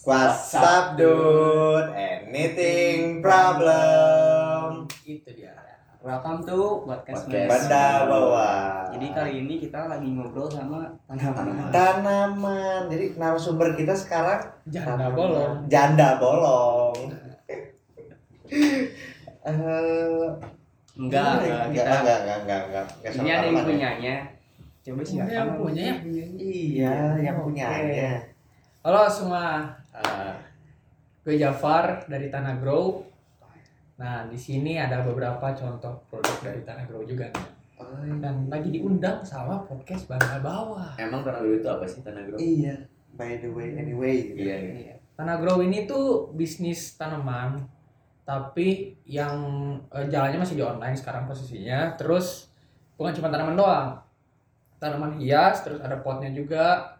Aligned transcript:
What's 0.00 0.56
up 0.56 0.96
dude? 0.96 1.92
Anything 1.92 3.20
problem? 3.20 4.88
itu 5.04 5.28
dia 5.36 5.52
welcome 6.00 6.40
to 6.40 6.88
podcast 6.88 7.28
Podcast. 7.28 7.48
Banda 7.52 8.08
bawah. 8.08 8.88
jadi 8.96 9.06
kali 9.12 9.32
ini 9.44 9.60
kita 9.60 9.92
lagi 9.92 10.08
ngobrol 10.08 10.48
sama 10.48 10.88
tanaman 11.04 11.68
tanaman. 11.68 12.88
Jadi 12.88 13.20
narasumber 13.20 13.76
kita 13.76 13.92
sekarang 13.92 14.40
Janda 14.72 15.12
tanaman. 15.12 15.16
bolong. 15.20 15.54
Janda 15.68 16.08
bolong. 16.16 16.96
Eh, 19.40 20.24
enggak 20.96 21.44
enggak, 21.44 21.44
enggak 21.44 21.44
enggak, 21.44 21.76
kita 21.76 21.92
enggak, 21.92 22.18
enggak, 22.24 22.38
enggak, 22.40 22.60
enggak, 22.64 22.84
enggak 23.04 23.12
ini 23.20 23.28
ada 23.28 23.44
yang 23.44 23.56
ya? 23.56 23.64
punyanya 23.68 24.14
coba 24.80 25.00
sih 25.04 25.16
yang 25.20 25.50
punya 25.60 25.82
ya? 25.84 25.94
Iya, 26.40 26.96
yang 27.20 27.36
punyanya. 27.44 28.12
Halo 28.80 29.04
semua, 29.12 29.76
Eh, 29.90 30.34
gue 31.26 31.34
Jafar 31.40 32.06
dari 32.06 32.30
Tanah 32.30 32.58
Grow. 32.62 33.02
Nah 34.00 34.24
di 34.30 34.38
sini 34.38 34.80
ada 34.80 35.04
beberapa 35.04 35.52
contoh 35.52 36.06
produk 36.08 36.38
dari 36.40 36.60
Tanah 36.62 36.84
Grow 36.86 37.02
juga 37.04 37.28
nih. 37.30 37.60
Oh, 37.80 37.96
Dan 38.20 38.52
lagi 38.52 38.68
diundang 38.68 39.24
sama 39.24 39.64
podcast 39.64 40.04
Banda 40.04 40.36
Bawah. 40.44 41.00
Emang 41.00 41.24
tanah 41.24 41.40
dulu 41.40 41.64
itu 41.64 41.68
apa 41.68 41.88
sih 41.88 42.04
tanah 42.04 42.28
grow? 42.28 42.36
Iya. 42.36 42.76
By 43.16 43.40
the 43.40 43.48
way, 43.48 43.72
anyway. 43.72 44.36
gitu. 44.36 44.44
Iya, 44.44 44.56
iya. 44.60 44.94
Tanah 45.16 45.40
Grow 45.40 45.64
ini 45.64 45.88
tuh 45.88 46.28
bisnis 46.36 46.96
tanaman, 47.00 47.64
tapi 48.22 49.00
yang 49.08 49.36
eh, 49.92 50.06
jalannya 50.12 50.44
masih 50.44 50.60
di 50.60 50.64
online 50.64 50.96
sekarang 50.96 51.24
posisinya. 51.24 51.96
Terus 51.96 52.52
bukan 53.00 53.16
cuma 53.16 53.32
tanaman 53.32 53.56
doang, 53.56 53.96
tanaman 54.76 55.16
hias, 55.16 55.64
terus 55.64 55.80
ada 55.80 55.98
potnya 56.04 56.28
juga, 56.32 56.99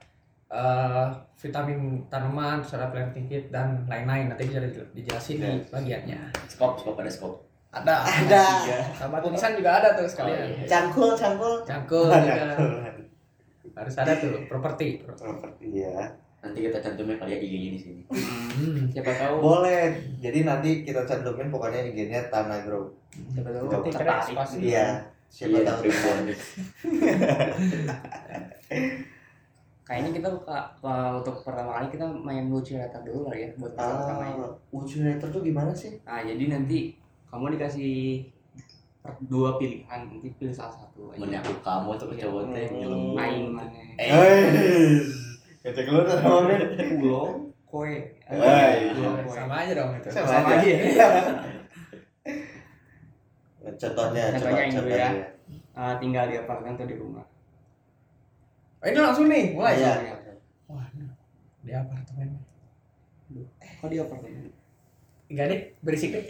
eh, 0.50 1.06
vitamin 1.36 2.04
tanaman, 2.06 2.60
ada 2.60 2.86
planting 2.88 3.24
kit 3.24 3.48
dan 3.48 3.80
lain-lain. 3.86 4.28
Nanti 4.28 4.44
bisa 4.44 4.60
di- 4.60 4.88
dijelasin 4.92 5.36
di 5.38 5.48
bagiannya. 5.64 6.18
Skop, 6.46 6.76
skop 6.76 6.96
ada 6.96 7.08
skop. 7.08 7.40
Ada, 7.70 8.02
Ada. 8.02 8.44
Sama 8.92 9.22
tulisan 9.22 9.54
juga 9.54 9.78
ada 9.78 9.94
tuh 9.94 10.02
Oh, 10.02 10.04
sekalian. 10.04 10.50
iya. 10.50 10.66
Cangkul, 10.66 11.14
cangkul. 11.14 11.62
Cangkul 11.62 12.10
juga. 12.10 12.58
Harus 13.72 13.94
ada 13.96 14.12
tuh 14.12 14.44
properti. 14.44 15.00
Iya. 15.62 16.10
Nanti 16.40 16.58
kita 16.60 16.80
cantumin 16.80 17.14
kali 17.14 17.30
ya 17.30 17.38
IG-nya 17.38 17.70
di 17.70 17.78
sini. 17.78 18.00
Hmm. 18.10 18.90
siapa 18.90 19.12
tahu 19.14 19.38
Boleh. 19.38 19.94
Jadi 20.18 20.42
nanti 20.42 20.82
kita 20.82 21.04
cantumin 21.04 21.46
pokoknya 21.46 21.78
IG-nya 21.86 22.26
Tanah 22.26 22.58
Grow. 22.64 22.90
siapa 23.30 23.48
tahu 23.48 23.64
Ketik 23.70 23.92
tertarik. 23.94 24.34
Iya. 24.58 24.86
Siapa 25.30 25.54
Iya, 25.54 25.62
tahu. 25.62 25.80
kayaknya 29.90 30.10
kita 30.14 30.28
ka- 30.40 30.70
ka- 30.78 31.18
untuk 31.18 31.42
pertama 31.42 31.74
kali 31.74 31.90
kita 31.90 32.06
main 32.06 32.46
lucu 32.46 32.78
letter 32.78 33.02
dulu 33.02 33.26
lah 33.26 33.34
ya 33.34 33.50
buat 33.58 33.74
Ah, 33.74 34.38
Ucinator 34.70 35.26
tuh 35.28 35.42
gimana 35.42 35.74
sih? 35.74 35.98
nah 36.00 36.22
jadi 36.22 36.46
nanti 36.46 36.94
kamu 37.26 37.58
dikasih 37.58 38.22
dua 39.26 39.58
pilihan 39.58 40.06
nanti 40.06 40.30
pilih 40.32 40.54
salah 40.54 40.76
satu 40.76 41.10
aja 41.10 41.18
Mana 41.18 41.42
aku 41.42 41.54
kamu 41.58 41.90
tuh 41.98 42.06
cowok 42.12 42.42
teh 42.52 42.66
nyelem. 42.70 43.02
main 43.12 43.44
mana 43.50 43.74
Eh. 43.98 45.02
Lu 45.60 46.00
tuh 46.00 46.16
sama 46.16 46.54
pulau 46.94 47.50
kue. 47.66 48.14
Sama 49.26 49.54
aja 49.58 49.72
dong 49.74 49.90
itu. 49.94 50.08
Sama 50.08 50.26
Sama 50.28 50.50
aja. 50.54 50.70
aja. 50.70 51.06
Contohnya, 53.60 54.24
coba 54.32 54.38
Contohnya 54.40 54.64
dulu 54.72 54.88
ya. 54.88 55.08
contohnya. 55.10 55.10
Ah, 55.72 55.94
tinggal 55.96 56.24
di 56.26 56.36
apartemen 56.36 56.74
atau 56.74 56.84
di 56.84 56.96
rumah 56.96 57.24
Oh, 58.80 58.86
ini 58.88 58.96
langsung 58.96 59.26
nih, 59.28 59.52
mulai. 59.52 59.76
Iya. 59.76 59.92
Wah, 60.66 60.86
di 61.60 61.72
apartemen. 61.72 62.28
kok 63.80 63.88
di 63.88 63.96
apartemen 63.96 64.48
Enggak 65.30 65.46
deh, 65.46 65.60
berisik 65.80 66.10
deh. 66.10 66.24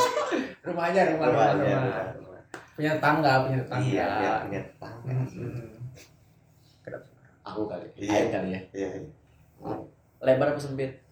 rumah 0.66 0.88
aja, 0.88 1.12
rumah, 1.12 1.26
rumah, 1.28 1.44
Rumah, 1.50 1.54
rumah. 1.54 1.66
iya, 1.68 2.02
rumah. 2.16 2.40
Punya 2.72 2.92
tangga, 2.96 3.32
punya 3.44 3.60
tangga. 3.68 3.84
Iya, 3.84 4.06
biar 4.16 4.36
punya 4.46 4.60
tetangga. 4.64 5.12
Hmm. 5.12 5.68
Aku 7.44 7.66
kali. 7.66 7.86
Iya. 7.98 8.10
Aing 8.16 8.30
kali 8.30 8.48
ya. 8.54 8.60
Iya. 8.72 8.88
Lebar 10.20 10.54
apa 10.54 10.60
sempit? 10.60 11.02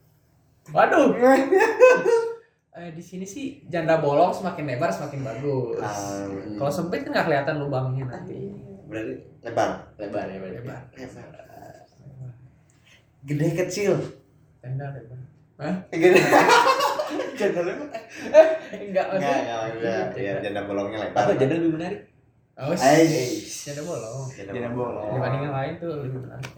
Waduh. 0.70 1.12
eh, 2.78 2.90
di 2.92 3.02
sini 3.02 3.26
sih 3.26 3.60
janda 3.66 3.98
bolong 3.98 4.30
semakin 4.30 4.64
lebar 4.64 4.88
semakin 4.88 5.20
bagus. 5.20 5.80
Ah, 5.80 6.24
Kalau 6.54 6.72
sempit 6.72 7.02
kan 7.02 7.12
nggak 7.12 7.26
kelihatan 7.26 7.56
lubangnya 7.58 8.04
nanti. 8.06 8.52
Berarti 8.88 9.12
lebar. 9.42 9.70
Lebar 9.96 10.24
ya, 10.26 10.38
lebar. 10.40 10.56
Lebar. 10.56 10.82
Lebar. 10.96 12.32
Gede 13.22 13.48
kecil. 13.54 13.92
Janda 14.58 14.86
lebar. 14.90 15.18
Gede. 15.92 16.20
Janda 17.36 17.60
lebar. 17.62 17.88
Enggak, 18.68 19.06
Enggak, 19.12 19.38
enggak, 19.44 19.60
enggak. 19.76 20.04
Ya, 20.16 20.32
janda 20.40 20.60
bolongnya 20.64 20.98
lebar. 21.04 21.20
Apa 21.20 21.32
jadi 21.34 21.52
lebih 21.54 21.76
menarik? 21.76 22.00
Oh, 22.58 22.74
Aish. 22.74 23.70
janda 23.70 23.82
bolong. 23.84 24.26
Janda 24.32 24.70
bolong. 24.72 25.14
Dibanding 25.14 25.42
yang 25.44 25.54
lain 25.54 25.72
tuh 25.76 25.90
lebih 26.00 26.18
menarik. 26.18 26.52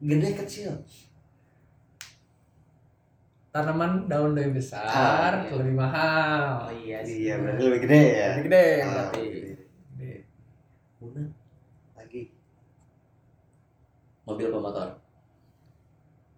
Gede 0.00 0.28
kecil. 0.34 0.70
Tanaman 3.52 4.08
daun 4.08 4.32
lebih 4.32 4.48
Ah, 4.48 4.56
besar, 4.56 5.32
iya. 5.44 5.52
lebih 5.52 5.74
mahal. 5.76 6.42
oh 6.64 6.72
iya 6.72 7.04
Iya, 7.04 7.34
berarti 7.36 7.62
lebih 7.62 7.80
gede 7.84 8.00
ya. 8.08 8.28
Lebih 8.32 8.44
gede 8.48 8.64
Ah, 8.64 8.88
berarti. 8.88 9.20
gede. 9.28 9.52
Gede. 9.92 10.12
Una 11.04 11.22
lagi. 11.92 12.22
Mobil 14.22 14.46
apa 14.48 14.58
motor? 14.58 14.88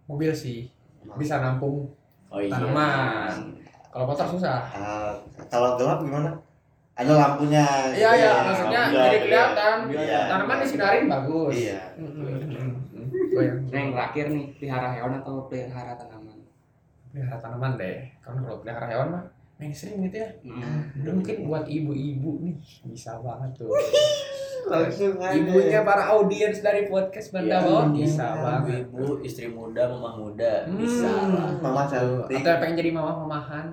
Mobil 0.04 0.30
sih 0.32 0.68
bisa 1.16 1.40
nampung 1.40 1.88
Oh 2.32 2.40
iya. 2.42 2.50
tanaman. 2.50 3.54
Kalau 3.94 4.10
motor 4.10 4.26
susah. 4.26 4.66
Ah, 4.74 5.14
kalau 5.46 5.78
gelap 5.78 6.02
gimana? 6.02 6.34
Ada 6.94 7.12
lampunya. 7.14 7.62
Iya 7.94 8.10
iya, 8.18 8.30
ya. 8.30 8.42
maksudnya 8.42 8.82
Iya, 8.90 9.02
jadi 9.06 9.14
iya. 9.14 9.22
kelihatan. 9.22 9.76
Iya. 9.90 10.20
Tanaman 10.30 10.58
disinarin 10.62 11.04
bagus. 11.06 11.54
Iya. 11.54 11.80
Yang 13.70 13.86
terakhir 13.94 14.24
nih 14.34 14.44
pelihara 14.58 14.88
hewan 14.94 15.14
atau 15.22 15.46
pelihara 15.46 15.94
tanaman 15.94 16.38
Pelihara 17.14 17.38
tanaman 17.38 17.78
deh. 17.78 17.98
Kan 18.18 18.42
kalau 18.42 18.58
pelihara 18.62 18.86
hewan 18.90 19.08
mah 19.14 19.24
mainstream 19.58 20.02
gitu 20.10 20.18
ya. 20.18 20.28
Hmm. 20.42 20.90
Udah 21.06 21.12
mungkin 21.14 21.36
buat 21.46 21.64
ibu-ibu 21.70 22.30
nih 22.42 22.56
bisa 22.90 23.22
banget 23.22 23.50
tuh. 23.62 23.70
Langsung 24.64 25.12
aja. 25.16 25.34
Ibunya 25.34 25.80
para 25.80 26.02
audiens 26.10 26.58
dari 26.58 26.86
podcast 26.86 27.30
Banda 27.30 27.54
Iya, 27.54 27.62
Bawah 27.62 27.84
iya. 27.84 27.94
bisa 27.94 28.24
banget. 28.34 28.82
Ibu, 28.86 29.04
istri 29.20 29.46
muda, 29.46 29.82
mamah 29.86 30.14
muda, 30.16 30.52
Hmm. 30.64 30.76
bisa 30.76 31.06
lah. 31.06 31.50
Mama 31.58 31.82
cantik. 31.84 32.34
Atau 32.38 32.48
yang 32.48 32.58
pengen 32.58 32.76
jadi 32.76 32.90
mama 32.90 33.10
mamahan. 33.18 33.66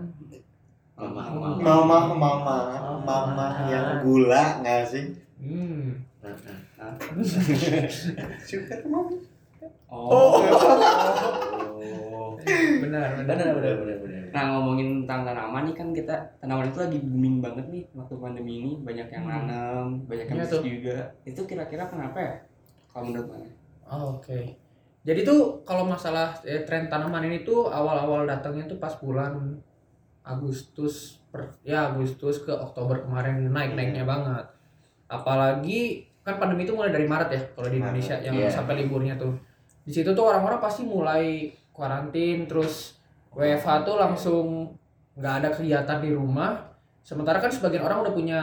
mama 0.94 1.22
mama 1.25 1.57
Mama, 1.57 1.97
mama, 2.13 2.57
mama 3.01 3.46
yang 3.68 3.85
gula 4.01 4.62
nggak 4.62 4.81
sih? 4.85 5.06
Hmm. 5.40 5.97
Suka 8.46 8.75
mama. 8.85 9.09
oh, 9.90 10.38
Oh. 10.38 10.38
Benar, 12.81 13.07
Benar, 13.17 13.25
benar. 13.25 13.51
benar, 13.56 13.75
benar, 13.78 13.97
benar. 14.00 14.22
nah 14.31 14.44
ngomongin 14.50 15.03
tentang 15.03 15.22
tanaman 15.23 15.62
nih 15.63 15.75
kan 15.75 15.88
kita 15.91 16.16
tanaman 16.38 16.67
itu 16.67 16.79
lagi 16.79 16.97
booming 17.00 17.38
banget 17.39 17.66
nih 17.67 17.84
waktu 17.91 18.16
pandemi 18.16 18.53
ini 18.59 18.72
banyak 18.79 19.07
yang 19.07 19.23
Hmm. 19.23 19.34
nanam 19.44 19.88
banyak 20.06 20.25
yang 20.25 20.38
Iya 20.38 20.45
bisnis 20.45 20.56
tuh. 20.56 20.63
juga 20.63 20.97
itu 21.23 21.41
kira-kira 21.44 21.84
kenapa 21.85 22.17
ya 22.17 22.34
kalau 22.88 23.03
menurut 23.07 23.28
mana 23.29 23.47
Oh, 23.84 24.16
Oke. 24.16 24.56
Jadi 25.01 25.19
tuh 25.22 25.39
kalau 25.62 25.84
masalah 25.84 26.31
eh, 26.44 26.63
tren 26.63 26.88
tanaman 26.88 27.25
ini 27.25 27.41
tuh 27.41 27.67
awal-awal 27.67 28.23
datangnya 28.23 28.63
tuh 28.66 28.78
pas 28.78 28.95
bulan 28.95 29.59
Agustus 30.22 31.19
per, 31.28 31.57
ya 31.62 31.89
Agustus 31.89 32.39
ke 32.39 32.53
Oktober 32.53 33.01
kemarin 33.01 33.50
naik-naiknya 33.50 34.06
banget. 34.06 34.45
Apalagi 35.07 36.06
kan 36.22 36.38
pandemi 36.38 36.63
itu 36.63 36.72
mulai 36.72 36.94
dari 36.94 37.03
Maret 37.03 37.29
ya 37.29 37.41
kalau 37.51 37.68
di 37.68 37.75
Maret, 37.75 37.89
Indonesia 37.91 38.16
yang 38.22 38.35
iya. 38.38 38.47
sampai 38.47 38.79
liburnya 38.79 39.18
tuh. 39.18 39.33
Di 39.81 39.91
situ 39.91 40.13
tuh 40.13 40.23
orang-orang 40.23 40.62
pasti 40.62 40.85
mulai 40.85 41.50
kuarantin 41.71 42.45
terus 42.45 43.00
WFH 43.31 43.83
tuh 43.83 43.95
langsung 43.95 44.45
nggak 45.15 45.33
ada 45.44 45.50
kegiatan 45.50 46.00
di 46.00 46.12
rumah. 46.12 46.56
Sementara 47.01 47.39
kan 47.39 47.50
sebagian 47.50 47.81
orang 47.81 48.03
udah 48.03 48.13
punya 48.13 48.41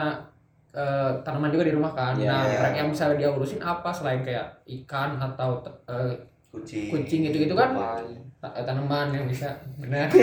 eh, 0.69 1.11
tanaman 1.21 1.49
juga 1.49 1.65
di 1.65 1.73
rumah 1.73 1.93
kan. 1.93 2.13
Iya, 2.13 2.27
nah, 2.27 2.43
iya. 2.43 2.57
mereka 2.59 2.77
yang 2.77 2.89
bisa 2.89 3.03
dia 3.13 3.29
urusin 3.29 3.61
apa 3.61 3.89
selain 3.89 4.21
kayak 4.21 4.45
ikan 4.65 5.17
atau 5.17 5.61
eh, 5.87 6.13
Kucing. 6.49 6.89
kucing 6.89 7.29
gitu-gitu 7.29 7.53
kan 7.53 7.77
Tupai. 7.77 8.09
ta- 8.41 8.65
tanaman 8.65 9.13
yang 9.13 9.29
bisa 9.29 9.53
benar 9.77 10.09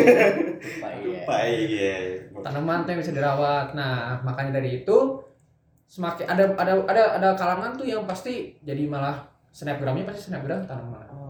Lupa 0.58 0.90
ya. 0.90 1.22
Baik 1.22 1.70
ya. 1.70 1.94
tanaman 2.42 2.82
tuh 2.82 2.90
yang 2.90 3.00
bisa 3.06 3.14
dirawat 3.14 3.78
nah 3.78 4.18
makanya 4.26 4.58
dari 4.58 4.82
itu 4.82 5.22
semakin 5.86 6.26
ada 6.26 6.50
ada 6.58 6.72
ada 6.90 7.02
ada 7.22 7.28
kalangan 7.38 7.78
tuh 7.78 7.86
yang 7.86 8.02
pasti 8.10 8.58
jadi 8.58 8.90
malah 8.90 9.22
snapgramnya 9.54 10.02
pasti 10.02 10.34
snapgram 10.34 10.66
tanaman 10.66 11.06
Oh. 11.14 11.25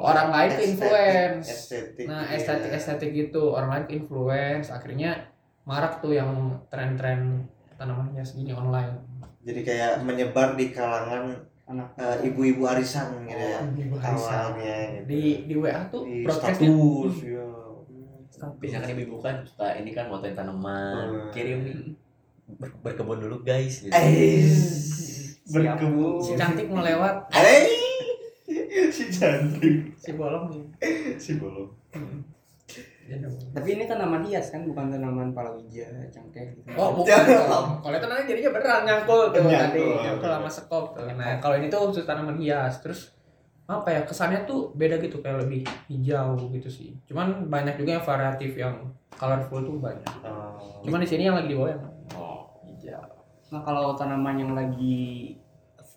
Orang 0.00 0.28
lain 0.28 0.48
ke 0.48 0.54
Estetik, 0.56 0.70
influence. 0.72 1.46
Estetik. 1.46 2.04
nah 2.06 2.22
iya. 2.22 2.34
estetik 2.34 2.70
estetik 2.72 3.10
gitu 3.12 3.42
orang 3.50 3.70
lain 3.70 3.84
ke 3.84 3.92
influence 3.94 4.68
akhirnya 4.68 5.28
marak 5.62 6.00
tuh 6.00 6.12
yang 6.12 6.30
tren-tren 6.66 7.44
tanamannya 7.74 8.20
segini 8.20 8.50
online 8.50 8.96
Jadi 9.40 9.60
kayak 9.62 10.00
menyebar 10.00 10.52
di 10.52 10.68
kalangan 10.68 11.32
anak 11.64 11.88
eh, 11.94 12.26
ibu-ibu 12.26 12.66
arisan 12.66 13.24
gitu 13.24 13.40
ya 13.46 13.60
Ibu 13.62 13.96
arisan. 13.96 14.32
awalnya 14.50 14.76
gitu. 14.90 15.04
di 15.06 15.22
di 15.46 15.54
WA 15.54 15.80
tuh 15.86 16.02
di 16.02 16.20
broadcastnya 16.20 16.68
status 16.68 17.16
ya 17.22 17.44
Biasanya 18.56 18.86
kan 18.86 18.96
ibu 18.98 19.16
kan 19.18 19.36
suka 19.42 19.68
ini 19.76 19.90
kan 19.90 20.08
motoin 20.08 20.32
tanaman, 20.32 21.06
Hmm. 21.06 21.28
kirim 21.30 21.60
nih 21.60 21.76
ber- 22.56 22.72
berkebun 22.82 23.20
dulu 23.20 23.40
guys 23.42 23.84
gitu. 23.84 23.92
Eh, 23.92 24.48
si 25.44 26.32
cantik 26.34 26.66
melewat 26.66 27.28
eh, 27.30 27.68
si 28.96 29.04
cantik, 29.10 29.94
si 29.98 30.10
bolong 30.14 30.44
nih 30.50 30.64
si 31.18 31.36
bolong. 31.36 31.70
tapi 33.50 33.74
ini 33.74 33.90
tanaman 33.90 34.22
hias 34.22 34.54
kan 34.54 34.62
bukan 34.62 34.86
tanaman 34.86 35.34
palawija 35.34 35.90
cengkeh 36.14 36.54
gitu 36.54 36.70
Oh 36.78 36.94
bukan. 36.94 37.18
Kalau 37.82 37.96
itu 37.98 38.06
nanti 38.06 38.24
jadinya 38.30 38.50
beneran 38.54 38.82
nyangkul 38.86 39.34
tuh 39.34 39.42
tadi 39.50 39.82
nyangkul 39.82 40.30
sama 40.30 40.46
sekop 40.46 40.94
tuh. 40.94 41.10
Nah 41.18 41.42
kalau 41.42 41.58
ini 41.58 41.66
tuh 41.66 41.90
khusus 41.90 42.06
tanaman 42.06 42.38
hias. 42.38 42.78
Terus 42.78 43.10
apa 43.66 43.90
ya 43.90 44.00
kesannya 44.06 44.46
tuh 44.46 44.70
beda 44.78 45.02
gitu 45.02 45.18
kayak 45.18 45.42
lebih 45.42 45.66
hijau 45.90 46.38
gitu 46.54 46.70
sih. 46.70 46.94
Cuman 47.10 47.50
banyak 47.50 47.82
juga 47.82 47.98
yang 47.98 48.06
variatif 48.06 48.54
yang 48.54 48.78
colorful 49.10 49.58
tuh 49.66 49.82
banyak. 49.82 50.06
Oh. 50.22 50.78
Cuman 50.86 51.02
di 51.02 51.08
sini 51.10 51.26
yang 51.26 51.34
lagi 51.34 51.50
dibawa 51.50 51.74
yang 51.74 51.82
Oh. 52.14 52.46
hijau. 52.62 53.02
nah 53.50 53.58
kalau 53.66 53.98
tanaman 53.98 54.38
yang 54.38 54.54
lagi 54.54 55.34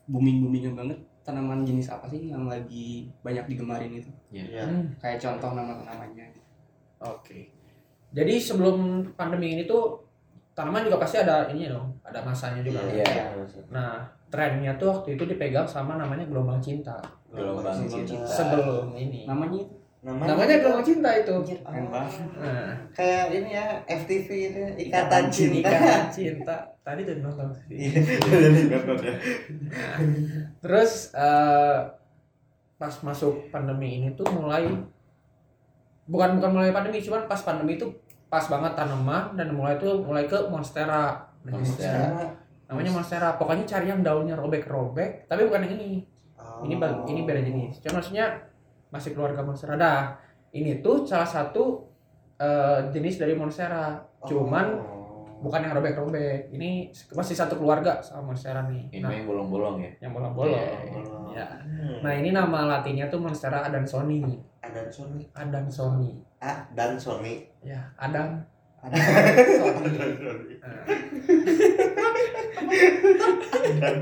booming 0.10 0.42
booming 0.42 0.74
banget 0.74 0.98
tanaman 1.24 1.64
jenis 1.64 1.88
apa 1.88 2.06
sih 2.06 2.30
yang 2.30 2.46
lagi 2.46 3.08
banyak 3.24 3.48
digemarin 3.48 3.92
itu 3.96 4.12
ya 4.30 4.68
Hmm, 4.68 4.92
kayak 5.00 5.18
contoh 5.24 5.56
nama 5.56 5.80
tanamannya 5.80 6.36
Oke. 7.04 7.52
Jadi 8.14 8.40
sebelum 8.40 9.04
pandemi 9.18 9.58
ini 9.60 9.64
tuh 9.68 10.00
tanaman 10.54 10.86
juga 10.88 11.02
pasti 11.04 11.20
ada 11.20 11.50
ini 11.52 11.68
dong, 11.68 11.92
ada 12.06 12.24
masanya 12.24 12.64
juga. 12.64 12.80
Iya. 12.88 13.34
Nah 13.74 14.08
trennya 14.32 14.74
tuh 14.80 14.90
waktu 14.94 15.20
itu 15.20 15.24
dipegang 15.28 15.68
sama 15.68 16.00
namanya 16.00 16.24
gelombang 16.24 16.62
cinta. 16.64 16.96
Gelombang 17.34 17.84
cinta. 17.90 18.24
Sebelum 18.24 18.94
ini. 18.96 19.28
namanya 19.28 19.58
itu 19.66 19.76
namanya, 20.04 20.30
Namanya 20.36 20.56
gelombang 20.62 20.86
cinta 20.86 21.10
itu. 21.18 21.34
Keren 21.60 21.86
banget 21.92 22.28
Nah, 22.40 22.72
kayak 22.96 23.26
ini 23.34 23.50
ya 23.56 23.66
FTV 23.88 24.28
itu 24.52 24.62
ikatan 24.88 25.24
cinta 25.28 25.70
Ikatan 25.70 26.04
cinta. 26.14 26.58
Tadi 26.84 27.02
tuh 27.08 27.16
nonton 27.24 27.48
sih. 27.56 27.80
Iya, 27.80 28.00
dari 28.28 28.64
nonton 28.68 28.98
ya. 29.00 29.16
Nah, 29.72 29.98
terus 30.60 31.16
eh, 31.16 31.80
pas 32.76 32.94
masuk 33.00 33.48
pandemi 33.50 34.04
ini 34.04 34.12
tuh 34.14 34.28
mulai 34.28 34.68
bukan 36.04 36.30
bukan 36.36 36.52
mulai 36.52 36.76
pandemi, 36.76 37.00
cuman 37.00 37.24
pas 37.26 37.40
pandemi 37.40 37.80
itu 37.80 37.88
pas 38.28 38.44
banget 38.52 38.76
tanaman 38.76 39.40
dan 39.40 39.56
mulai 39.56 39.80
tuh 39.80 40.04
mulai 40.04 40.28
ke 40.28 40.36
monstera. 40.52 41.24
Monstera. 41.48 42.36
Namanya 42.68 42.92
monstera. 42.92 43.40
Pokoknya 43.40 43.64
cari 43.64 43.88
yang 43.88 44.04
daunnya 44.04 44.36
robek-robek, 44.36 45.32
tapi 45.32 45.48
bukan 45.48 45.64
yang 45.64 45.80
ini. 45.80 46.04
Oh. 46.36 46.68
Ini 46.68 46.76
bag- 46.76 47.08
ini 47.08 47.24
beda 47.24 47.40
jenis. 47.40 47.80
Cuma 47.80 48.04
maksudnya 48.04 48.28
masih 48.92 49.16
keluarga 49.16 49.40
monstera. 49.40 49.80
Dah, 49.80 50.20
ini 50.52 50.84
tuh 50.84 51.08
salah 51.08 51.28
satu 51.28 51.88
eh, 52.36 52.92
jenis 52.92 53.24
dari 53.24 53.40
monstera. 53.40 54.04
Cuman 54.28 54.68
Oh. 54.84 55.03
Bukan 55.44 55.60
yang 55.62 55.76
robek-robek. 55.76 56.48
Ini 56.50 56.88
masih 57.12 57.36
satu 57.36 57.60
keluarga 57.60 58.00
sama 58.00 58.32
monstera 58.32 58.64
nih. 58.66 58.88
Ini 58.90 59.04
mah 59.04 59.12
yang 59.12 59.28
bolong-bolong 59.28 59.76
ya. 59.84 59.92
yang 60.00 60.16
bolong-bolong. 60.16 60.56
Bolong. 60.90 61.36
Ya. 61.36 61.46
Hmm. 61.60 62.00
Nah 62.00 62.14
ini 62.16 62.32
nama 62.32 62.66
latinnya 62.66 63.12
tuh 63.12 63.20
Monstera 63.20 63.68
adansoni. 63.68 64.40
Adam 64.64 64.88
Sony 64.88 65.28
Adansoni. 65.36 66.12
ah 66.40 66.64
dan 66.72 66.96
Sony 66.96 67.44
Ya, 67.60 67.84
Adam. 68.00 68.40
ada 68.80 68.96
Sony. 69.60 69.92
Nah, 70.60 70.84
dan 73.80 73.96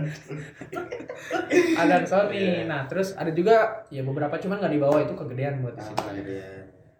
Adansoni. 1.77 2.37
Iya. 2.37 2.65
Nah 2.65 2.85
terus 2.85 3.13
ada 3.13 3.29
juga 3.29 3.85
ya 3.89 4.01
beberapa 4.01 4.37
cuman 4.37 4.57
nggak 4.57 4.73
dibawa 4.73 4.97
itu 5.01 5.13
kegedean 5.13 5.61
buat 5.61 5.75
di 5.75 5.81
sini. 5.81 5.97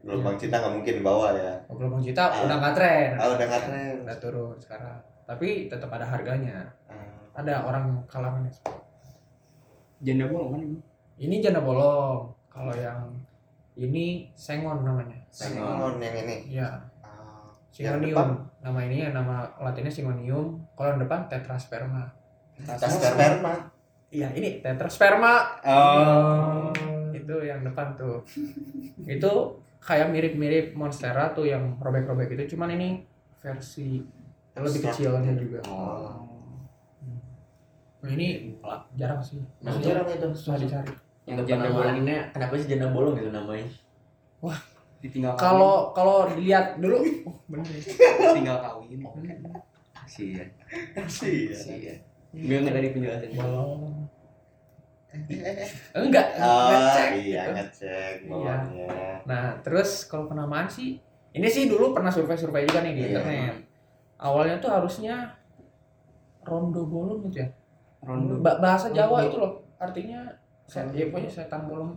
Gelombang 0.02 0.34
cinta 0.36 0.58
nggak 0.58 0.74
mungkin 0.74 0.96
bawa 1.02 1.28
ya 1.32 1.54
Oh, 1.66 1.76
Gelombang 1.76 2.02
Cita 2.02 2.24
Ah. 2.24 2.42
udah 2.42 2.58
nggak 2.58 2.74
tren. 2.74 3.10
ah 3.16 3.28
udah 3.30 3.46
nggak 3.46 3.64
tren 3.64 3.96
Udah 4.02 4.18
turun 4.18 4.56
sekarang. 4.58 4.98
Tapi 5.24 5.48
tetap 5.66 5.90
ada 5.90 6.04
harganya. 6.04 6.66
Ah. 6.86 6.98
Ada 7.34 7.64
orang 7.64 7.86
kalangan 8.06 8.44
janda 10.00 10.26
bolong 10.26 10.50
kan 10.50 10.62
ini 10.62 10.78
Ini 11.20 11.36
janda 11.40 11.62
bolong. 11.62 12.34
Kalau 12.48 12.74
yang 12.74 13.14
ini 13.74 14.28
sengon 14.34 14.82
namanya. 14.82 15.16
Sengon 15.30 15.96
yang 15.98 16.16
ini 16.20 16.36
Ya, 16.52 16.68
Ah, 17.00 17.46
yang 17.72 18.02
depan 18.02 18.10
Singonium. 18.28 18.30
Nama 18.60 18.80
ini 18.84 18.96
ya 19.00 19.10
nama 19.12 19.36
latinnya 19.56 19.90
Singonium. 19.90 20.60
Kalau 20.74 20.90
yang 20.92 21.02
depan 21.02 21.26
Tetrasperma. 21.28 22.04
tas 22.62 22.90
sperma 22.92 23.54
Iya, 24.12 24.28
ini 24.32 24.60
tetrasperma. 24.60 25.56
oh 25.64 26.68
Itu 27.12 27.36
yang 27.40 27.64
depan 27.64 27.96
tuh. 27.96 28.20
itu 29.00 29.34
kayak 29.82 30.14
mirip-mirip 30.14 30.78
Monstera 30.78 31.34
tuh 31.34 31.50
yang 31.50 31.76
robek-robek 31.82 32.38
itu, 32.38 32.56
cuman 32.56 32.78
ini 32.78 32.90
versi 33.42 34.06
yang 34.54 34.64
lebih 34.64 34.82
kecilnya 34.86 35.34
juga. 35.36 35.60
oh 35.68 36.32
Nah, 38.02 38.10
ini 38.18 38.58
jarang 38.98 39.22
sih. 39.22 39.38
Maksudnya 39.62 40.02
jarang 40.02 40.08
itu 40.10 40.28
susah 40.34 40.58
dicari. 40.58 40.90
yang 41.30 41.38
Untuk 41.38 41.54
janda 41.54 41.70
bolong 41.70 41.86
penamaannya 41.86 42.18
kenapa 42.34 42.54
sih 42.58 42.68
janda 42.74 42.88
bolong 42.90 43.14
gitu 43.14 43.30
namanya? 43.30 43.68
ditinggal 45.02 45.34
kawin. 45.38 45.42
Kalau 45.46 45.74
kalau 45.94 46.18
dilihat 46.34 46.78
dulu, 46.82 46.98
oh, 47.30 47.36
bener. 47.50 47.66
ya. 47.70 47.82
tinggal 48.38 48.58
kawin 48.62 49.02
Sih 50.10 50.34
ya. 50.34 50.46
sih. 51.06 51.54
Sih 51.54 51.78
ya. 51.90 51.96
gue 52.34 52.58
nggak 52.58 52.74
dari 52.74 52.90
penjelasan 52.90 53.38
Bolong. 53.38 54.10
Enggak, 55.98 56.28
oh 56.38 56.68
ngecek 56.68 57.10
iya 57.20 57.42
gitu. 57.44 57.52
ngecek 57.54 58.14
Iya. 58.24 58.56
Nah, 59.24 59.60
terus 59.60 60.06
kalau 60.06 60.26
penamaan 60.26 60.66
sih, 60.66 60.98
ini 61.32 61.48
sih 61.48 61.68
dulu 61.68 61.92
pernah 61.92 62.08
survei-survei 62.08 62.64
juga 62.64 62.80
nih 62.80 62.94
di 62.94 63.02
Iya. 63.02 63.08
internet. 63.14 63.56
Awalnya 64.18 64.56
tuh 64.58 64.72
harusnya 64.72 65.36
rondo 66.42 66.82
bolong 66.84 67.26
gitu 67.26 67.40
ya. 67.40 67.50
rondo 68.02 68.40
Ba- 68.40 68.58
bahasa 68.58 68.90
Jawa 68.90 69.20
Rondo. 69.20 69.28
itu 69.28 69.38
loh, 69.38 69.54
artinya 69.78 70.20
set, 70.64 70.90
ya 70.92 71.06
pokoknya 71.06 71.30
setan 71.30 71.66
bolong. 71.66 71.94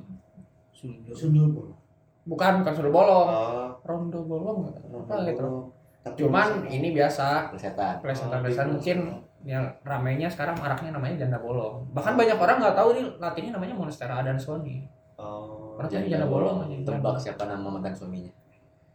sundul 0.70 1.14
sundul 1.14 1.48
bolong 1.48 1.78
Bukan 2.24 2.52
bukan 2.60 2.72
suruh 2.72 2.90
bolong, 2.90 3.26
oh 3.26 3.68
rondo 3.82 4.20
bolong 4.22 4.68
apa 4.68 5.16
gitu. 5.24 5.70
Tapi 6.02 6.16
Cuman 6.18 6.48
ini 6.66 6.92
biasa, 6.92 7.48
Plesetan. 7.48 8.00
plesetan-plesetan 8.00 8.68
mungkin 8.70 8.98
yang 9.44 9.60
ramainya 9.84 10.24
sekarang 10.24 10.56
maraknya 10.56 10.90
namanya 10.90 11.20
janda 11.20 11.36
bolong. 11.36 11.84
Bahkan 11.92 12.16
banyak 12.16 12.34
orang 12.34 12.56
nggak 12.58 12.72
tahu 12.74 12.88
ini 12.92 13.02
latinnya 13.18 13.52
namanya 13.52 13.74
Monstera 13.74 14.18
adansoni. 14.18 14.88
oh 15.14 15.76
Orang 15.76 15.86
tadi 15.86 16.08
janda 16.08 16.24
bolong 16.24 16.64
aja. 16.64 16.76
Tebak 16.82 17.16
siapa 17.18 17.44
nama 17.44 17.68
mantan 17.68 17.92
suaminya? 17.92 18.32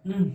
Hmm. 0.01 0.33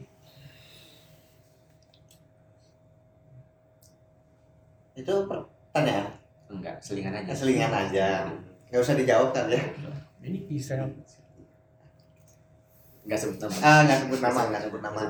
itu 4.95 5.11
pertanyaan 5.27 6.07
Enggak, 6.47 6.79
selingan 6.79 7.11
aja. 7.17 7.33
selingan 7.35 7.73
aja 7.73 8.31
nggak 8.71 8.79
usah 8.79 8.95
dijawab 8.95 9.31
kan 9.31 9.51
ya 9.51 9.59
Ini 10.23 10.47
kisah. 10.47 10.87
Enggak 13.03 13.19
sebut 13.19 13.37
nama. 13.37 13.55
ah 13.61 13.79
nggak 13.83 13.99
sebut 14.01 14.21
nama 14.23 14.41
nggak 14.49 14.63
sebut 14.65 14.81
nama 14.81 15.01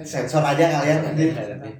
sensor 0.00 0.40
aja 0.42 0.64
kalian 0.72 0.98
nanti 1.04 1.24
Nggak, 1.28 1.46
nanti. 1.52 1.70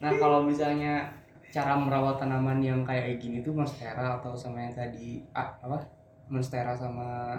nah 0.00 0.12
kalau 0.14 0.42
misalnya 0.42 1.12
cara 1.54 1.78
merawat 1.78 2.18
tanaman 2.18 2.58
yang 2.58 2.82
kayak 2.82 3.14
gini 3.16 3.38
tuh 3.38 3.54
monstera 3.54 4.18
atau 4.18 4.34
sama 4.34 4.58
yang 4.58 4.74
tadi 4.74 5.22
ah, 5.30 5.54
apa 5.60 5.78
monstera 6.26 6.74
sama 6.74 7.38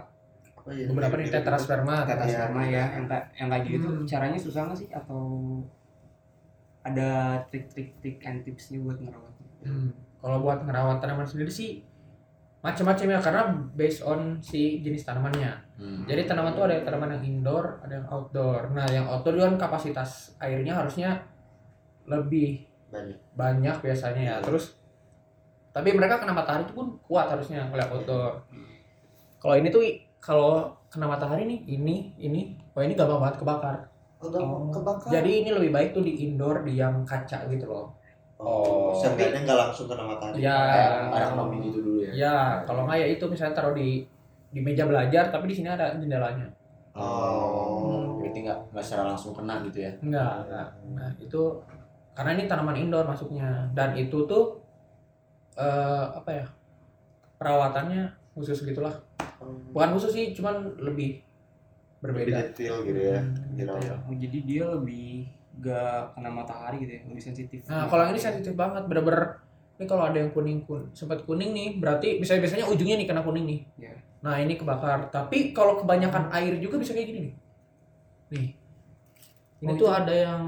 Oh, 0.65 0.73
iya. 0.73 0.89
Beberapa 0.89 1.13
nih 1.13 1.29
tetrasperma. 1.29 2.09
tetrasperma 2.09 2.65
ya 2.65 2.89
yang 2.89 3.05
kayak 3.05 3.25
yang 3.37 3.47
kayak 3.47 3.63
gitu 3.67 3.85
tuh 3.85 3.93
Hmm. 3.95 4.07
caranya 4.07 4.33
susah 4.35 4.65
nggak 4.65 4.79
sih 4.79 4.89
atau 4.89 5.21
ada 6.81 7.09
trik-trik 7.45 7.97
trik 7.99 8.17
and 8.23 8.41
tipsnya 8.41 8.77
buat 8.79 8.97
merawatnya 8.97 9.45
Hmm. 9.61 9.89
Kalau 10.17 10.41
buat 10.41 10.61
ngerawat 10.61 11.01
tanaman 11.01 11.25
sendiri 11.25 11.49
sih 11.49 11.81
macam-macam 12.61 13.07
ya 13.07 13.19
karena 13.19 13.41
based 13.73 14.01
on 14.01 14.37
si 14.39 14.81
jenis 14.81 15.01
tanamannya. 15.01 15.53
Hmm. 15.77 16.01
Jadi 16.05 16.25
tanaman 16.25 16.53
tuh 16.53 16.65
ada 16.65 16.73
yang 16.73 16.85
tanaman 16.85 17.09
yang 17.13 17.23
indoor, 17.23 17.77
ada 17.81 17.93
yang 17.95 18.05
outdoor. 18.05 18.73
Nah, 18.73 18.85
yang 18.85 19.05
outdoor 19.05 19.37
kan 19.37 19.57
kapasitas 19.59 20.33
airnya 20.37 20.73
harusnya 20.73 21.21
lebih 22.05 22.65
banyak 22.95 23.19
banyak 23.35 23.75
biasanya 23.83 24.21
ya. 24.23 24.35
Terus 24.39 24.79
tapi 25.69 25.91
mereka 25.91 26.23
kena 26.23 26.31
matahari 26.31 26.63
itu 26.63 26.71
pun 26.71 26.95
kuat 27.03 27.27
harusnya 27.27 27.67
kalau 27.67 27.83
yang 27.83 27.91
outdoor. 27.91 28.31
Kalau 29.37 29.55
ini 29.59 29.67
tuh 29.67 29.83
kalau 30.23 30.71
kena 30.87 31.05
matahari 31.05 31.43
nih, 31.43 31.59
ini 31.67 32.15
ini 32.17 32.41
oh 32.71 32.81
ini 32.81 32.95
gampang 32.95 33.19
banget 33.19 33.43
kebakar. 33.43 33.77
oh, 34.23 34.31
Oh. 34.31 34.71
kebakar 34.71 35.11
Jadi 35.11 35.43
ini 35.43 35.49
lebih 35.51 35.69
baik 35.69 35.89
tuh 35.91 36.01
di 36.01 36.23
indoor 36.23 36.63
di 36.63 36.79
yang 36.79 37.03
kaca 37.03 37.45
gitu 37.51 37.67
loh. 37.67 37.91
oh 38.35 38.91
seenggaknya 38.91 39.47
nggak 39.47 39.59
langsung 39.63 39.87
kena 39.87 40.03
matahari 40.03 40.43
Ya. 40.43 40.59
Anak 41.07 41.39
nomi 41.39 41.71
gitu 41.71 41.79
dulu 41.79 41.99
ya. 42.03 42.11
Ya, 42.11 42.37
kalau 42.67 42.83
nggak 42.83 42.99
ya 42.99 43.07
itu 43.11 43.23
misalnya 43.31 43.55
taruh 43.55 43.71
di 43.71 44.03
di 44.51 44.59
meja 44.59 44.83
belajar 44.87 45.31
tapi 45.31 45.51
di 45.51 45.55
sini 45.55 45.71
ada 45.71 45.95
jendelanya. 45.95 46.47
oh 46.95 48.19
Berarti 48.19 48.39
nggak 48.43 48.59
nggak 48.75 48.83
secara 48.83 49.03
langsung 49.13 49.31
kena 49.31 49.63
gitu 49.67 49.87
ya? 49.87 49.91
Enggak, 50.03 50.47
enggak. 50.47 50.67
Nah, 50.95 51.09
itu 51.15 51.41
karena 52.15 52.31
ini 52.33 52.43
tanaman 52.45 52.75
indoor 52.75 53.03
masuknya 53.03 53.67
dan 53.71 53.93
itu 53.93 54.23
tuh 54.25 54.63
eh 55.53 56.05
apa 56.11 56.31
ya? 56.31 56.45
perawatannya 57.35 58.07
khusus 58.31 58.63
gitulah 58.63 58.95
bukan 59.69 59.89
khusus 59.91 60.11
sih 60.11 60.31
cuman 60.31 60.79
lebih 60.79 61.19
lebih 61.99 62.23
berbeda 62.25 62.37
detail 62.49 62.75
gitu 62.81 63.01
ya 63.01 63.19
Hmm, 63.19 63.55
gitu. 63.55 63.73
ya. 63.77 63.95
Oh, 64.01 64.15
jadi 64.15 64.37
dia 64.41 64.63
lebih 64.69 65.27
gak 65.57 66.13
kena 66.13 66.29
matahari 66.29 66.79
gitu 66.79 66.91
ya 66.93 67.01
lebih 67.05 67.19
sensitif 67.21 67.59
Nah, 67.65 67.87
kalau 67.87 68.03
yang 68.03 68.11
ini 68.11 68.21
sensitif 68.21 68.53
banget, 68.53 68.83
bener-bener 68.85 69.39
ini 69.75 69.85
kalau 69.85 70.03
ada 70.03 70.15
yang 70.15 70.31
kuning 70.31 70.63
kun 70.63 70.87
sempat 70.91 71.23
kuning 71.23 71.51
nih, 71.51 71.69
berarti 71.75 72.19
bisa 72.19 72.35
biasanya 72.35 72.63
ujungnya 72.65 72.95
nih 72.95 73.07
kena 73.07 73.19
kuning 73.19 73.43
nih. 73.43 73.59
Iya. 73.77 73.95
Nah, 74.19 74.35
ini 74.37 74.55
kebakar. 74.55 75.11
Tapi 75.11 75.51
kalau 75.51 75.75
kebanyakan 75.75 76.31
air 76.31 76.55
juga 76.57 76.75
bisa 76.75 76.91
kayak 76.91 77.07
gini 77.07 77.19
nih. 77.21 77.33
Nih. 78.31 78.47
Ini 79.59 79.71
Oh, 79.71 79.75
tuh 79.75 79.87
itu- 79.87 79.93
ada 79.93 80.13
yang 80.15 80.41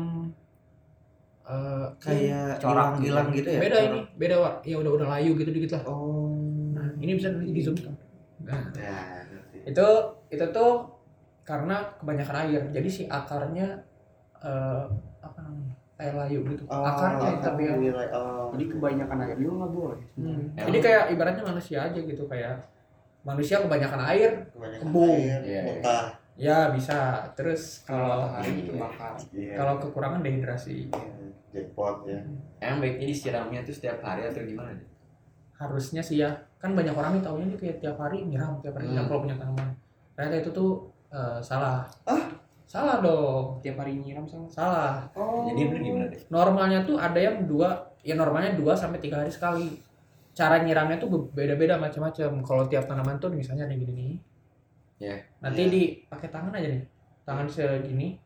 eh, 1.48 1.88
kayak 1.98 2.60
Corak 2.60 3.00
hilang 3.00 3.32
gitu. 3.32 3.48
gitu 3.48 3.50
ya 3.56 3.60
beda 3.62 3.78
corak. 3.78 3.88
ini, 3.88 4.00
beda 4.16 4.36
Wak. 4.38 4.56
Ya 4.64 4.76
udah 4.78 4.92
udah 4.94 5.08
layu 5.10 5.32
gitu 5.34 5.50
dikit 5.50 5.72
lah. 5.74 5.84
oh 5.86 6.28
Nah, 6.72 6.88
ini 6.98 7.12
bisa 7.14 7.32
di 7.32 7.58
zoom 7.58 7.74
kan. 7.76 7.96
Nah, 8.44 8.62
ya 8.76 8.98
itu 9.64 9.88
itu 10.28 10.46
tuh 10.52 10.72
karena 11.42 11.80
kebanyakan 11.98 12.36
air. 12.44 12.62
Jadi 12.70 12.88
si 12.88 13.02
akarnya 13.06 13.80
eh, 14.38 14.84
apa 15.20 15.40
namanya? 15.40 15.74
Air 15.98 16.14
layu 16.14 16.46
gitu. 16.46 16.62
Oh, 16.68 16.86
akarnya 16.86 17.42
tapi 17.42 17.66
ya. 17.66 17.74
wilayah- 17.74 18.14
oh. 18.14 18.54
jadi 18.54 18.70
kebanyakan 18.70 19.18
air 19.24 19.36
juga 19.36 19.54
nggak 19.58 19.72
boleh 19.74 20.02
Hmm. 20.14 20.42
Jadi 20.54 20.78
kayak 20.78 21.04
ibaratnya 21.10 21.44
manusia 21.44 21.78
aja 21.82 21.98
gitu 21.98 22.24
kayak 22.28 22.62
manusia 23.24 23.58
kebanyakan 23.58 24.02
air 24.06 24.32
kebanyakan 24.52 24.84
Kembung. 24.86 25.18
air 25.18 25.42
Iya, 25.42 25.42
iya. 25.42 25.62
muntah 25.66 26.06
ya 26.38 26.58
bisa. 26.70 27.26
Terus 27.34 27.82
kalau 27.82 28.06
kalau 28.06 28.30
matahari 28.30 28.62
kebakar 28.64 29.14
Iya. 29.34 29.54
kalau 29.58 29.74
kekurangan 29.82 30.22
dehidrasi 30.22 30.86
Iya, 30.88 31.27
jackpot 31.50 32.06
ya 32.06 32.20
Emang 32.60 32.80
baiknya 32.80 33.06
disiramnya 33.06 33.60
tuh 33.62 33.74
setiap 33.74 34.00
hari 34.02 34.26
atau 34.26 34.42
gimana? 34.42 34.76
harusnya 35.58 36.02
sih 36.02 36.22
ya 36.22 36.30
kan 36.58 36.74
banyak 36.74 36.94
orang 36.94 37.18
nih 37.18 37.24
taunya 37.26 37.46
nih 37.50 37.58
kayak 37.58 37.78
tiap 37.82 37.98
hari 37.98 38.22
nyiram 38.22 38.62
tiap 38.62 38.78
hari 38.78 38.86
nyiram 38.88 39.06
Hmm. 39.06 39.10
kalau 39.10 39.22
punya 39.26 39.36
tanaman. 39.36 39.70
Ternyata 40.14 40.36
itu 40.38 40.50
tuh 40.52 40.72
eh, 41.10 41.40
salah. 41.40 41.82
Ah? 42.04 42.24
Salah 42.68 43.00
dong. 43.00 43.58
tiap 43.60 43.80
hari 43.80 43.96
nyiram 43.96 44.28
sama 44.28 44.46
Salah. 44.46 45.02
oh 45.14 45.50
Jadi 45.50 45.62
bener 45.66 45.82
gimana 45.82 46.06
deh? 46.10 46.22
Normalnya 46.30 46.84
tuh 46.84 46.98
ada 46.98 47.18
yang 47.18 47.48
dua 47.48 47.74
ya 48.02 48.14
normalnya 48.14 48.54
dua 48.54 48.74
sampai 48.74 49.00
tiga 49.00 49.18
hari 49.18 49.32
sekali. 49.32 49.82
Cara 50.32 50.62
nyiramnya 50.62 51.00
tuh 51.00 51.10
beda-beda 51.28 51.74
macam-macam. 51.76 52.44
Kalau 52.44 52.64
tiap 52.66 52.86
tanaman 52.86 53.18
tuh 53.18 53.34
misalnya 53.34 53.66
ada 53.66 53.74
yang 53.74 53.82
gini 53.82 53.94
nih. 53.98 54.18
Ya. 55.00 55.16
Nanti 55.40 55.62
Iya. 55.64 55.72
dipakai 55.72 56.30
tangan 56.30 56.54
aja 56.54 56.70
nih. 56.70 56.84
Tangan 57.24 57.48
segini. 57.48 58.18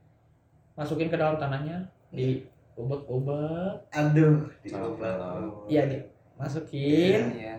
Masukin 0.75 1.07
ke 1.07 1.15
dalam 1.15 1.35
tanahnya, 1.35 1.83
di 2.09 2.43
ubek-ubek. 2.73 3.89
aduh 3.89 4.47
Kalau- 4.63 4.95
dicoba 4.95 5.09
kalau- 5.11 5.65
Iya, 5.65 5.83
masukin. 6.35 7.23
ya 7.35 7.55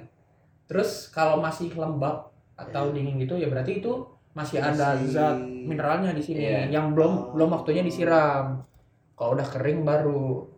Terus 0.65 1.09
kalau 1.09 1.37
masih 1.37 1.69
lembab 1.73 2.33
atau 2.55 2.89
Iya. 2.89 2.95
dingin 2.95 3.17
gitu 3.19 3.37
ya 3.37 3.47
berarti 3.47 3.79
itu 3.79 3.93
masih 4.33 4.57
ada 4.59 4.97
Masih- 4.97 5.13
zat 5.13 5.37
mineralnya 5.37 6.11
di 6.11 6.23
sini 6.23 6.41
Iya. 6.43 6.73
yang 6.73 6.97
belum 6.97 7.13
Oh. 7.13 7.37
belum 7.37 7.53
waktunya 7.53 7.85
disiram. 7.85 8.65
Kalau 9.13 9.37
udah 9.37 9.45
kering 9.45 9.85
baru. 9.85 10.49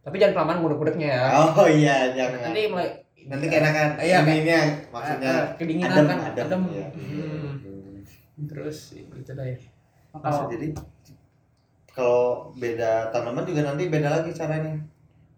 Tapi 0.00 0.18
jangan 0.18 0.34
kelamaan 0.34 0.58
gudeg-gudegnya 0.60 1.08
ya. 1.08 1.24
oh 1.54 1.68
iya 1.68 2.10
jangan 2.10 2.50
Nanti 2.50 2.62
mulai 2.66 2.88
nanti 3.20 3.46
keenakan 3.46 3.88
Iya, 3.96 4.18
ininya 4.24 4.60
maksudnya 4.90 5.30
eh, 5.30 5.44
kedinginan 5.54 5.90
adem 5.92 6.06
kan 6.08 6.18
adem, 6.26 6.44
adem. 6.48 6.62
Iya. 6.66 6.86
Hmm. 6.90 8.46
Terus 8.48 8.78
gitu 8.92 9.30
deh. 9.30 9.60
Masa 10.10 10.18
kalau 10.18 10.50
jadi 10.50 10.66
kalau 12.00 12.24
beda 12.52 12.92
tanaman 13.08 13.44
juga 13.44 13.60
nanti 13.62 13.86
beda 13.86 14.08
lagi 14.10 14.32
caranya 14.32 14.72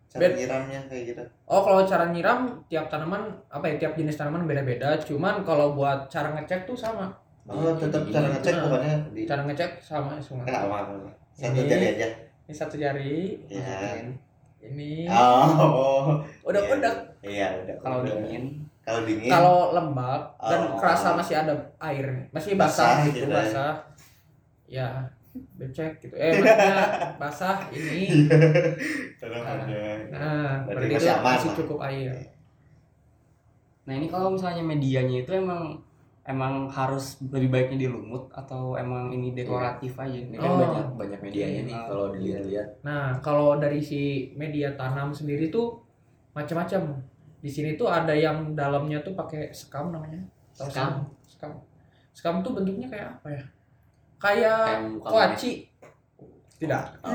cara 0.06 0.20
Bed- 0.22 0.36
nyiramnya 0.36 0.80
kayak 0.86 1.04
gitu 1.08 1.22
Oh 1.44 1.60
kalau 1.60 1.82
cara 1.82 2.04
nyiram 2.06 2.40
tiap 2.64 2.86
tanaman 2.86 3.22
apa 3.48 3.66
ya 3.66 3.74
tiap 3.78 3.92
jenis 3.92 4.14
tanaman 4.14 4.44
beda-beda. 4.44 4.94
Cuman 4.98 5.42
kalau 5.42 5.72
buat 5.72 6.06
cara 6.06 6.32
ngecek 6.32 6.64
tuh 6.64 6.72
sama. 6.74 7.10
oh 7.44 7.74
tetap 7.74 8.06
cara 8.06 8.30
ngecek 8.30 8.54
Nah. 8.54 8.62
bukannya 8.64 8.94
di 9.10 9.22
Cara 9.26 9.42
ngecek 9.42 9.70
sama 9.80 10.14
semua. 10.16 10.46
apa 10.46 10.62
apa 10.78 11.10
satu 11.32 11.58
Ini- 11.58 11.66
jari 11.66 11.86
aja 11.90 12.08
Ini 12.42 12.54
satu 12.54 12.76
jari, 12.76 13.18
ya 13.46 13.98
ini 14.60 15.10
oh 15.10 16.22
udah 16.42 16.60
iya. 16.60 16.72
udah. 16.72 16.94
iya 17.20 17.48
udah 17.58 17.76
kalau 17.78 17.98
dingin 18.02 18.62
kalau 18.80 19.02
dingin 19.02 19.26
Kalau 19.26 19.56
lembab 19.72 20.22
dan 20.38 20.60
Oh. 20.64 20.78
kerasa 20.78 21.14
masih 21.14 21.34
ada 21.36 21.54
air, 21.80 22.06
masih 22.30 22.54
basah, 22.54 23.02
Basah 23.02 23.06
gitu, 23.06 23.16
gitu 23.18 23.26
ya. 23.26 23.34
basah. 23.34 23.72
Ya, 24.68 24.88
becek 25.32 25.96
gitu. 25.98 26.14
Eh, 26.14 26.36
maksudnya 26.36 26.76
basah 27.20 27.56
ini. 27.70 28.28
tanamannya 29.16 30.12
Nah, 30.12 30.64
Berarti 30.68 30.92
berarti 30.92 30.94
masih 30.94 31.08
itu 31.08 31.16
aman 31.16 31.32
masih 31.34 31.50
cukup 31.56 31.78
air. 31.82 32.12
nah 33.82 33.92
ini 33.92 34.06
kalau 34.06 34.30
misalnya 34.30 34.62
medianya 34.62 35.26
itu 35.26 35.32
emang 35.34 35.74
emang 36.22 36.70
harus 36.70 37.18
lebih 37.26 37.50
baiknya 37.50 37.78
di 37.82 37.88
lumut 37.90 38.30
atau 38.30 38.78
emang 38.78 39.10
ini 39.10 39.34
dekoratif 39.34 39.98
aja 39.98 40.14
Ini 40.14 40.38
Oh. 40.38 40.46
kan 40.46 40.54
banyak 40.54 40.86
banyak 40.94 41.20
medianya 41.20 41.60
nih 41.66 41.74
Ah. 41.74 41.86
kalau 41.88 42.06
dilihat-lihat. 42.14 42.68
Nah, 42.86 43.18
kalau 43.18 43.58
dari 43.58 43.82
si 43.82 44.00
media 44.32 44.70
tanam 44.72 45.10
sendiri 45.10 45.50
tuh 45.50 45.82
macam-macam. 46.30 46.94
Di 47.42 47.50
sini 47.50 47.74
tuh 47.74 47.90
ada 47.90 48.14
yang 48.14 48.54
dalamnya 48.54 49.02
tuh 49.02 49.18
pakai 49.18 49.50
sekam 49.50 49.90
namanya. 49.90 50.22
Sekam? 50.54 51.10
Sekam. 51.26 51.52
Sekam 52.14 52.38
tuh 52.38 52.54
bentuknya 52.54 52.86
kayak 52.86 53.18
apa 53.18 53.28
ya? 53.34 53.42
Kayak 54.22 54.62
koaci. 55.02 55.52
Tidak. 56.56 56.84
Oh, 57.02 57.10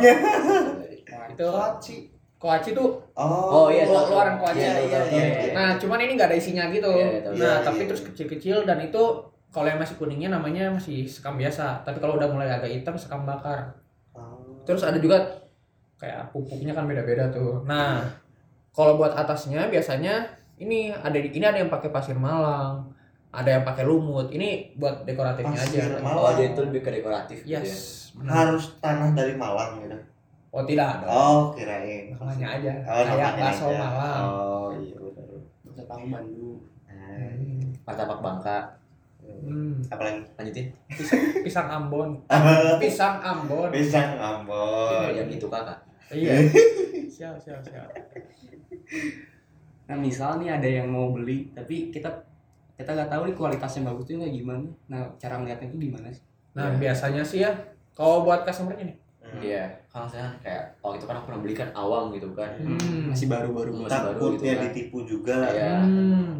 Wah, 1.07 1.25
Itu 1.31 1.47
Koaci. 1.47 1.97
koaci 2.37 2.69
tuh 2.71 2.99
oh 3.15 3.65
Oh, 3.65 3.67
iya, 3.71 3.87
lu- 3.87 3.95
luaran 4.05 4.35
koaci. 4.37 4.59
Iya, 4.59 4.73
iya, 4.77 4.99
iya, 5.07 5.23
iya. 5.41 5.51
Nah, 5.55 5.69
cuman 5.73 5.97
ini 5.97 6.13
nggak 6.13 6.29
ada 6.29 6.37
isinya 6.37 6.67
gitu. 6.67 6.85
Iya, 6.85 7.07
iya, 7.07 7.19
tahu. 7.23 7.33
nah, 7.33 7.39
Iya, 7.39 7.53
tapi 7.63 7.81
iya. 7.81 7.87
terus 7.89 8.01
kecil-kecil 8.03 8.57
dan 8.63 8.77
itu 8.79 9.03
kalau 9.47 9.65
yang 9.65 9.79
masih 9.79 9.95
kuningnya 9.95 10.29
namanya 10.29 10.69
masih 10.69 11.07
sekam 11.07 11.33
biasa. 11.33 11.81
Tapi 11.81 11.97
kalau 11.97 12.19
udah 12.19 12.27
mulai 12.27 12.51
agak 12.51 12.69
hitam 12.69 12.93
sekam 12.93 13.23
bakar. 13.23 13.71
Oh. 14.11 14.59
Terus 14.67 14.83
ada 14.83 14.99
juga 14.99 15.17
kayak 15.97 16.29
pupuknya 16.29 16.75
kan 16.75 16.85
beda-beda 16.85 17.31
tuh. 17.31 17.63
Nah, 17.63 18.03
kalau 18.69 18.99
buat 18.99 19.15
atasnya 19.15 19.65
biasanya 19.65 20.27
ini 20.57 20.91
ada 20.91 21.15
di- 21.15 21.31
ini 21.31 21.41
ada 21.41 21.57
yang 21.57 21.71
pakai 21.71 21.89
pasir 21.89 22.13
malang, 22.13 22.85
ada 23.37 23.49
yang 23.51 23.63
pakai 23.63 23.83
lumut. 23.83 24.27
Ini 24.27 24.49
buat 24.73 25.05
dekoratifnya 25.05 25.53
Pasir 25.55 25.85
aja. 25.85 26.01
malang. 26.01 26.17
Oh, 26.19 26.31
dia 26.33 26.47
itu 26.49 26.61
lebih 26.63 26.81
ke 26.81 26.89
dekoratif 26.91 27.37
gitu 27.41 27.53
ya. 27.53 27.61
Yes. 27.61 28.09
benar. 28.11 28.33
harus 28.49 28.73
tanah 28.77 29.13
dari 29.13 29.33
Malang 29.33 29.77
gitu 29.79 29.93
Oh, 30.49 30.65
tidak 30.65 31.05
dong. 31.05 31.11
oh 31.11 31.41
kirain 31.53 32.09
Namanya 32.09 32.47
aja. 32.57 32.71
oh, 32.81 33.03
Kayak 33.05 33.31
bakso 33.37 33.65
aja. 33.67 33.77
Malang. 33.79 34.23
oh 34.25 34.67
iya 34.73 34.97
benar 34.97 35.37
bisa 35.63 35.81
tahu 35.83 36.03
Bandung 36.07 36.57
Hmm. 37.07 37.61
Martabak 37.85 38.19
Bangka. 38.19 38.57
Hmm. 39.21 39.77
apalagi 39.85 40.25
Lanjutin. 40.33 40.67
Pisang 41.45 41.67
Ambon. 41.67 42.09
Pisang 42.79 43.21
Ambon. 43.21 43.69
pisang 43.69 44.17
Ambon 44.17 45.07
yang 45.09 45.29
itu 45.29 45.45
kakak. 45.45 45.77
Iya. 46.09 46.41
Siap, 47.13 47.33
siap, 47.37 47.61
siap. 47.61 47.89
nah 49.83 49.95
misal 49.95 50.37
nih 50.37 50.51
ada 50.51 50.67
yang 50.67 50.87
mau 50.87 51.09
beli 51.09 51.47
tapi 51.49 51.89
kita 51.89 52.09
kita 52.77 52.89
nggak 52.89 53.09
tahu 53.09 53.21
nih 53.25 53.35
kualitasnya 53.35 53.81
bagus 53.83 54.05
tuh 54.05 54.15
kayak 54.15 54.33
gimana 54.33 54.61
nah 54.85 55.01
cara 55.15 55.35
melihatnya 55.35 55.67
itu 55.67 55.77
gimana 55.83 56.07
sih 56.09 56.23
Nah, 56.53 56.65
Iya. 56.67 56.77
biasanya 56.79 57.21
sih 57.21 57.39
ya 57.39 57.53
kalau 57.91 58.21
buat 58.21 58.41
customernya 58.41 58.89
nih. 58.89 58.97
Hmm. 59.19 59.37
Iya. 59.39 59.65
Kalau 59.87 60.05
saya 60.05 60.25
kayak 60.39 60.73
waktu 60.79 60.97
itu 60.97 61.05
kan 61.05 61.15
aku 61.15 61.25
pernah 61.27 61.41
beli 61.43 61.53
kan 61.53 61.69
awam 61.71 62.09
gitu 62.09 62.33
kan. 62.33 62.49
Hmm. 62.55 63.13
masih 63.13 63.27
baru-baru 63.27 63.71
Masih 63.77 64.01
baru 64.09 64.25
gitu 64.33 64.43
kan. 64.47 64.57
ditipu 64.65 64.97
juga 65.03 65.37
Iya. 65.47 65.77
Hmm. 65.79 66.33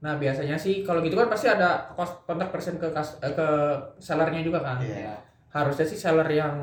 Nah, 0.00 0.16
biasanya 0.16 0.56
sih 0.56 0.80
kalau 0.80 0.98
gitu 0.98 1.14
kan 1.14 1.28
pasti 1.28 1.46
ada 1.46 1.84
kos- 1.92 2.24
kontak 2.24 2.48
person 2.48 2.74
ke 2.74 2.88
kas- 2.88 3.20
eh, 3.20 3.28
ke 3.28 3.48
sellernya 3.98 4.40
juga 4.40 4.64
kan. 4.64 4.80
Iya. 4.80 5.20
Harusnya 5.48 5.84
sih 5.84 5.96
seller 5.96 6.24
yang 6.26 6.56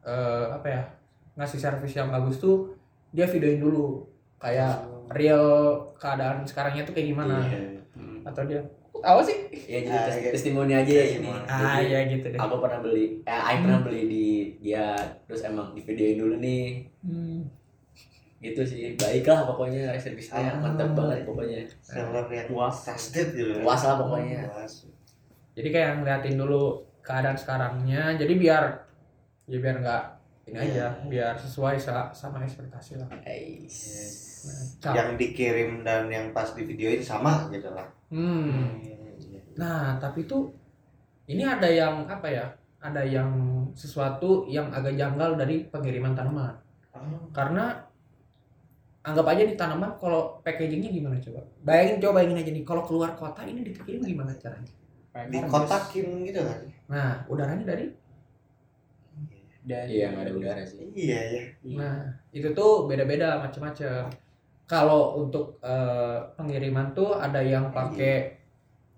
eh, 0.00 0.46
apa 0.48 0.66
ya 0.68 0.82
ngasih 1.34 1.58
servis 1.58 1.92
yang 1.92 2.08
bagus 2.08 2.38
tuh 2.38 2.70
dia 3.10 3.26
videoin 3.26 3.58
dulu 3.58 4.06
kayak 4.36 4.86
real 5.10 5.42
keadaan 5.94 6.44
sekarangnya 6.44 6.84
tuh 6.84 6.94
kayak 6.94 7.10
gimana 7.10 7.42
Iya. 7.42 7.82
Hmm. 8.24 8.30
atau 8.32 8.42
dia 8.42 8.60
"Kok 8.88 9.02
tahu 9.02 9.20
sih 9.20 9.36
Iya 9.52 9.78
jadi 9.82 9.92
Ah, 9.92 10.04
tes- 10.06 10.18
iya. 10.18 10.30
testimoni 10.30 10.72
aja 10.72 10.92
ya 10.94 11.06
ini. 11.14 11.28
Ah 11.44 11.76
Jadi, 11.76 11.86
ya 11.86 12.00
gitu 12.08 12.26
deh 12.26 12.38
Aku 12.38 12.56
pernah 12.56 12.78
beli, 12.78 13.04
eh, 13.20 13.36
Aing 13.44 13.62
pernah 13.62 13.80
beli 13.80 14.00
di 14.06 14.26
dia, 14.58 14.96
terus 15.22 15.42
emang 15.42 15.72
di 15.72 15.80
videoin 15.80 16.16
dulu 16.16 16.34
nih, 16.38 16.64
Hmm. 17.00 17.44
gitu 18.38 18.60
sih. 18.62 18.92
Baiklah 18.94 19.44
pokoknya 19.44 19.92
servisnya 19.94 20.40
Ah. 20.48 20.56
mantap 20.58 20.92
banget 20.92 21.22
pokoknya. 21.22 21.60
seller 21.80 22.24
yang 22.28 22.48
Puas. 22.48 22.76
trusted 22.82 23.28
gitu 23.30 23.60
Puas 23.60 23.82
lah 23.82 23.96
pokoknya. 23.98 24.48
Puas. 24.48 24.88
jadi 25.52 25.68
kayak 25.70 25.90
ngeliatin 25.98 26.34
dulu 26.34 26.62
keadaan 27.00 27.36
sekarangnya 27.36 28.16
jadi 28.16 28.34
biar 28.34 28.64
ya 29.44 29.58
biar 29.58 29.76
nggak 29.78 30.04
ini 30.44 30.58
aja 30.60 30.92
biar 31.08 31.34
sesuai 31.36 31.76
sa- 31.80 32.12
sama 32.12 32.44
ekspektasi 32.44 33.00
lah 33.00 33.08
Ais. 33.24 33.76
nah, 34.84 34.92
yang 34.92 35.16
dikirim 35.16 35.80
dan 35.80 36.06
yang 36.12 36.36
pas 36.36 36.52
di 36.52 36.62
videoin 36.64 37.00
sama 37.00 37.48
gitu 37.48 37.72
lah 37.72 37.88
hmm. 38.12 38.84
Iya. 38.84 39.40
Nah, 39.54 39.96
tapi 40.02 40.26
tuh 40.26 40.50
ini 41.30 41.46
ada 41.46 41.70
yang 41.70 42.04
apa 42.10 42.26
ya? 42.26 42.46
Ada 42.82 43.06
yang 43.06 43.30
sesuatu 43.72 44.44
yang 44.50 44.68
agak 44.74 44.98
janggal 44.98 45.38
dari 45.38 45.64
pengiriman 45.70 46.12
tanaman. 46.12 46.52
Oh. 46.90 47.30
Karena 47.30 47.72
anggap 49.04 49.26
aja 49.30 49.42
nih 49.44 49.56
tanaman 49.56 49.94
kalau 50.00 50.40
packagingnya 50.40 50.88
gimana 50.88 51.20
coba 51.20 51.44
bayangin 51.60 52.00
coba 52.00 52.12
bayangin 52.24 52.40
aja 52.40 52.50
nih 52.56 52.64
kalau 52.64 52.82
keluar 52.88 53.12
kota 53.12 53.44
ini 53.44 53.60
dikirim 53.60 54.00
gimana 54.00 54.32
caranya 54.40 54.72
Dikotakin 55.28 56.24
gitu 56.24 56.40
kan? 56.40 56.60
nah 56.88 57.08
udaranya 57.28 57.68
dari 57.68 57.92
dan 59.64 59.88
Iya 59.88 60.12
nggak 60.12 60.22
ada 60.22 60.32
udara 60.32 60.62
sih. 60.62 60.84
Iya 60.92 61.20
ya. 61.32 61.42
nah 61.74 61.96
itu 62.30 62.52
tuh 62.52 62.84
beda-beda 62.84 63.40
macam-macam 63.40 64.12
kalau 64.64 65.18
untuk 65.18 65.56
eh, 65.60 66.18
pengiriman 66.36 66.92
tuh 66.92 67.16
ada 67.16 67.40
yang 67.40 67.68
pakai 67.70 68.36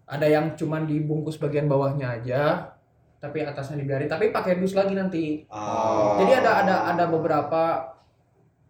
ada 0.07 0.27
yang 0.27 0.55
cuman 0.55 0.87
dibungkus 0.87 1.39
bagian 1.39 1.67
bawahnya 1.67 2.19
aja 2.19 2.71
tapi 3.17 3.43
atasnya 3.43 3.81
dibiarin 3.81 4.07
tapi 4.07 4.31
pakai 4.31 4.59
dus 4.59 4.75
lagi 4.75 4.95
nanti 4.95 5.43
Oh. 5.49 6.15
Jadi 6.19 6.33
ada 6.37 6.63
ada 6.63 6.75
ada 6.95 7.05
beberapa 7.07 7.83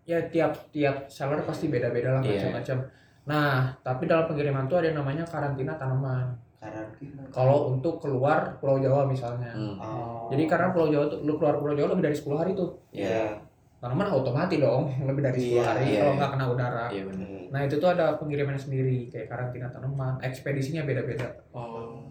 ya 0.05 0.23
tiap 0.26 0.55
tiap 0.71 1.11
seller 1.11 1.43
pasti 1.43 1.67
beda-beda 1.67 2.17
lah 2.17 2.23
Iya. 2.23 2.41
macam-macam. 2.47 2.79
Nah, 3.26 3.75
tapi 3.83 4.07
dalam 4.07 4.25
pengiriman 4.25 4.65
tuh 4.65 4.79
ada 4.79 4.87
yang 4.88 5.03
namanya 5.03 5.26
karantina 5.26 5.75
tanaman. 5.75 6.31
Karantina. 6.66 7.23
Kalau 7.28 7.70
untuk 7.70 7.99
keluar 7.99 8.58
Pulau 8.58 8.76
Jawa 8.76 9.04
misalnya. 9.04 9.50
Hmm. 9.50 9.76
Oh. 9.76 10.26
Jadi 10.28 10.44
karena 10.44 10.70
Pulau 10.70 10.88
Jawa 10.88 11.06
tuh 11.06 11.23
lu 11.23 11.37
keluar 11.37 11.56
Pulau 11.56 11.73
Jawa 11.73 11.94
lebih 11.94 12.11
dari 12.11 12.16
10 12.16 12.35
hari 12.35 12.52
tuh. 12.52 12.70
Iya. 12.90 13.38
Tanaman 13.76 14.08
otomatis 14.11 14.56
dong 14.56 14.88
lebih 15.08 15.23
dari 15.23 15.38
10 15.38 15.46
Iya, 15.49 15.62
hari 15.62 15.85
iya, 15.87 15.99
kalau 16.00 16.11
iya. 16.11 16.18
nggak 16.18 16.30
kena 16.32 16.44
udara. 16.49 16.85
Iya 16.88 17.02
benar. 17.06 17.26
Hmm. 17.26 17.44
Nah, 17.46 17.61
itu 17.62 17.75
tuh 17.76 17.88
ada 17.88 18.06
pengirimannya 18.18 18.58
sendiri 18.58 19.06
kayak 19.06 19.30
karantina 19.30 19.70
tanaman, 19.70 20.18
ekspedisinya 20.20 20.82
beda-beda. 20.82 21.30
oh 21.52 22.02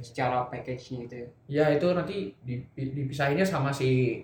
secara 0.00 0.44
package-nya 0.46 0.98
itu 1.02 1.14
ya 1.16 1.28
Ya 1.48 1.64
itu 1.72 1.86
nanti 1.88 2.32
di- 2.40 2.64
di- 2.72 2.92
dipisahinnya 2.92 3.40
sama 3.40 3.72
si 3.72 4.20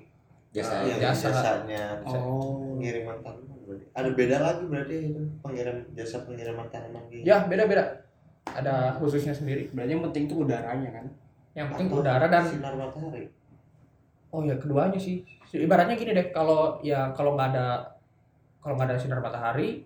Jasa. 0.51 0.83
Yang 0.83 1.01
jasa. 1.01 1.29
jasanya 1.31 2.03
oh 2.03 2.75
pengiriman 2.75 3.17
tanaman 3.23 3.57
berarti. 3.65 3.85
Ada 3.95 4.09
beda 4.11 4.37
lagi 4.43 4.65
berarti 4.67 4.95
itu 5.07 5.23
pengirim 5.41 5.77
jasa 5.95 6.27
pengiriman 6.27 6.67
tanaman 6.69 7.03
gitu. 7.09 7.23
ya 7.23 7.47
beda-beda. 7.47 7.85
Ada 8.57 8.97
khususnya 8.99 9.35
sendiri. 9.35 9.71
berarti 9.71 9.93
yang 9.95 10.05
penting 10.11 10.25
tuh 10.27 10.43
udaranya 10.47 10.91
kan 10.91 11.07
Yang 11.55 11.67
penting 11.75 11.87
Atau 11.91 12.01
udara 12.03 12.27
dan 12.31 12.45
sinar 12.47 12.75
matahari. 12.79 13.27
Oh 14.31 14.41
ya 14.47 14.55
keduanya 14.59 14.99
sih. 14.99 15.27
Ibaratnya 15.51 15.99
gini 15.99 16.15
deh, 16.15 16.31
kalau 16.31 16.79
ya 16.87 17.11
kalau 17.11 17.35
nggak 17.35 17.51
ada 17.55 17.67
kalau 18.63 18.79
nggak 18.79 18.95
ada 18.95 18.97
sinar 18.99 19.19
matahari 19.19 19.83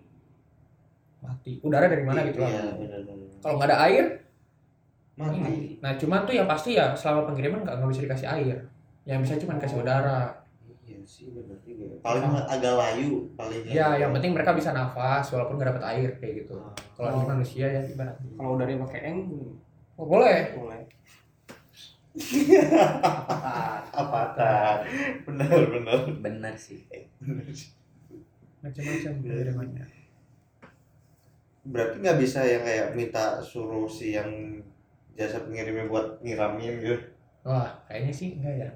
mati. 1.25 1.57
Udara 1.65 1.89
dari 1.89 2.05
mana 2.05 2.21
gitu 2.29 2.37
Iya. 2.37 2.77
Kalau 3.41 3.57
nggak 3.57 3.69
ada 3.73 3.79
air, 3.89 4.05
Mati. 5.17 5.37
mati. 5.41 5.55
Nah 5.81 5.97
cuman 5.97 6.21
tuh 6.29 6.35
yang 6.37 6.45
pasti 6.45 6.77
ya 6.77 6.93
selama 6.93 7.25
pengiriman 7.33 7.65
nggak 7.65 7.75
nggak 7.81 7.89
bisa 7.89 8.01
dikasih 8.05 8.27
air. 8.29 8.57
Yang 9.09 9.19
bisa 9.25 9.33
cuma 9.41 9.57
kasih 9.57 9.81
udara. 9.81 10.45
Iya 10.85 11.01
sih 11.01 11.33
benar 11.33 11.57
juga. 11.75 11.95
Paling 12.01 12.23
agak 12.47 12.73
layu 12.79 13.27
paling. 13.35 13.61
Ya 13.67 13.99
yang 13.99 14.11
penting 14.15 14.31
mereka 14.31 14.55
bisa 14.55 14.71
nafas 14.71 15.27
walaupun 15.35 15.59
nggak 15.59 15.75
dapat 15.75 15.83
air 15.95 16.09
kayak 16.17 16.45
gitu. 16.45 16.55
Ah. 16.57 16.73
Kalau 16.95 17.09
di 17.19 17.25
manusia 17.27 17.65
ya 17.67 17.81
ibaratnya. 17.83 18.29
kalau 18.39 18.49
udaranya 18.55 18.79
pakai 18.87 19.01
eng 19.11 19.19
Oh, 19.95 20.03
boleh. 20.03 20.51
boleh 20.59 20.83
apa 23.91 24.21
tak? 24.39 24.87
Benar 25.27 25.67
benar. 25.67 25.99
Benar 26.23 26.55
sih. 26.55 26.79
Macam-macam 28.63 29.11
pengirimannya. 29.19 29.85
Berarti 31.65 31.95
nggak 31.99 32.19
bisa 32.21 32.39
yang 32.47 32.63
kayak 32.63 32.87
minta 32.95 33.41
suruh 33.43 33.89
si 33.89 34.15
yang 34.15 34.31
jasa 35.15 35.43
pengirimnya 35.43 35.91
buat 35.91 36.19
ngiramin 36.23 36.79
gitu. 36.79 36.97
Wah 37.43 37.71
kayaknya 37.87 38.13
sih 38.15 38.39
enggak 38.39 38.55
ya. 38.63 38.69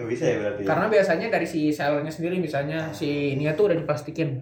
Nggak 0.00 0.08
bisa 0.08 0.24
ya 0.24 0.36
berarti. 0.40 0.62
Karena 0.64 0.86
biasanya 0.88 1.26
dari 1.28 1.44
si 1.44 1.60
sellernya 1.68 2.08
sendiri 2.08 2.40
misalnya 2.40 2.88
si 2.90 3.36
ini 3.36 3.44
tuh 3.52 3.68
udah 3.68 3.76
diplastikin. 3.76 4.40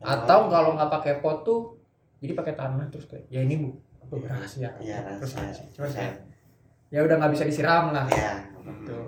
Atau 0.00 0.48
kalau 0.48 0.72
nggak 0.74 0.88
pakai 0.88 1.20
pot 1.20 1.44
tuh 1.44 1.76
jadi 2.18 2.32
pakai 2.32 2.56
tanah 2.56 2.88
terus 2.88 3.04
kayak 3.04 3.28
ya 3.28 3.44
ini 3.44 3.60
bu 3.60 3.76
apa 4.00 4.16
rahasia 4.26 4.72
Iya 4.80 5.04
terus 5.20 5.36
rahasia. 5.36 5.68
cuma 5.70 5.86
kayak 5.86 6.24
ya 6.88 7.04
udah 7.04 7.14
nggak 7.20 7.32
bisa 7.36 7.44
disiram 7.44 7.92
lah 7.92 8.08
Iya. 8.08 8.32
Gitu. 8.64 8.98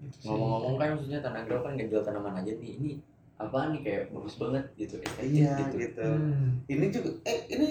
Gitu 0.00 0.16
sih. 0.22 0.28
Ngomong-ngomong 0.30 0.74
kan 0.78 0.88
maksudnya 0.94 1.18
tanah 1.18 1.42
grow 1.44 1.60
kan 1.60 1.74
ngejual 1.74 2.00
tanaman 2.00 2.40
aja 2.40 2.52
nih. 2.56 2.70
Ini 2.78 2.90
apa 3.36 3.72
nih 3.72 3.80
kayak 3.82 4.02
bagus 4.14 4.36
banget 4.36 4.64
gitu. 4.76 4.94
estetik 4.96 5.26
Iya 5.26 5.52
gitu. 5.58 5.74
gitu. 5.76 6.06
Hmm. 6.06 6.48
Ini 6.68 6.86
juga 6.88 7.10
eh 7.26 7.38
ini 7.50 7.68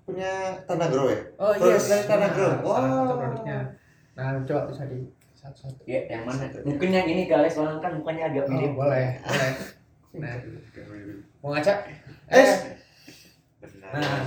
punya 0.00 0.32
Tanah 0.66 0.88
Grow 0.90 1.06
ya? 1.06 1.18
oh 1.38 1.54
Produk 1.54 1.70
yes 1.70 1.86
dari 1.86 2.04
Tanah 2.04 2.30
Grow. 2.34 2.50
Nah, 2.50 2.58
Wow. 2.66 3.14
produknya 3.16 3.58
nah 4.10 4.36
coba 4.42 4.66
bisa 4.68 4.84
di 4.84 5.00
satu-satu 5.40 5.80
Ya, 5.84 6.00
yang 6.06 6.22
mana? 6.22 6.44
Mungkin 6.60 6.88
yang 6.90 7.06
ini 7.06 7.24
kali 7.24 7.48
soalnya 7.48 7.80
kan 7.80 7.92
mukanya 7.94 8.28
agak 8.28 8.44
oh, 8.44 8.50
mirip. 8.50 8.72
boleh 8.72 9.06
boleh 9.24 9.52
nah 10.12 10.34
mau 11.38 11.50
ngaca 11.50 11.72
Eh. 12.26 12.36
eh 12.36 12.50
Benar. 13.58 13.90
Nah. 13.94 14.22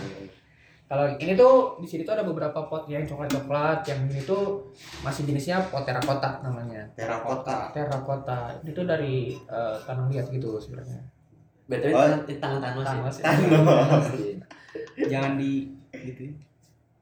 kalau 0.85 1.05
ini 1.15 1.33
tuh 1.33 1.53
di 1.75 1.85
sini 1.85 2.01
tuh 2.01 2.13
ada 2.13 2.23
beberapa 2.23 2.55
pot 2.63 2.85
yang 2.85 3.03
coklat 3.03 3.27
coklat 3.27 3.83
yang 3.83 3.99
ini 4.05 4.21
tuh 4.21 4.63
masih 5.01 5.23
jenisnya 5.23 5.59
pot 5.63 5.83
terakota 5.83 6.39
namanya 6.39 6.87
Terakota. 6.93 7.67
terakota 7.69 8.39
itu 8.57 8.71
tuh 8.73 8.85
dari 8.85 9.15
eh, 9.35 9.75
tanah 9.79 10.07
liat 10.07 10.27
gitu 10.29 10.55
sebenarnya 10.57 11.03
BTW 11.63 11.91
Oh. 11.91 12.07
tangan 12.33 12.59
tangan 12.59 12.83
tangan 12.83 13.11
Tangan 13.11 14.01
sih. 14.03 14.17
sih. 14.17 14.33
jangan 15.05 15.35
di 15.35 15.67
gitu 15.93 16.21
ya. 16.23 16.33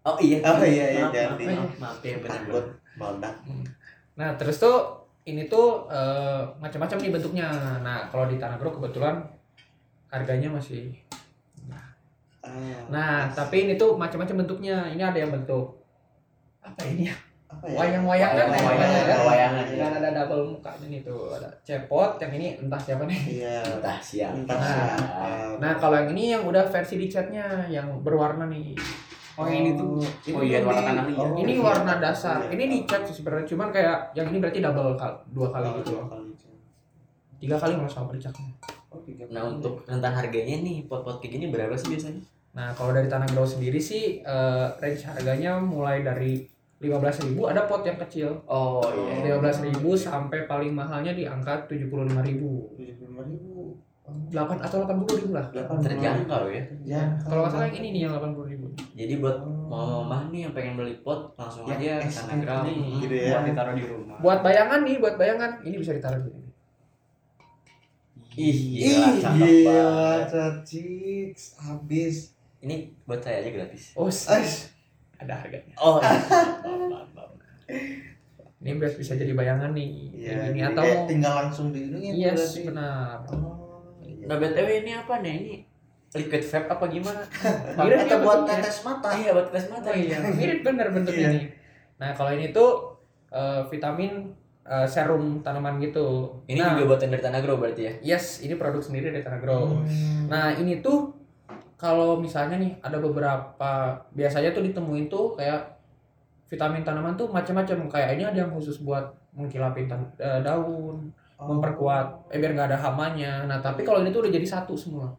Oh 0.02 0.18
iya. 0.18 0.38
Oh, 0.42 0.58
iya, 0.60 0.86
iya, 0.90 1.02
maaf, 1.02 1.14
jangan 1.14 1.30
maaf, 1.30 1.38
di- 1.38 1.46
maaf, 1.48 1.72
maaf, 1.78 1.98
ya 2.02 2.16
benar 2.18 2.34
Takut 2.40 2.66
meledak. 2.92 3.36
Nah, 4.16 4.36
terus 4.36 4.58
tuh 4.58 4.78
ini 5.24 5.46
tuh 5.46 5.86
eh, 5.88 6.42
macam-macam 6.58 6.98
nih 6.98 7.12
bentuknya. 7.12 7.48
Nah, 7.80 8.10
kalau 8.10 8.26
di 8.26 8.36
Tanah 8.36 8.58
Grow 8.58 8.74
kebetulan 8.74 9.22
harganya 10.08 10.50
masih. 10.50 10.92
Ah, 11.70 11.88
Nah, 12.90 13.30
tapi 13.30 13.70
ini 13.70 13.74
tuh 13.78 13.96
macam-macam 13.96 14.44
bentuknya. 14.44 14.90
Ini 14.90 15.00
ada 15.00 15.16
yang 15.16 15.30
bentuk 15.30 15.78
apa 16.62 16.82
ini 16.86 17.06
ya? 17.06 17.16
apa 17.48 17.68
ya? 17.68 17.78
Wayang-wayangan 17.84 18.46
Wayang-. 18.48 19.56
Dan 19.76 19.92
ada 20.00 20.10
double 20.16 20.56
mukanya 20.56 20.88
nih 20.88 21.02
tuh. 21.04 21.36
Ada 21.38 21.52
cepot, 21.62 22.16
yang 22.18 22.32
ini 22.34 22.48
entah 22.58 22.80
siapa 22.80 23.04
nih. 23.06 23.20
Iya. 23.44 23.60
Entah 23.78 24.00
siapa. 24.02 24.34
Entah 24.40 24.58
Nah. 24.58 24.66
siapa. 24.66 25.28
Nah, 25.62 25.72
kalau 25.78 25.96
yang 26.02 26.10
ini 26.18 26.34
yang 26.34 26.44
udah 26.48 26.64
versi 26.66 26.96
dicatnya 26.98 27.68
yang 27.70 28.02
berwarna 28.02 28.48
nih. 28.50 28.74
Oh 29.42 29.50
ini 29.50 29.72
tuh 29.74 29.98
Ini 30.30 30.36
oh 30.38 30.44
iya 30.46 30.58
warna 30.62 30.82
tanah 30.86 31.04
liat 31.10 31.18
oh, 31.18 31.28
ini 31.42 31.54
iya. 31.58 31.62
warna 31.66 31.94
dasar. 31.98 32.38
Iya. 32.46 32.50
Ini 32.54 32.64
dicat 32.78 33.02
sih 33.10 33.16
sebenarnya, 33.18 33.48
cuman 33.50 33.68
kayak 33.74 33.98
yang 34.14 34.28
ini 34.30 34.38
berarti 34.38 34.60
double 34.62 34.94
kali, 34.94 35.18
dua 35.34 35.48
kali 35.50 35.66
Oh, 35.66 35.74
gitu. 35.82 35.90
dua 35.98 36.04
kali. 36.06 36.30
Tiga 37.42 37.56
kali 37.58 37.74
nggak 37.74 37.90
sama 37.90 38.14
dicatnya. 38.14 38.54
Oh, 38.94 39.02
tiga 39.02 39.26
Nah 39.34 39.44
untuk 39.50 39.82
rentan 39.90 40.14
harganya 40.14 40.56
nih 40.62 40.86
pot-pot 40.86 41.18
kayak 41.18 41.42
gini 41.42 41.46
berapa 41.50 41.74
sih 41.74 41.90
biasanya? 41.98 42.22
Nah, 42.52 42.76
kalau 42.76 42.92
dari 42.92 43.08
Tanah 43.08 43.32
Grow 43.32 43.48
sendiri 43.48 43.80
sih 43.80 44.20
eh, 44.22 44.66
range 44.78 45.08
harganya 45.08 45.56
mulai 45.58 46.04
dari 46.04 46.44
15.000 46.82 47.38
ada 47.46 47.70
pot 47.70 47.86
yang 47.86 48.02
kecil. 48.02 48.42
Oh 48.50 48.82
iya. 49.22 49.38
15.000 49.38 49.78
sampai 49.96 50.50
paling 50.50 50.74
mahalnya 50.74 51.14
di 51.14 51.30
angka 51.30 51.70
75.000. 51.70 51.70
tujuh 51.70 51.88
puluh 51.94 52.04
lima 52.10 52.22
ribu. 52.26 52.52
8 54.32 54.38
atau 54.60 54.78
80.000 54.84 55.30
lah. 55.30 55.46
Delapan 55.50 55.76
Terjangkau 55.78 56.44
ya. 56.48 56.64
Terjangkau. 56.64 57.28
Kalau 57.28 57.42
nggak 57.42 57.52
salah 57.52 57.66
yang 57.68 57.78
ini 57.78 57.88
nih 57.90 58.02
yang 58.02 58.14
80.000. 58.16 58.96
Jadi 58.96 59.14
buat 59.18 59.38
mama 59.44 60.18
nih 60.28 60.40
yang 60.46 60.54
pengen 60.54 60.74
beli 60.76 60.96
pot 61.00 61.36
langsung 61.36 61.64
Ya, 61.64 61.76
aja 61.76 61.92
es 62.02 62.16
tanah 62.18 62.38
gram. 62.40 62.64
ini. 62.66 63.02
Gitu 63.02 63.16
ya. 63.18 63.32
buat 63.32 63.44
ditaruh 63.46 63.74
di 63.74 63.86
rumah 63.86 64.18
Buat 64.20 64.40
bayangan 64.42 64.80
nih, 64.82 64.96
buat 64.98 65.16
bayangan 65.16 65.52
ini 65.62 65.76
bisa 65.78 65.92
ditaruh 65.92 66.20
di 66.20 66.30
sini. 66.30 66.50
Ih, 68.32 68.58
gila, 68.80 69.08
cakep 69.18 69.44
gila, 69.44 69.68
banget. 69.68 70.24
cacik, 70.32 71.32
habis. 71.60 72.16
Ini 72.60 72.76
buat 73.04 73.20
saya 73.20 73.44
aja 73.44 73.50
gratis. 73.50 73.92
Oh, 73.92 74.08
Ais, 74.08 74.72
ada 75.18 75.36
harganya. 75.36 75.76
Oh, 75.76 76.00
Ini 78.56 78.78
biar 78.78 78.94
bisa 78.94 79.18
jadi 79.18 79.34
bayangan 79.34 79.74
nih. 79.74 79.90
Iya, 80.14 80.48
gini 80.48 80.62
jadi 80.62 80.72
atau 80.72 80.86
tinggal 81.10 81.34
langsung 81.42 81.74
di 81.74 81.90
ini 81.90 82.14
ya 82.16 82.32
Yes, 82.32 82.54
berarti. 82.54 82.62
benar. 82.64 83.18
Oh, 83.26 83.34
iya. 83.34 83.52
Nah 84.28 84.38
btw 84.38 84.68
ini 84.86 84.92
apa 84.94 85.14
nih? 85.22 85.34
Ini 85.38 85.56
liquid 86.12 86.44
vape 86.44 86.68
apa 86.68 86.86
gimana? 86.92 87.24
Mirip 87.80 88.00
Atau 88.04 88.18
ya 88.20 88.26
buat 88.26 88.40
tetes 88.44 88.78
mata. 88.84 89.10
Iya 89.16 89.32
buat 89.32 89.48
tes 89.50 89.66
mata. 89.72 89.88
Oh 89.90 89.96
iya, 89.96 90.18
mirip 90.20 90.60
bener 90.68 90.88
bentuknya 90.92 91.28
Iya. 91.32 91.36
nih. 91.40 91.46
Nah, 92.04 92.10
kalau 92.12 92.32
ini 92.36 92.52
tuh 92.52 93.00
eh, 93.32 93.62
vitamin 93.72 94.28
eh, 94.68 94.88
serum 94.88 95.40
tanaman 95.40 95.80
gitu. 95.80 96.36
Ini 96.52 96.60
nah, 96.60 96.76
juga 96.76 96.96
buatan 96.96 97.16
dari 97.16 97.24
tanah 97.24 97.40
grow 97.40 97.58
berarti 97.58 97.82
ya? 97.88 97.94
Yes, 98.16 98.44
ini 98.44 98.60
produk 98.60 98.84
sendiri 98.84 99.10
dari 99.16 99.24
Tanah 99.24 99.40
Grow. 99.40 99.82
Hmm. 99.82 100.28
Nah, 100.28 100.52
ini 100.54 100.84
tuh 100.84 101.16
kalau 101.80 102.20
misalnya 102.22 102.62
nih 102.62 102.78
ada 102.84 103.02
beberapa 103.02 103.98
biasanya 104.14 104.54
tuh 104.54 104.62
ditemuin 104.68 105.10
tuh 105.10 105.34
kayak 105.34 105.82
vitamin 106.46 106.84
tanaman 106.84 107.16
tuh 107.16 107.32
macam-macam 107.32 107.88
kayak 107.88 108.20
ini 108.20 108.24
ada 108.28 108.44
yang 108.46 108.52
khusus 108.52 108.84
buat 108.84 109.08
mengkilapin 109.32 109.88
eh, 110.20 110.40
daun, 110.44 111.08
Oh. 111.42 111.50
memperkuat 111.50 112.30
eh 112.30 112.38
biar 112.38 112.54
nggak 112.54 112.70
ada 112.70 112.78
hamanya. 112.80 113.44
Nah, 113.44 113.58
tapi 113.58 113.82
kalau 113.82 114.00
ini 114.00 114.10
tuh 114.10 114.22
udah 114.22 114.32
jadi 114.32 114.46
satu 114.48 114.78
semua. 114.78 115.10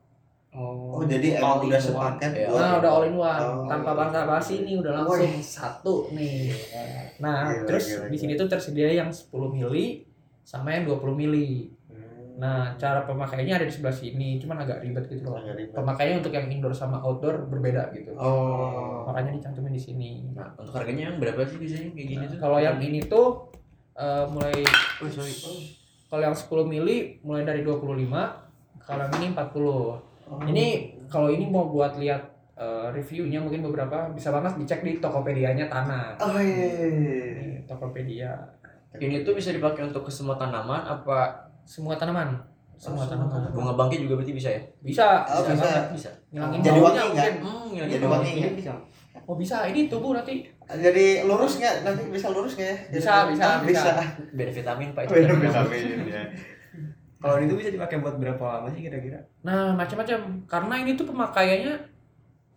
oh, 0.51 0.95
Oh, 0.95 1.03
jadi 1.03 1.35
emang 1.35 1.59
All 1.59 1.67
udah 1.67 1.81
sepaket 1.81 2.31
Iya. 2.31 2.47
buat 2.47 2.61
Nah, 2.61 2.73
udah 2.79 2.91
all 2.93 3.05
in 3.05 3.17
one 3.17 3.43
Oh. 3.43 3.65
tanpa 3.67 3.91
bangsa 3.93 4.21
basi 4.23 4.55
nih 4.61 4.77
udah 4.77 4.93
langsung 4.95 5.33
satu 5.41 5.95
nih. 6.11 6.53
Nah, 7.19 7.51
Gila, 7.51 7.67
terus 7.67 7.85
gila, 7.89 8.05
di 8.05 8.09
gila. 8.11 8.21
sini 8.21 8.33
tuh 8.37 8.47
tersedia 8.47 8.89
yang 8.93 9.09
10 9.09 9.27
mili 9.49 10.07
sama 10.43 10.71
yang 10.71 10.85
20 10.85 11.11
mili. 11.13 11.73
Hmm. 11.89 12.37
Nah, 12.37 12.77
cara 12.77 13.03
pemakaiannya 13.03 13.55
ada 13.55 13.65
di 13.65 13.73
sebelah 13.73 13.91
sini, 13.93 14.37
cuman 14.37 14.61
agak 14.61 14.79
ribet 14.81 15.09
gitu 15.09 15.25
loh. 15.25 15.41
Ribet. 15.41 15.73
Pemakaiannya 15.73 16.21
untuk 16.21 16.33
yang 16.33 16.47
indoor 16.47 16.71
sama 16.73 17.01
outdoor 17.01 17.49
berbeda 17.49 17.91
gitu. 17.91 18.13
Oh. 18.15 19.03
Makanya 19.05 19.33
dicantumin 19.33 19.73
di 19.73 19.81
sini. 19.81 20.11
Nah, 20.31 20.53
untuk 20.55 20.71
harganya 20.73 21.09
yang 21.09 21.17
berapa 21.17 21.43
sih 21.43 21.57
biasanya 21.57 21.91
kayak 21.91 22.07
gini 22.07 22.21
Nah, 22.21 22.29
tuh? 22.29 22.39
kalau 22.39 22.59
yang 22.59 22.79
ini 22.79 23.01
tuh 23.03 23.49
eh, 23.95 24.25
mulai 24.29 24.61
Oh, 25.01 25.09
sorry. 25.09 25.81
Kalau 26.13 26.23
yang 26.23 26.37
10 26.37 26.45
mili 26.69 27.17
mulai 27.25 27.41
dari 27.41 27.65
25, 27.65 27.89
kalau 28.85 29.01
yang 29.01 29.15
ini 29.17 29.27
40. 29.33 29.49
Oh. 29.65 29.97
Ini 30.45 30.67
kalau 31.09 31.33
ini 31.33 31.49
mau 31.49 31.65
buat 31.67 31.97
lihat 31.97 32.21
eh, 32.53 32.87
reviewnya 32.93 33.41
mungkin 33.41 33.65
beberapa 33.65 34.13
bisa 34.13 34.29
banget 34.29 34.61
dicek 34.61 34.85
di 34.85 35.01
Tokopedia-nya 35.01 35.73
Tanah. 35.73 36.21
Oh 36.21 36.37
iya. 36.37 36.69
Ini 37.33 37.65
Tokopedia. 37.65 38.29
Ini 38.93 39.25
tuh 39.25 39.33
bisa 39.33 39.49
dipakai 39.51 39.89
untuk 39.89 40.05
ke 40.05 40.13
semua 40.13 40.37
tanaman 40.37 40.85
apa 40.85 41.33
Semua 41.65 41.97
tanaman. 41.97 42.37
Semua 42.77 43.07
Oh, 43.07 43.09
tanaman. 43.09 43.33
tanaman. 43.33 43.57
bunga 43.57 43.73
bangkit 43.73 44.05
juga 44.05 44.21
berarti 44.21 44.35
bisa 44.35 44.49
ya? 44.51 44.61
Bisa, 44.85 45.25
Oh, 45.25 45.41
bisa, 45.41 45.55
bisa. 45.55 45.65
banget. 45.65 45.85
Bisa. 45.97 46.11
Ngilangin 46.29 46.59
Jadi 46.61 46.79
wangi 46.79 46.93
nggak? 46.93 47.07
mungkin. 47.09 47.33
Hmm, 47.41 47.89
Jadi 47.89 48.05
wangi 48.05 48.29
Ini 48.29 48.41
nggak? 48.43 48.55
bisa. 48.61 48.73
Oh 49.33 49.37
bisa, 49.41 49.65
ini 49.65 49.89
tubuh 49.89 50.13
nanti. 50.13 50.45
Jadi 50.69 51.25
lurus 51.25 51.57
nggak? 51.57 51.89
Nanti 51.89 52.05
bisa 52.13 52.29
lurus 52.29 52.53
nggak 52.53 52.69
ya? 52.69 52.79
Bisa, 52.93 53.13
bisa, 53.33 53.45
Ah, 53.49 53.59
bisa. 53.65 53.93
Biar 54.37 54.53
vitamin 54.53 54.93
Pak 54.93 55.09
itu. 55.09 55.13
Beda 55.17 55.33
vitamin 55.41 55.85
ya. 56.05 56.25
Kalau 57.17 57.41
itu 57.41 57.57
bisa 57.57 57.73
dipakai 57.73 58.05
buat 58.05 58.21
berapa 58.21 58.45
lama 58.45 58.69
sih 58.77 58.85
kira-kira? 58.85 59.25
Nah, 59.41 59.73
macam-macam. 59.73 60.45
Karena 60.45 60.75
ini 60.85 61.01
tuh 61.01 61.09
pemakaiannya 61.09 61.81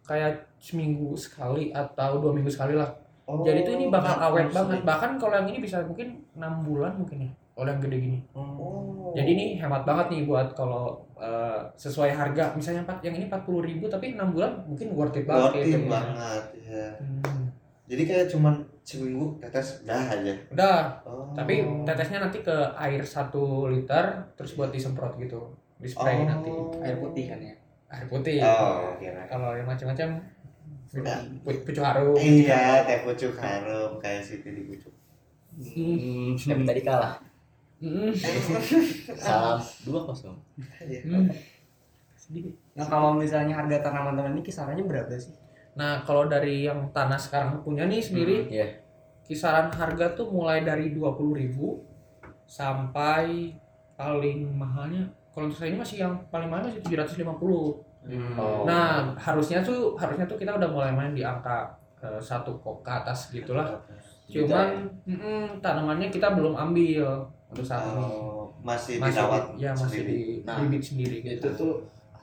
kayak 0.03 0.51
seminggu 0.59 1.15
sekali 1.15 1.71
atau 1.71 2.19
dua 2.19 2.35
minggu 2.35 2.51
sekali 2.51 2.75
lah. 2.75 2.91
Oh, 3.23 3.39
Jadi 3.47 3.63
tuh 3.63 3.79
ini 3.79 3.87
bakal 3.87 4.19
nah, 4.19 4.27
awet 4.27 4.51
banget. 4.51 4.83
Bahkan 4.83 5.11
kalau 5.15 5.33
yang 5.39 5.47
ini 5.47 5.63
bisa 5.63 5.79
mungkin 5.87 6.27
enam 6.35 6.59
bulan 6.67 6.99
mungkin 6.99 7.23
ya. 7.23 7.31
Kalau 7.55 7.71
yang 7.71 7.79
gede 7.79 7.97
gini. 8.03 8.19
Oh. 8.35 9.15
Jadi 9.15 9.31
ini 9.31 9.45
hemat 9.63 9.87
banget 9.87 10.11
nih 10.11 10.21
buat 10.27 10.51
kalau 10.59 11.04
eh, 11.17 11.61
sesuai 11.73 12.11
harga. 12.11 12.51
Misalnya 12.53 12.83
empat 12.83 12.99
yang 13.01 13.13
ini 13.13 13.25
40.000 13.25 13.41
ribu 13.63 13.85
tapi 13.85 14.13
enam 14.13 14.29
bulan 14.29 14.51
mungkin 14.63 14.91
worth 14.91 15.15
it 15.15 15.23
banget. 15.23 15.43
worth 15.45 15.57
it 15.57 15.65
hitungnya. 15.65 15.91
banget 15.91 16.43
ya. 16.61 16.87
Hmm. 16.97 17.43
Jadi 17.85 18.03
kayak 18.03 18.27
cuman 18.27 18.53
seminggu 18.81 19.37
tetes 19.37 19.81
dah 19.81 20.03
aja. 20.07 20.33
Udah, 20.49 20.77
Oh. 21.03 21.29
tapi 21.31 21.59
tetesnya 21.83 22.17
nanti 22.19 22.39
ke 22.39 22.53
air 22.75 23.01
satu 23.01 23.67
liter 23.67 24.05
terus 24.33 24.53
buat 24.53 24.69
disemprot 24.69 25.15
gitu. 25.15 25.37
Di 25.77 25.87
spray 25.87 26.17
Oh. 26.17 26.25
nanti. 26.25 26.49
Air 26.81 26.97
putih 26.97 27.25
kan 27.27 27.39
ya. 27.39 27.53
Air 27.87 28.05
putih. 28.05 28.41
Oh, 28.41 28.93
kira. 28.95 29.25
Kalau 29.25 29.53
yang 29.53 29.65
macam-macam 29.65 30.17
Udah. 30.91 31.17
pu- 31.41 31.61
pucuk 31.61 31.81
harum. 31.81 32.15
Iya, 32.15 32.81
teh 32.83 33.03
pucuk 33.03 33.35
harum 33.35 33.99
kayak 33.99 34.19
Siti 34.19 34.49
di 34.49 34.63
pucuk. 34.63 34.93
Hmm, 35.55 36.33
tapi 36.35 36.63
tadi 36.63 36.81
kalah. 36.81 37.15
Hmm. 37.85 38.09
Salam 39.25 39.61
dua 39.85 39.99
kosong. 40.09 40.33
Hmm. 40.57 41.29
Sedikit. 42.17 42.57
Nah 42.73 42.85
kalau 42.89 43.13
misalnya 43.13 43.53
harga 43.53 43.85
tanaman-tanaman 43.85 44.41
ini 44.41 44.41
kisarannya 44.41 44.81
berapa 44.81 45.13
sih? 45.13 45.37
Nah, 45.75 46.01
kalau 46.07 46.31
dari 46.31 46.63
yang 46.65 46.87
tanah 46.95 47.19
sekarang 47.19 47.59
punya 47.59 47.83
nih 47.83 47.99
sendiri, 47.99 48.47
Iya. 48.47 48.79
kisaran 49.27 49.67
harga 49.75 50.15
tuh 50.15 50.31
mulai 50.31 50.63
dari 50.63 50.95
20.000 50.95 51.83
sampai 52.47 53.51
paling 53.99 54.55
mahalnya 54.55 55.11
kalau 55.35 55.51
saya 55.51 55.75
ini 55.75 55.83
masih 55.83 55.99
yang 56.07 56.15
paling 56.31 56.47
mahal 56.47 56.71
masih 56.71 56.79
750. 56.79 57.83
Hmm. 58.07 58.39
Oh. 58.39 58.63
Nah, 58.63 59.11
harusnya 59.19 59.59
tuh 59.59 59.99
harusnya 59.99 60.23
tuh 60.23 60.39
kita 60.39 60.55
udah 60.55 60.69
mulai 60.71 60.95
main 60.95 61.11
di 61.11 61.27
angka 61.27 61.75
eh, 61.99 62.21
satu 62.23 62.55
kok 62.63 62.79
ke 62.79 62.91
atas 62.95 63.35
gitulah. 63.35 63.75
Cuman 64.31 64.87
mm-mm, 65.03 65.59
tanamannya 65.59 66.07
kita 66.07 66.31
belum 66.33 66.55
ambil 66.55 67.03
untuk 67.55 67.63
saat 67.63 67.87
ini. 67.87 68.03
Oh, 68.03 68.51
masih, 68.59 68.99
Masih 68.99 69.15
dirawat 69.15 69.43
ya 69.55 69.71
masih 69.71 69.87
sendiri. 70.03 70.11
di 70.11 70.23
Nah, 70.43 70.55
bibit 70.59 70.83
sendiri 70.83 71.17
Itu 71.17 71.29
gitu. 71.31 71.47
tuh 71.55 71.73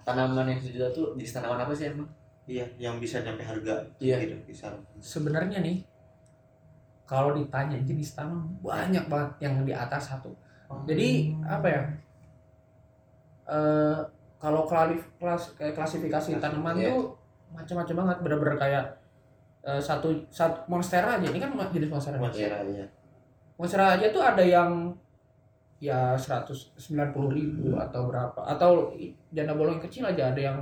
tanaman 0.02 0.44
yang 0.46 0.60
sejuta 0.60 0.92
tuh 0.92 1.16
di 1.16 1.24
tanaman 1.24 1.56
apa 1.58 1.72
sih 1.72 1.88
emang? 1.88 2.04
Iya, 2.44 2.66
yang 2.76 2.98
bisa 2.98 3.22
nyampe 3.22 3.40
harga 3.40 3.80
Iya. 3.96 4.20
gitu 4.20 4.34
bisa. 4.44 4.68
Sebenarnya 4.98 5.58
nih 5.58 5.80
kalau 7.04 7.32
ditanya 7.32 7.80
jenis 7.80 8.12
tanaman 8.12 8.44
banyak 8.60 9.08
banget 9.08 9.30
yang 9.40 9.54
di 9.62 9.72
atas 9.72 10.10
satu. 10.10 10.28
Jadi 10.84 11.32
apa 11.42 11.66
ya? 11.66 11.82
Eh 13.46 13.98
kalau 14.36 14.66
klalif, 14.66 15.06
kelas 15.16 15.54
kayak 15.54 15.72
klasifikasi 15.72 16.34
Klasi- 16.34 16.42
tanaman 16.42 16.74
iya. 16.76 16.90
tuh 16.90 17.14
macam-macam 17.52 17.94
banget, 18.02 18.16
bener-bener 18.20 18.56
kayak 18.58 18.84
eh, 19.62 19.78
satu 19.78 20.10
satu 20.28 20.66
monstera 20.66 21.14
aja. 21.14 21.30
Ini 21.30 21.38
kan 21.38 21.54
jenis 21.70 21.86
monstera. 21.86 22.18
Monstera 22.18 22.58
ya. 22.66 22.82
Monstera 23.54 23.94
aja 23.94 24.10
tuh 24.10 24.18
ada 24.18 24.42
yang 24.42 24.90
ya 25.82 26.14
190 26.14 26.78
ribu 27.28 27.74
atau 27.74 28.06
berapa 28.06 28.38
atau 28.38 28.94
janda 29.28 29.50
bolong 29.52 29.82
yang 29.82 29.84
kecil 29.84 30.06
aja 30.06 30.30
ada 30.30 30.38
yang 30.40 30.58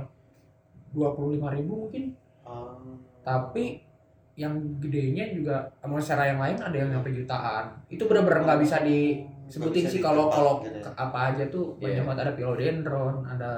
25 0.91 1.37
ribu 1.53 1.87
mungkin 1.87 2.17
Oh. 2.41 2.73
tapi 3.21 3.85
yang 4.33 4.49
gedenya 4.81 5.29
juga 5.29 5.61
monstera 5.85 6.25
yang 6.25 6.41
lain 6.41 6.57
ada 6.57 6.73
yang 6.73 6.89
sampai 6.89 7.13
jutaan 7.13 7.65
itu 7.85 8.01
bener-bener 8.01 8.41
nggak 8.41 8.59
bisa 8.59 8.81
disebutin 8.81 9.85
bisa 9.85 9.93
sih 9.93 10.01
kalau 10.01 10.25
kalau 10.25 10.57
gitu 10.59 10.81
ya. 10.81 10.89
apa 10.97 11.31
aja 11.31 11.45
tuh 11.47 11.77
Iya. 11.77 12.01
banyak 12.01 12.03
banget 12.03 12.19
ada 12.25 12.33
philodendron 12.33 13.15
ada 13.23 13.51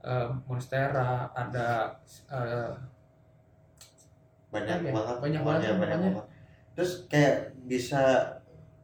eh, 0.00 0.26
monstera 0.48 1.28
ada 1.30 1.92
eh, 2.32 2.72
banyak 4.48 4.76
Banyak, 4.82 4.92
banget 4.96 5.16
banyak 5.20 5.42
banget, 5.44 5.60
banyak 5.62 5.78
banyak. 5.78 5.98
banget 6.16 6.24
terus 6.72 6.92
kayak 7.06 7.36
bisa 7.62 8.24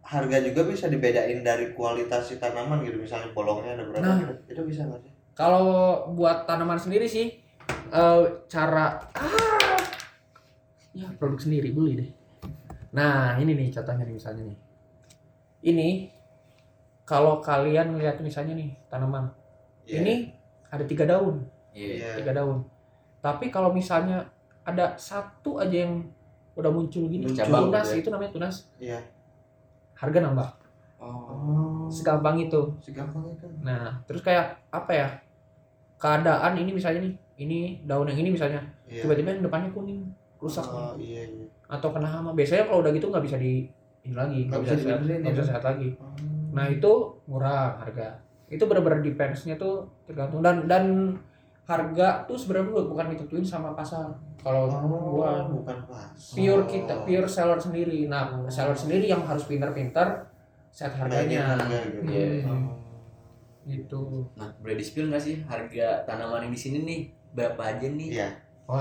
harga 0.09 0.41
juga 0.41 0.65
bisa 0.65 0.89
dibedain 0.89 1.41
dari 1.41 1.71
kualitas 1.71 2.25
si 2.25 2.41
tanaman 2.41 2.81
gitu 2.81 2.97
misalnya 2.97 3.29
bolongnya 3.31 3.77
ada 3.77 3.85
berapa 3.85 4.01
Nah. 4.03 4.17
gitu. 4.19 4.35
itu 4.49 4.63
bisa 4.67 4.83
nggak 4.83 5.01
sih 5.01 5.13
Kalau 5.33 5.65
buat 6.11 6.45
tanaman 6.45 6.75
sendiri 6.75 7.05
sih 7.05 7.31
eh, 7.93 8.23
cara 8.49 8.99
ah, 9.15 9.79
ya 10.91 11.07
produk 11.15 11.39
sendiri 11.39 11.71
beli 11.71 11.93
deh. 11.95 12.11
Nah 12.91 13.37
ini 13.37 13.53
nih 13.53 13.69
contohnya 13.71 14.03
nih 14.03 14.17
misalnya 14.17 14.43
nih. 14.45 14.59
Ini 15.63 15.89
kalau 17.05 17.39
kalian 17.39 17.95
lihat 17.97 18.19
misalnya 18.19 18.57
nih 18.57 18.73
tanaman 18.87 19.31
Iya. 19.85 20.03
ini 20.03 20.15
ada 20.69 20.83
tiga 20.83 21.05
daun, 21.05 21.47
Iya. 21.71 21.93
Iya. 21.95 22.11
tiga 22.19 22.33
daun. 22.35 22.67
Tapi 23.21 23.49
kalau 23.49 23.71
misalnya 23.71 24.27
ada 24.63 24.97
satu 24.97 25.57
aja 25.57 25.87
yang 25.87 26.03
udah 26.53 26.69
muncul 26.69 27.07
gini, 27.07 27.25
Bercabang 27.25 27.71
tunas 27.71 27.87
gitu 27.87 27.95
ya. 27.95 28.01
itu 28.01 28.09
namanya 28.11 28.33
tunas, 28.33 28.55
iya 28.79 29.01
harga 29.99 30.19
nambah. 30.23 30.49
oh 31.03 31.91
Segampang 31.91 32.37
itu. 32.39 32.63
segampang 32.79 33.25
itu 33.27 33.47
Nah 33.65 33.99
terus 34.07 34.23
kayak 34.23 34.55
apa 34.71 34.93
ya? 34.95 35.09
Keadaan 35.99 36.55
ini 36.55 36.71
misalnya 36.71 37.03
nih, 37.03 37.15
ini 37.39 37.59
daun 37.87 38.07
yang 38.11 38.19
ini 38.19 38.31
misalnya 38.35 38.59
iya 38.91 39.07
tiba-tiba 39.07 39.31
yang 39.31 39.43
depannya 39.47 39.71
kuning 39.71 40.03
rusak 40.43 40.67
oh, 40.67 40.95
iya 40.99 41.23
iya 41.23 41.47
atau 41.71 41.95
kena 41.95 42.07
hama 42.11 42.35
biasanya 42.35 42.67
kalau 42.67 42.83
udah 42.83 42.91
gitu 42.91 43.07
nggak 43.11 43.25
bisa 43.25 43.37
di 43.39 43.67
ini 44.03 44.15
lagi 44.15 44.47
nggak 44.51 44.61
bisa 44.67 44.75
bisa 44.75 44.85
sehat 44.91 45.01
nggak 45.03 45.23
ya, 45.23 45.31
bisa 45.31 45.43
Bang? 45.43 45.51
sehat 45.55 45.63
lagi 45.65 45.89
Oh. 45.99 46.15
nah 46.55 46.67
itu 46.67 46.93
murah 47.31 47.79
harga 47.79 48.19
itu 48.49 48.65
benar-benar 48.65 49.05
depends-nya 49.05 49.55
tuh 49.61 49.85
tergantung 50.09 50.41
dan 50.43 50.65
dan 50.67 50.85
harga 51.69 52.25
tuh 52.25 52.33
sebenarnya 52.35 52.73
bu- 52.73 52.89
bukan 52.89 53.13
ditentuin 53.13 53.45
sama 53.45 53.71
pasar 53.71 54.09
kalau 54.39 54.65
oh, 54.65 54.81
gua 55.15 55.45
bukan 55.47 55.77
pas 55.85 56.09
pure 56.33 56.65
kita 56.65 57.05
pure 57.05 57.29
seller 57.29 57.61
sendiri 57.61 58.09
nah 58.09 58.25
seller 58.49 58.73
sendiri 58.75 59.05
yang 59.07 59.21
harus 59.21 59.45
pintar-pintar 59.45 60.33
set 60.71 60.89
harganya 60.91 61.45
harga 61.51 61.77
gitu. 61.87 62.01
Iya. 62.07 62.43
Hmm, 62.43 62.65
Oh. 62.65 62.77
gitu 63.67 64.25
Nah, 64.35 64.49
boleh 64.59 64.75
di 64.75 64.83
spill 64.83 65.07
nggak 65.07 65.21
sih 65.21 65.45
harga 65.45 66.01
tanaman 66.03 66.41
yang 66.43 66.53
di 66.53 66.59
sini 66.59 66.79
nih 66.81 67.01
berapa 67.31 67.61
aja 67.61 67.85
nih? 67.87 68.09
iya 68.11 68.29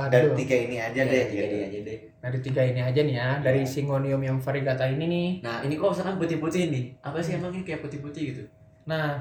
dari 0.07 0.27
waduh 0.27 0.35
tiga 0.37 0.55
ini 0.57 0.75
aja 0.77 0.95
Iya, 0.97 1.03
deh 1.05 1.23
tiga 1.25 1.43
gitu. 1.43 1.51
deh 1.53 1.61
aja 1.61 1.79
deh. 1.81 1.97
dari 2.17 2.37
tiga 2.39 2.61
ini 2.61 2.79
aja 2.81 3.01
nih 3.01 3.15
ya 3.17 3.29
dari 3.41 3.61
singonium 3.63 4.21
yang 4.21 4.37
variegata 4.37 4.83
ini 4.85 5.05
nih 5.05 5.29
Nah, 5.41 5.59
ini 5.61 5.75
kok 5.75 5.91
misalkan 5.91 6.15
putih-putih 6.15 6.63
nih. 6.69 6.85
Apa 7.01 7.19
sih 7.19 7.35
emangnya 7.35 7.61
kayak 7.61 7.81
putih-putih 7.81 8.23
gitu? 8.29 8.43
nah 8.85 9.19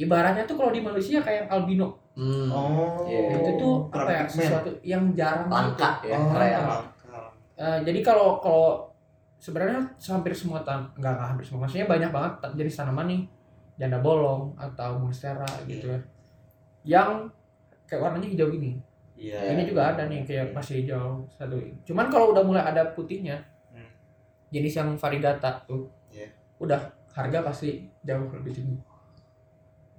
ibaratnya 0.00 0.44
tuh 0.44 0.56
kalau 0.56 0.70
di 0.70 0.80
manusia 0.80 1.20
kayak 1.20 1.46
albino 1.46 2.00
Hmm. 2.10 2.50
oh 2.50 3.06
Iya. 3.06 3.38
itu 3.38 3.50
tuh 3.56 3.86
apa 3.88 4.10
ya 4.10 4.22
sesuatu 4.26 4.68
yang 4.82 5.14
jarang 5.14 5.46
gitu. 5.46 5.54
Langka 5.54 5.90
ya, 6.02 6.16
oh, 6.18 6.26
langka. 6.26 6.76
Eh, 7.54 7.78
jadi 7.86 8.00
kalau 8.02 8.28
kalau 8.36 8.90
sebenarnya 9.36 9.78
hampir 10.02 10.32
semua 10.32 10.60
tan 10.60 10.84
enggak 10.94 11.16
enggak 11.16 11.28
hampir 11.30 11.44
semua 11.44 11.60
maksudnya 11.64 11.86
banyak 11.86 12.10
banget 12.10 12.32
jenis 12.58 12.76
tanaman 12.76 13.06
nih 13.06 13.20
janda 13.76 13.98
bolong 13.98 14.52
atau 14.54 14.98
monstera 14.98 15.48
gitu 15.64 15.86
ya 15.86 16.00
yang 16.82 17.24
kayak 17.86 18.02
warnanya 18.02 18.28
hijau 18.28 18.48
gini 18.48 18.76
iya 19.14 19.54
ini 19.54 19.64
juga 19.64 19.92
ada 19.92 20.04
nih 20.04 20.24
kayak 20.24 20.52
masih 20.52 20.84
hijau 20.84 21.24
satu 21.30 21.56
cuman 21.84 22.08
kalau 22.08 22.32
udah 22.32 22.42
mulai 22.42 22.60
ada 22.60 22.84
putihnya 22.90 23.40
Hmm. 23.70 23.88
jenis 24.50 24.76
yang 24.76 24.92
variegata 24.92 25.62
tuh 25.64 25.88
Iya. 26.10 26.28
udah 26.58 26.80
harga 27.10 27.40
pasti 27.42 27.88
jauh 28.02 28.28
lebih 28.30 28.52
tinggi 28.52 28.76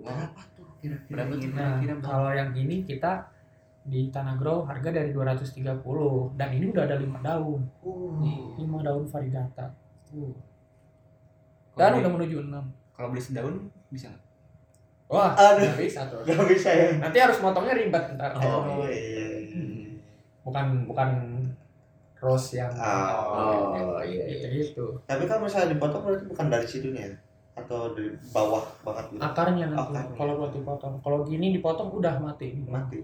berapa 0.02 0.42
tuh 0.54 0.68
kira-kira? 0.78 1.24
Nah, 1.24 1.38
Kira-kira 1.38 1.96
kalau 2.00 2.32
yang 2.32 2.52
ini 2.52 2.82
kita 2.82 3.26
di 3.82 4.08
Tanah 4.08 4.36
Grow 4.36 4.62
harga 4.62 4.90
dari 4.90 5.10
230 5.10 5.82
dan 6.36 6.50
ini 6.52 6.70
udah 6.70 6.84
ada 6.84 6.96
lima 6.96 7.18
daun, 7.20 7.62
uh, 7.82 8.22
lima 8.56 8.78
daun 8.80 9.06
variegata. 9.06 9.74
Kalau 10.08 10.38
Dan 11.74 11.90
beli- 11.92 12.02
udah 12.02 12.12
menuju 12.12 12.38
6. 12.46 12.66
Kalau 12.92 13.08
beli 13.10 13.22
sedaun 13.22 13.56
bisa 13.88 14.08
nggak? 14.08 14.24
Wah, 15.08 15.32
Aduh. 15.34 15.66
nggak 15.66 15.80
bisa 15.82 16.00
tuh. 16.08 16.22
Gak 16.24 16.48
bisa 16.48 16.70
ya. 16.70 16.88
Nanti 16.96 17.18
harus 17.18 17.38
motongnya 17.40 17.74
ribet 17.74 18.04
ntar. 18.16 18.32
Oh, 18.38 18.86
iya. 18.86 19.28
Bukan 20.42 20.86
bukan 20.86 21.10
rose 22.16 22.56
yang 22.56 22.72
Oh, 22.72 23.74
Oh, 23.76 24.00
iya, 24.06 24.24
gitu 24.30 24.46
iya. 24.46 24.62
gitu. 24.62 24.86
Tapi 25.04 25.26
kalau 25.26 25.44
misalnya 25.44 25.74
dipotong 25.74 26.06
berarti 26.06 26.26
bukan 26.30 26.48
dari 26.48 26.64
situnya 26.64 27.02
ya? 27.10 27.16
Atau 27.62 27.93
dari 27.93 28.10
bawah 28.28 28.63
banget 28.82 29.06
gitu? 29.10 29.19
Akarnya 29.19 29.65
nanti 29.67 29.91
Akarnya. 29.93 30.15
kalau 30.15 30.34
buat 30.38 30.52
dipotong. 30.52 30.93
Kalau 31.00 31.17
gini 31.21 31.47
dipotong 31.52 31.89
udah 31.91 32.13
mati. 32.17 32.47
Mati. 32.63 33.00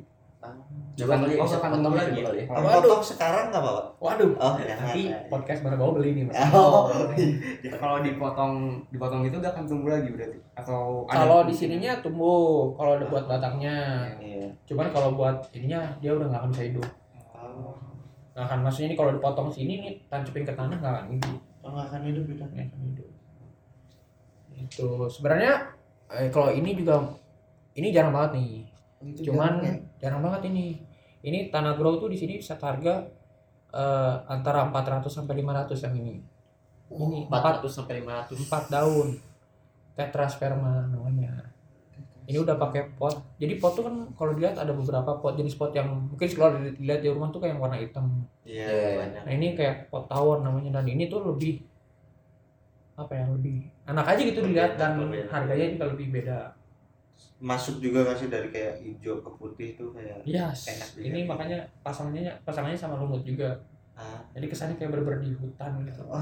Coba 0.96 1.20
kali 1.20 1.36
Oh, 1.36 1.44
bisa 1.44 1.58
bukan 1.58 1.72
potong 1.76 1.96
lagi 1.98 2.14
ya? 2.14 2.24
kali 2.24 2.38
ya. 2.40 2.46
Kalau 2.48 2.62
Waduh. 2.64 2.80
potong 2.80 3.04
sekarang 3.04 3.46
nggak 3.50 3.60
apa-apa? 3.60 3.84
Waduh. 4.00 4.32
Oh, 4.38 4.54
Nanti 4.56 5.02
jangan. 5.04 5.28
podcast 5.28 5.60
baru 5.62 5.76
bawa 5.76 5.92
beli 5.98 6.10
nih. 6.14 6.24
Mas. 6.24 6.36
Oh, 6.54 6.84
Kalau 7.76 7.98
dipotong 8.00 8.54
dipotong 8.88 9.22
itu 9.24 9.36
gak 9.36 9.52
akan 9.52 9.66
tumbuh 9.66 9.92
lagi 9.92 10.08
berarti 10.08 10.38
atau 10.54 11.04
Kalau 11.06 11.44
di 11.44 11.52
sininya 11.52 12.00
tumbuh, 12.00 12.72
kalau 12.74 12.96
udah 12.96 13.08
buat 13.08 13.26
batangnya. 13.28 14.08
iya. 14.18 14.48
Cuman 14.64 14.88
kalau 14.88 15.10
buat 15.14 15.36
ininya 15.52 15.84
dia 15.98 16.12
udah 16.12 16.26
nggak 16.26 16.40
akan 16.40 16.52
bisa 16.52 16.64
hidup. 16.66 16.86
Oh, 17.34 17.76
Nggak 18.32 18.46
akan 18.46 18.60
maksudnya 18.62 18.88
ini 18.88 18.96
kalau 18.96 19.12
dipotong 19.12 19.50
sini 19.50 19.74
nih 19.80 19.94
tancapin 20.08 20.46
ke 20.46 20.54
tanah 20.54 20.78
nggak 20.78 20.94
akan 20.96 21.08
hidup. 21.12 21.38
oh, 21.60 21.70
nggak 21.72 21.86
akan 21.92 22.02
hidup 22.06 22.24
gitu. 22.26 22.44
Nggak 22.46 22.66
akan 22.70 22.82
hidup. 22.86 23.08
Itu 24.58 24.88
sebenarnya 25.08 25.54
eh, 26.10 26.28
kalau 26.28 26.50
ini 26.50 26.74
juga 26.74 27.02
ini 27.74 27.94
jarang 27.94 28.12
banget 28.12 28.32
nih. 28.42 28.52
Itu 29.14 29.32
Cuman 29.32 29.62
jarang 29.62 29.64
ya? 29.64 29.74
jarang 30.02 30.22
banget 30.26 30.42
ini. 30.50 30.82
Ini 31.22 31.50
tanah 31.50 31.78
grow 31.78 31.98
tuh 31.98 32.10
di 32.10 32.18
sini 32.18 32.38
bisa 32.38 32.58
harga 32.58 33.06
eh, 33.72 34.16
antara 34.28 34.66
400 34.66 35.06
sampai 35.08 35.40
500 35.40 35.86
yang 35.86 35.96
ini. 35.98 36.16
Ini 36.88 37.28
4 37.28 37.62
400 37.62 37.68
sampai 37.70 38.02
500. 38.02 38.34
4 38.48 38.74
daun. 38.74 39.08
Tetrasperma 39.94 40.86
namanya. 40.88 41.34
Ini 42.28 42.44
udah 42.44 42.60
pakai 42.60 42.92
pot. 43.00 43.16
Jadi 43.40 43.56
pot 43.56 43.72
tuh 43.72 43.88
kan 43.88 43.96
kalau 44.14 44.36
dilihat 44.36 44.60
ada 44.60 44.76
beberapa 44.76 45.16
pot 45.18 45.34
jenis 45.34 45.56
pot 45.56 45.72
yang 45.72 45.88
mungkin 46.12 46.28
kalau 46.36 46.60
dilihat 46.60 47.00
di 47.00 47.08
rumah 47.08 47.32
tuh 47.32 47.40
kayak 47.40 47.56
yang 47.56 47.62
warna 47.64 47.80
hitam. 47.80 48.06
Iya, 48.44 48.68
Iya, 48.68 48.68
iya. 48.68 48.96
banyak. 49.00 49.22
Nah, 49.24 49.32
ini 49.34 49.48
kayak 49.56 49.88
pot 49.88 50.06
tawon 50.12 50.44
namanya 50.44 50.80
dan 50.80 50.86
ini 50.86 51.08
tuh 51.08 51.24
lebih 51.24 51.64
apa 52.98 53.14
ya 53.14 53.26
lebih 53.30 53.70
enak 53.86 54.06
aja 54.10 54.22
gitu 54.26 54.40
Lebih 54.42 54.50
dilihat 54.52 54.74
dan 54.74 54.98
lebih 54.98 55.30
harganya 55.30 55.68
juga 55.70 55.86
lebih 55.94 56.08
beda. 56.12 56.40
Masuk 57.38 57.78
juga 57.78 58.02
nggak 58.02 58.18
sih 58.18 58.30
dari 58.30 58.50
kayak 58.50 58.82
hijau 58.82 59.22
ke 59.22 59.30
putih 59.38 59.70
tuh 59.78 59.94
kayak 59.94 60.18
Yes. 60.26 60.66
Enak 60.66 60.90
Ini 60.98 61.20
gitu. 61.22 61.30
makanya 61.30 61.58
pasangannya 61.86 62.34
pasangannya 62.42 62.74
sama 62.74 62.98
lumut 62.98 63.22
juga. 63.22 63.54
ah. 63.94 64.18
Jadi 64.34 64.46
kesannya 64.50 64.76
kayak 64.78 64.94
berber 64.94 65.22
di 65.22 65.30
hutan 65.34 65.86
gitu. 65.86 66.02
Oh, 66.10 66.18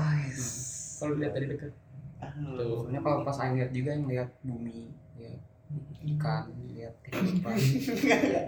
Kalau 0.99 1.11
dilihat 1.15 1.33
dari 1.35 1.47
dekat. 1.47 1.71
Aduh. 2.19 2.87
Soalnya 2.87 2.99
kalau 2.99 3.23
pas 3.23 3.35
lihat 3.51 3.71
juga 3.71 3.89
yang 3.91 4.07
lihat 4.07 4.29
bumi, 4.39 4.87
ya, 5.19 5.31
ikan, 6.15 6.43
lihat 6.71 6.95
kehidupan. 7.03 7.55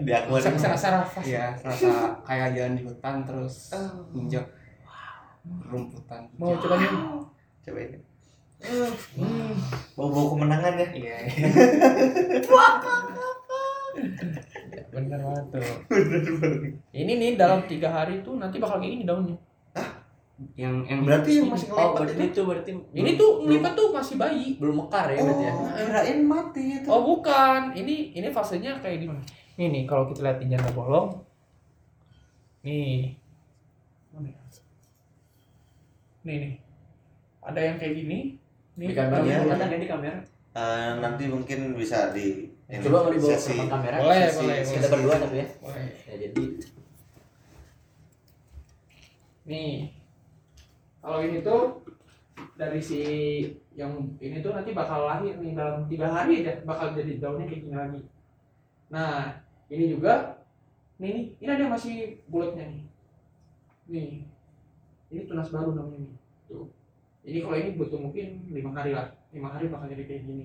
Di 0.04 0.12
akuarium. 0.12 0.56
Rasa 0.56 0.88
rasa. 1.00 1.20
Iya, 1.20 1.52
rasa 1.60 1.88
kayak 2.24 2.56
jalan 2.56 2.74
di 2.76 2.82
hutan 2.88 3.16
terus 3.24 3.72
injak 4.12 4.48
rumputan. 5.68 6.28
Mau 6.36 6.56
coba 6.56 6.76
nih? 6.76 6.88
Coba 7.64 7.78
ini. 7.84 7.98
Hmm. 8.58 9.54
Bau-bau 9.94 10.34
kemenangan 10.34 10.74
ya. 10.74 10.88
Iya. 10.90 11.16
Ya, 14.68 14.82
bener 14.92 15.18
banget 15.22 15.44
tuh. 15.50 15.62
Bener 15.90 16.22
banget. 16.38 16.72
Ini 16.90 17.12
nih 17.18 17.30
dalam 17.34 17.64
tiga 17.66 17.88
hari 17.88 18.20
tuh 18.20 18.36
nanti 18.36 18.58
bakal 18.58 18.78
kayak 18.78 18.92
gini 18.94 19.04
daunnya. 19.06 19.38
Yang 20.54 20.74
yang 20.86 21.00
Berarti 21.02 21.30
yang 21.42 21.50
masih 21.50 21.66
Oh, 21.68 21.74
ngelipat 21.74 21.98
berarti 21.98 22.14
itu 22.14 22.30
itu 22.30 22.42
berarti 22.46 22.70
Ini 22.94 23.10
tuh 23.18 23.30
ngelipat 23.42 23.72
tuh 23.74 23.86
masih 23.90 24.14
bayi. 24.14 24.46
belum 24.62 24.86
mekar 24.86 25.06
ya 25.10 25.18
berarti 25.18 25.44
ya. 25.44 25.52
Oh, 25.52 25.66
kirain 25.74 26.20
mati 26.22 26.62
itu. 26.78 26.86
Oh 26.86 27.02
bukan, 27.02 27.60
ini 27.74 28.14
ini 28.14 28.28
fasenya 28.30 28.78
kayak 28.78 29.02
gimana? 29.02 29.22
Ini 29.58 29.66
nih 29.66 29.82
kalau 29.84 30.06
kita 30.06 30.22
lihat 30.22 30.38
di 30.38 30.46
janda 30.46 30.70
bolong, 30.70 31.10
nih, 32.62 33.18
Mana 34.14 34.30
ya? 34.30 34.38
nih 36.22 36.36
nih, 36.38 36.52
ada 37.42 37.58
yang 37.58 37.74
kayak 37.74 37.94
gini, 37.98 38.38
nih, 38.78 38.86
Di 38.88 38.94
kamera 38.94 39.26
ya 39.26 39.78
di 39.78 39.88
kamera. 39.90 40.18
Eh, 40.58 40.90
nanti 41.02 41.24
mungkin 41.26 41.74
bisa 41.74 42.14
di 42.14 42.46
ini, 42.70 42.82
Coba 42.84 43.06
mau 43.06 43.12
dibawa 43.12 43.36
ke 43.36 43.52
kamera. 43.66 43.96
Boleh, 43.98 44.22
sesi- 44.26 44.38
boleh, 44.38 44.58
sesi- 44.62 44.74
Kita 44.78 44.88
berdua 44.94 45.14
tapi 45.18 45.36
ya. 45.36 45.46
Boleh. 45.58 45.84
Ya 46.06 46.14
jadi 46.18 46.42
nih, 49.48 49.72
kalau 51.00 51.18
ini 51.24 51.40
tuh 51.40 51.62
dari 52.54 52.80
si 52.82 53.00
yang 53.72 53.96
ini 54.20 54.44
tuh 54.44 54.52
nanti 54.52 54.76
bakal 54.76 55.08
lahir 55.08 55.40
nih 55.40 55.56
dalam 55.56 55.86
tiga 55.88 56.10
hari 56.12 56.44
aja 56.44 56.60
bakal 56.68 56.92
jadi 56.92 57.16
daunnya 57.22 57.48
kayak 57.48 57.62
gini 57.64 57.76
lagi. 57.76 58.00
Nah, 58.92 59.40
ini 59.68 59.84
juga, 59.88 60.44
nih, 61.00 61.10
nih 61.12 61.24
ini 61.40 61.48
ada 61.48 61.62
yang 61.64 61.72
masih 61.72 62.20
bulatnya 62.28 62.66
nih, 62.68 62.84
nih, 63.88 64.08
ini 65.08 65.20
tunas 65.24 65.48
baru 65.48 65.72
namanya 65.72 66.08
nih, 66.08 66.14
Ini 67.26 67.38
kalau 67.44 67.56
ini 67.58 67.70
butuh 67.76 67.98
mungkin 67.98 68.48
lima 68.48 68.70
hari 68.72 68.94
lah, 68.94 69.10
lima 69.34 69.48
hari 69.52 69.68
bakal 69.68 69.90
jadi 69.90 70.04
kayak 70.06 70.22
gini, 70.24 70.44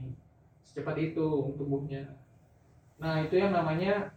secepat 0.66 0.98
itu 1.00 1.26
tumbuhnya. 1.56 2.18
Nah 3.00 3.24
itu 3.24 3.40
yang 3.40 3.56
namanya 3.56 4.12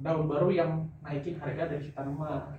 daun 0.00 0.30
baru 0.30 0.48
yang 0.52 0.86
naikin 1.02 1.36
harga 1.40 1.72
dari 1.72 1.82
si 1.84 1.92
tanaman. 1.92 2.56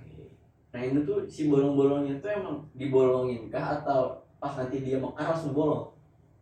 Nah 0.72 0.80
ini 0.80 1.04
tuh 1.04 1.24
si 1.28 1.48
bolong-bolongnya 1.48 2.20
tuh 2.20 2.30
emang 2.32 2.56
dibolongin 2.76 3.48
kah 3.52 3.80
atau 3.80 4.24
pas 4.40 4.56
nanti 4.56 4.80
dia 4.82 4.96
mekar 5.00 5.32
langsung 5.32 5.52
bolong? 5.52 5.92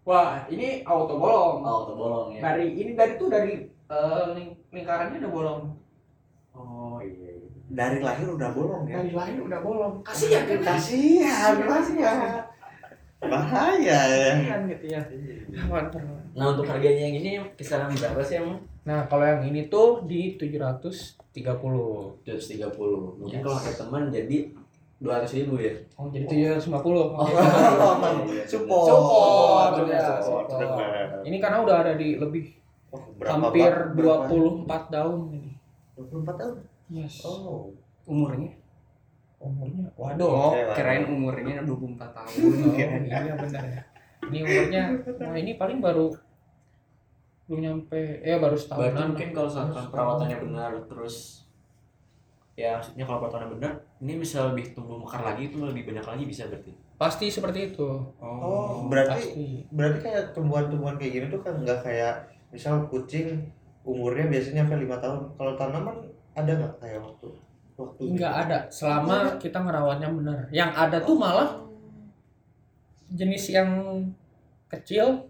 Wah 0.07 0.47
ini 0.51 0.83
auto 0.83 1.19
bolong. 1.21 1.62
Tuh 1.62 1.97
bolong 1.97 2.27
ya. 2.35 2.40
Dari 2.43 2.75
ini 2.75 2.93
dari 2.97 3.14
tuh 3.21 3.29
dari 3.31 3.69
eh, 3.69 4.25
ling- 4.35 4.59
lingkarannya 4.71 5.19
udah 5.21 5.33
bolong. 5.33 5.62
Oh 6.55 6.99
iya. 7.03 7.38
iya. 7.38 7.49
dari 7.71 8.03
lahir 8.03 8.27
udah 8.35 8.51
bolong 8.51 8.83
ya. 8.90 8.99
Dari 8.99 9.12
lahir 9.14 9.38
udah 9.47 9.61
bolong. 9.62 9.95
Kasihan 10.03 10.43
kan? 10.43 10.59
Kasihan, 10.75 11.55
kasihan. 11.62 12.49
Bahaya 13.20 14.00
ya. 14.09 14.56
Gitu 14.66 14.87
ya. 14.88 15.00
Mantap. 15.68 16.00
Nah 16.33 16.46
untuk 16.50 16.64
harganya 16.64 17.04
yang 17.04 17.16
ini 17.16 17.30
kisaran 17.54 17.92
berapa 17.92 18.20
sih 18.20 18.40
emang? 18.40 18.56
Nah 18.83 19.04
kalau 19.06 19.24
yang 19.24 19.44
ini 19.44 19.68
tuh 19.68 20.04
di 20.04 20.35
730. 20.35 22.24
230. 22.24 23.20
Mungkin 23.20 23.37
Yes. 23.37 23.44
kalau 23.44 23.56
pakai 23.61 23.74
teman 23.76 24.02
jadi 24.09 24.38
200 24.98 25.37
ribu 25.37 25.54
ya. 25.56 25.74
Oh 25.96 26.09
jadi 26.09 26.24
750. 26.24 26.72
Oh, 26.72 27.12
Oke. 27.16 27.33
iya, 28.28 28.44
Support. 28.44 28.87
Support, 28.87 29.70
Bener, 29.80 29.92
ya, 29.92 30.00
support. 30.20 30.46
support. 30.48 31.24
Ini 31.24 31.37
karena 31.38 31.59
udah 31.61 31.76
ada 31.80 31.92
di 31.94 32.16
lebih 32.16 32.44
Oh, 32.90 32.98
berapa, 33.14 33.38
hampir 33.54 33.70
Pak? 33.70 33.94
Berapa? 33.94 34.26
24 34.26 34.90
daun 34.90 35.30
ini. 35.30 35.54
24 35.94 36.35
tahun. 36.35 36.56
Yes. 36.90 37.22
Oh. 37.22 37.70
umurnya. 38.02 38.50
Umurnya 39.40 39.88
waduh. 39.96 40.29
Oh, 40.29 40.53
kirain 40.76 41.09
umurnya 41.09 41.64
24 41.64 41.96
tahun. 42.12 42.33
Oh, 42.61 42.76
iya 42.76 43.35
benar 43.35 43.64
ya. 43.64 43.83
Ini 44.29 44.38
umurnya, 44.44 44.83
nah 45.16 45.33
ini 45.35 45.57
paling 45.57 45.81
baru 45.81 46.12
belum 47.48 47.61
nyampe, 47.66 47.98
ya 48.22 48.38
baru 48.38 48.55
Berarti 48.55 48.62
setahunan. 48.62 49.07
mungkin 49.11 49.29
kalau 49.35 49.48
misalkan 49.50 49.85
perawatannya 49.90 50.38
benar 50.46 50.70
terus 50.87 51.16
ya 52.55 52.76
maksudnya 52.79 53.03
kalau 53.09 53.18
perawatannya 53.24 53.48
benar 53.59 53.72
ini 53.98 54.12
bisa 54.20 54.38
lebih 54.53 54.70
tumbuh 54.70 55.00
mekar 55.00 55.24
lagi 55.24 55.48
itu 55.50 55.57
lebih 55.59 55.83
banyak 55.90 56.07
lagi 56.07 56.24
bisa 56.29 56.46
berarti. 56.46 56.70
Pasti 56.94 57.26
seperti 57.26 57.74
itu. 57.74 57.88
Oh, 58.22 58.87
berarti 58.87 59.18
Pasti. 59.35 59.46
berarti 59.72 59.98
kayak 60.05 60.24
tumbuhan-tumbuhan 60.31 60.94
kayak 60.94 61.12
gini 61.16 61.26
tuh 61.26 61.40
kan 61.42 61.59
nggak 61.59 61.81
kayak 61.83 62.14
misal 62.53 62.87
kucing 62.87 63.50
umurnya 63.83 64.31
biasanya 64.31 64.62
sampai 64.68 64.85
lima 64.87 65.00
tahun. 65.03 65.18
Kalau 65.35 65.53
tanaman 65.59 65.96
ada 66.37 66.53
nggak 66.55 66.74
kayak 66.79 67.00
waktu 67.03 67.35
waktu 67.81 68.03
Nggak 68.12 68.35
ada 68.47 68.59
selama 68.69 69.16
kita 69.40 69.59
ngerawatnya 69.59 70.09
benar. 70.12 70.38
Yang 70.53 70.71
ada 70.77 70.97
tuh 71.01 71.16
malah 71.16 71.51
jenis 73.11 73.45
yang 73.51 73.71
kecil 74.69 75.27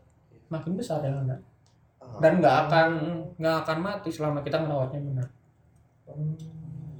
makin 0.51 0.75
besar 0.75 1.01
yang 1.01 1.23
ada. 1.25 1.39
Dan 2.19 2.43
nggak 2.43 2.57
akan 2.67 2.89
nggak 3.39 3.57
akan 3.65 3.79
mati 3.79 4.11
selama 4.11 4.43
kita 4.43 4.59
ngerawatnya 4.59 5.01
benar. 5.01 5.27
Hmm, 6.11 6.35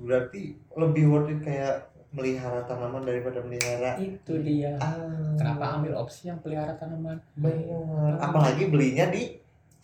Berarti 0.01 0.55
lebih 0.79 1.05
worth 1.11 1.29
it 1.29 1.43
kayak 1.43 1.91
melihara 2.11 2.63
tanaman 2.65 3.03
daripada 3.05 3.43
melihara. 3.43 3.99
Itu 3.99 4.39
dia. 4.41 4.75
Ah, 4.79 4.97
Kenapa 5.37 5.79
ambil 5.79 5.99
opsi 5.99 6.31
yang 6.31 6.39
pelihara 6.41 6.75
tanaman? 6.75 7.19
Benar. 7.37 8.19
Apalagi 8.19 8.71
belinya 8.71 9.11
di 9.11 9.37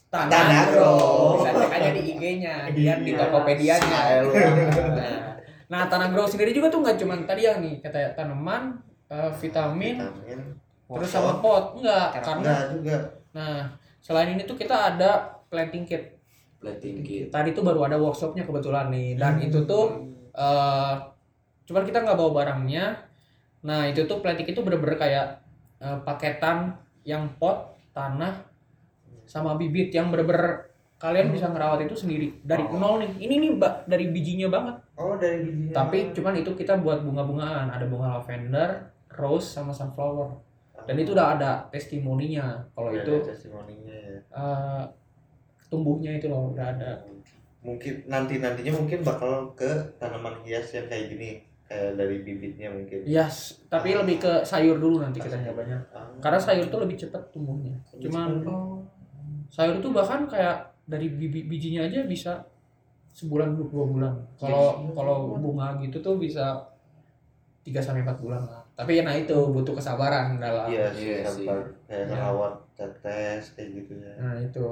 Tanah. 0.07 0.71
Grow. 0.71 1.43
Bisa 1.43 1.51
cek 1.51 1.73
aja 1.77 1.91
di 1.91 2.03
IG-nya, 2.15 2.55
dia 2.71 2.95
di 3.03 3.11
Iya. 3.11 3.27
Tokopedia-nya. 3.27 4.01
Nah, 5.67 5.91
tanah 5.91 6.15
grow 6.15 6.27
sendiri 6.27 6.55
juga 6.55 6.71
tuh 6.71 6.81
nggak 6.83 6.97
cuma 7.03 7.15
tadi 7.27 7.43
yang 7.43 7.59
nih 7.59 7.83
kata 7.83 8.15
tanaman, 8.15 8.79
eh, 9.11 9.31
vitamin, 9.43 9.99
vitamin. 9.99 10.41
terus 10.87 11.11
sama 11.11 11.43
pot. 11.43 11.83
Enggak, 11.83 12.23
karena 12.23 12.39
Enggak 12.39 12.63
juga. 12.71 12.97
nah, 13.35 13.59
selain 13.99 14.31
ini 14.39 14.47
tuh 14.47 14.55
kita 14.55 14.95
ada 14.95 15.43
planting 15.51 15.83
kit. 15.83 16.15
Plating 16.63 17.03
kit. 17.03 17.27
Tadi 17.35 17.51
tuh 17.51 17.67
baru 17.67 17.83
ada 17.85 17.99
workshopnya 17.99 18.47
kebetulan 18.47 18.89
nih 18.95 19.19
dan 19.19 19.39
Hmm. 19.39 19.47
itu 19.47 19.59
tuh 19.67 19.85
eh 20.33 20.95
cuman 21.67 21.83
kita 21.83 21.99
nggak 22.07 22.15
bawa 22.15 22.31
barangnya. 22.33 22.95
Nah, 23.67 23.91
itu 23.91 24.07
tuh 24.07 24.23
planting 24.23 24.47
itu 24.47 24.63
bener-bener 24.63 24.95
kayak 24.95 25.27
eh, 25.83 25.99
paketan 26.07 26.79
yang 27.03 27.27
pot, 27.37 27.75
tanah 27.91 28.47
sama 29.27 29.59
bibit 29.59 29.91
yang 29.91 30.09
bener-bener 30.15 30.71
kalian 30.97 31.29
bisa 31.29 31.47
ngerawat 31.47 31.81
itu 31.83 31.93
sendiri 31.95 32.33
dari 32.41 32.65
Oh. 32.65 32.75
nol 32.75 32.95
nih. 32.99 33.13
Ini 33.19 33.35
nih 33.37 33.51
Mbak, 33.55 33.75
dari 33.85 34.09
bijinya 34.09 34.49
banget. 34.49 34.77
Oh 34.95 35.13
dari 35.15 35.45
bijinya. 35.45 35.73
tapi 35.75 36.11
cuman 36.11 36.35
itu 36.35 36.51
kita 36.53 36.77
buat 36.77 37.01
bunga-bungaan. 37.01 37.69
Ada 37.69 37.85
bunga 37.85 38.17
lavender 38.17 38.71
rose 39.13 39.45
sama 39.51 39.71
sunflower. 39.71 40.33
Dan 40.87 40.97
itu 40.97 41.13
udah 41.13 41.37
ada 41.37 41.51
testimoninya. 41.69 42.65
Kalau 42.71 42.91
itu 42.91 43.13
ada 43.13 43.27
testimoninya 43.27 43.93
ya. 43.93 44.19
eh, 44.23 44.83
tumbuhnya 45.67 46.15
itu 46.15 46.27
loh 46.27 46.51
udah 46.51 46.67
ada. 46.71 47.03
Mungkin 47.61 48.07
nanti 48.07 48.39
nantinya 48.39 48.73
mungkin 48.73 49.03
bakal 49.03 49.51
ke 49.53 49.67
tanaman 49.99 50.39
hias 50.41 50.71
yang 50.71 50.87
kayak 50.87 51.11
gini 51.11 51.31
kayak 51.67 51.99
dari 51.99 52.23
bibitnya 52.23 52.71
mungkin. 52.71 53.03
yes 53.03 53.59
tapi 53.67 53.91
lebih 53.91 54.23
ke 54.23 54.33
sayur 54.41 54.79
dulu 54.79 55.03
nanti 55.03 55.19
kita 55.19 55.35
nyobanya 55.37 55.75
Ah. 55.91 56.07
karena 56.23 56.39
sayur 56.39 56.71
tuh 56.71 56.79
lebih 56.79 56.95
cepat 56.97 57.19
tumbuhnya. 57.29 57.75
Cuman 57.91 58.47
sayur 59.49 59.77
tuh 59.77 59.91
bahkan 59.91 60.23
kayak 60.25 60.63
dari 60.87 61.07
biji 61.11 61.45
bijinya 61.45 61.83
aja 61.83 62.03
bisa 62.03 62.33
sebulan 63.11 63.53
dua 63.53 63.85
bulan 63.85 64.15
kalau 64.37 64.93
kalau 64.93 65.35
bunga 65.35 65.77
gitu 65.81 65.99
tuh 65.99 66.17
bisa 66.17 66.63
3 67.65 67.83
sampai 67.83 68.05
4 68.05 68.23
bulan 68.23 68.39
lah 68.41 68.63
tapi 68.73 68.95
ya 68.95 69.03
nah 69.03 69.11
itu 69.11 69.35
butuh 69.51 69.75
kesabaran 69.75 70.39
dalam 70.39 70.71
Iya 70.71 70.87
sih, 70.93 71.11
Iya 71.11 71.27
sabar 71.27 71.59
kayak 71.85 71.99
Ya. 71.99 72.07
ngerawat 72.07 72.55
tetes 72.73 73.45
kayak 73.53 73.69
gitu 73.75 73.93
ya. 73.99 74.13
nah 74.21 74.35
itu 74.39 74.65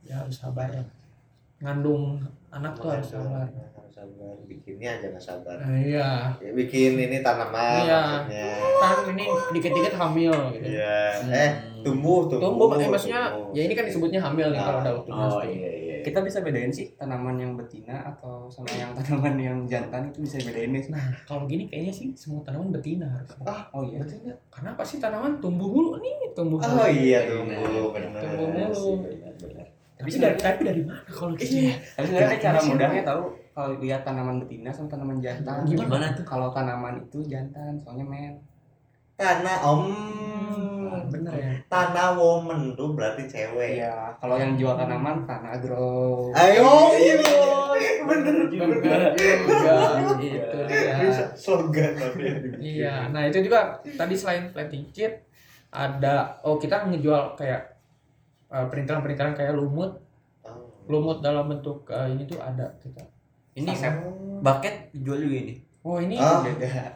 ya 0.00 0.14
harus 0.16 0.36
sabar 0.38 0.68
ngandung 1.58 2.22
anak 2.48 2.72
tuh 2.74 2.88
harus 2.88 3.08
sabar 3.10 3.44
harus 3.50 3.92
sabar. 3.92 4.32
Bikinnya 4.44 4.96
aja 4.96 5.06
nggak 5.06 5.20
sabar. 5.22 5.56
nah, 5.58 5.76
iya 5.76 6.32
Ya, 6.38 6.50
bikin 6.52 6.96
ini 6.96 7.18
tanaman 7.20 7.82
Iya. 7.82 8.00
maksudnya. 8.00 8.52
kan 8.80 8.96
ini 9.12 9.24
dikit-dikit 9.52 9.94
hamil 9.94 10.34
gitu 10.54 10.66
Iya. 10.70 11.00
Hmm. 11.20 11.30
Eh, 11.34 11.50
tumbuh, 11.84 12.20
tumbuh. 12.26 12.40
tumbuh 12.42 12.66
eh, 12.74 12.88
maksudnya 12.88 13.22
tumbuh. 13.30 13.52
ya 13.52 13.62
ini 13.62 13.74
kan 13.74 13.84
disebutnya 13.84 14.18
hamil 14.18 14.46
nih 14.48 14.56
Ah. 14.56 14.64
kalau 14.64 14.78
udah 14.80 14.92
waktunya 14.96 15.24
Oh 15.26 15.42
iya 15.42 15.70
iya. 15.70 15.94
kita 16.02 16.18
bisa 16.20 16.38
bedain 16.40 16.68
sih 16.68 16.86
tanaman 16.94 17.36
yang 17.36 17.52
betina 17.54 17.96
atau 18.04 18.44
sama 18.46 18.68
yang 18.70 18.90
tanaman 18.92 19.34
yang 19.36 19.58
jantan 19.64 20.06
itu 20.06 20.18
bisa 20.20 20.36
bedain 20.42 20.70
deh 20.70 20.84
nah 20.88 21.04
kalau 21.22 21.44
gini 21.44 21.64
kayaknya 21.64 21.92
sih 21.92 22.06
semua 22.14 22.40
tanaman 22.42 22.68
betina 22.70 23.06
harus 23.06 23.30
oh 23.70 23.82
iya 23.82 23.98
Betul 23.98 24.18
nggak? 24.22 24.38
karena 24.48 24.68
apa 24.70 24.82
sih 24.82 24.96
tanaman 24.98 25.32
tumbuh 25.38 25.64
mulu 25.66 25.96
nih 25.96 26.12
tumbuh 26.32 26.58
Oh 26.58 26.66
mulu. 26.66 26.88
iya, 26.90 27.18
tumbuh, 27.24 27.88
benar. 27.90 28.20
Tumbuh 28.20 28.46
Benar 28.50 28.68
mulu. 28.70 28.92
tapi 29.94 30.10
dari 30.12 30.36
tapi 30.36 30.60
dari 30.62 30.82
mana 30.82 31.00
kalau 31.06 31.32
gitu 31.34 31.54
Iya. 31.62 31.74
tapi 31.94 32.04
sebenarnya 32.04 32.28
ada 32.28 32.38
cara 32.38 32.56
Gimana 32.56 32.70
mudahnya 32.74 33.02
tahu 33.04 33.22
kalau 33.50 33.68
lihat 33.78 34.00
tanaman 34.02 34.36
betina 34.36 34.68
sama 34.68 34.88
tanaman 34.88 35.18
jantan 35.18 35.62
Gimana 35.64 36.06
tuh? 36.12 36.24
kalau 36.24 36.48
tanaman 36.50 36.94
itu 37.00 37.18
jantan 37.24 37.72
soalnya 37.78 38.02
men 38.02 38.34
Tanah 39.14 39.56
om. 39.62 39.82
bener 41.04 41.32
ya 41.32 41.52
Tanah 41.66 42.14
woman 42.14 42.72
tuh 42.72 42.92
berarti 42.92 43.24
cewek. 43.24 43.78
iya 43.78 44.08
kalau 44.16 44.34
yang 44.34 44.54
jual 44.54 44.72
tanaman 44.72 45.22
tanah 45.22 45.52
agro 45.52 46.30
Ayo, 46.32 46.70
iya. 46.92 47.18
Bener 48.04 48.46
bener 48.46 48.46
juga 48.48 49.14
itu 49.14 50.10
dia 50.18 50.42
Bisa 51.02 51.24
slogan 51.34 51.92
tapi. 51.92 52.24
iya 52.58 53.08
nah 53.08 53.22
itu 53.22 53.40
juga 53.40 53.60
tadi 53.84 54.14
selain 54.14 54.48
planting 54.48 54.86
kit 54.90 55.22
ada 55.68 56.38
oh 56.40 56.56
kita 56.56 56.86
ngejual 56.86 57.34
kayak 57.34 57.74
eh, 58.48 58.66
perintilan-perintilan 58.66 59.34
kayak 59.34 59.54
lumut 59.54 60.00
Oh. 60.44 60.60
lumut 60.86 61.18
dalam 61.18 61.48
bentuk 61.48 61.88
eh, 61.88 62.08
ini 62.10 62.24
tuh 62.24 62.36
ada 62.36 62.68
kita 62.78 63.00
Ini 63.54 63.64
Sasep. 63.66 63.94
bucket 64.40 64.90
dijual 64.90 65.16
juga 65.18 65.36
ini. 65.38 65.54
Oh 65.84 65.98
ini 65.98 66.16
Ah. 66.16 66.40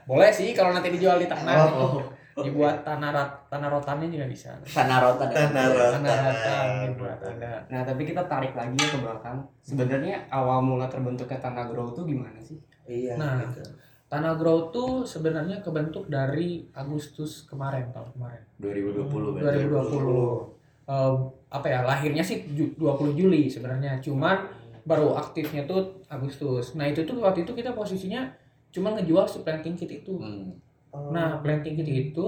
boleh 0.02 0.30
sih 0.30 0.50
kalau 0.50 0.72
nanti 0.72 0.88
dijual 0.88 1.16
di 1.16 1.26
tanah 1.26 1.68
Oh. 1.70 2.00
dibuat 2.38 2.80
tanah 2.80 3.10
rat, 3.10 3.30
tanah 3.48 3.66
rotannya 3.68 4.06
juga 4.08 4.24
bisa 4.24 4.54
Tanah 4.62 5.02
rotan. 5.02 5.26
Tanah 5.26 5.42
tanah 5.50 5.66
rotan 5.68 6.02
rotan. 6.06 6.66
dibuat 6.86 7.18
ada 7.20 7.52
nah 7.66 7.82
tapi 7.82 8.02
kita 8.04 8.22
tarik 8.24 8.54
lagi 8.54 8.72
ya 8.72 8.88
ke 8.88 8.98
belakang 8.98 9.38
sebenarnya 9.60 10.22
awal 10.28 10.58
mula 10.60 10.86
terbentuknya 10.86 11.34
tanah 11.36 11.66
grow 11.66 11.90
itu 11.90 12.02
gimana 12.04 12.38
sih 12.38 12.56
Iya. 12.84 13.14
Nah. 13.14 13.42
gitu. 13.44 13.60
tanah 14.08 14.34
grow 14.34 14.70
tuh 14.70 15.02
sebenarnya 15.02 15.60
kebentuk 15.60 16.06
dari 16.06 16.64
Agustus 16.72 17.44
kemarin 17.44 17.90
tahun 17.90 18.08
kemarin 18.10 18.40
2020 18.56 19.04
berarti. 19.34 19.66
2020 19.66 20.56
Eh, 20.88 21.12
apa 21.50 21.66
ya 21.66 21.84
lahirnya 21.84 22.22
sih 22.22 22.48
ju- 22.48 22.72
20 22.74 23.12
Juli 23.12 23.44
sebenarnya 23.44 24.00
cuman 24.00 24.48
baru 24.82 25.12
aktifnya 25.12 25.60
tuh 25.62 25.84
Agustus 26.06 26.72
nah 26.72 26.86
itu 26.86 27.02
tuh 27.02 27.18
waktu 27.18 27.42
itu 27.42 27.52
kita 27.52 27.76
posisinya 27.76 28.24
cuma 28.68 28.94
ngejual 28.94 29.24
si 29.24 29.40
planting 29.42 29.74
kit 29.74 29.90
itu 29.90 30.14
Hmm. 30.18 30.52
Oh. 30.88 31.12
Nah, 31.12 31.40
planting 31.44 31.76
kit 31.76 31.88
itu 31.88 32.26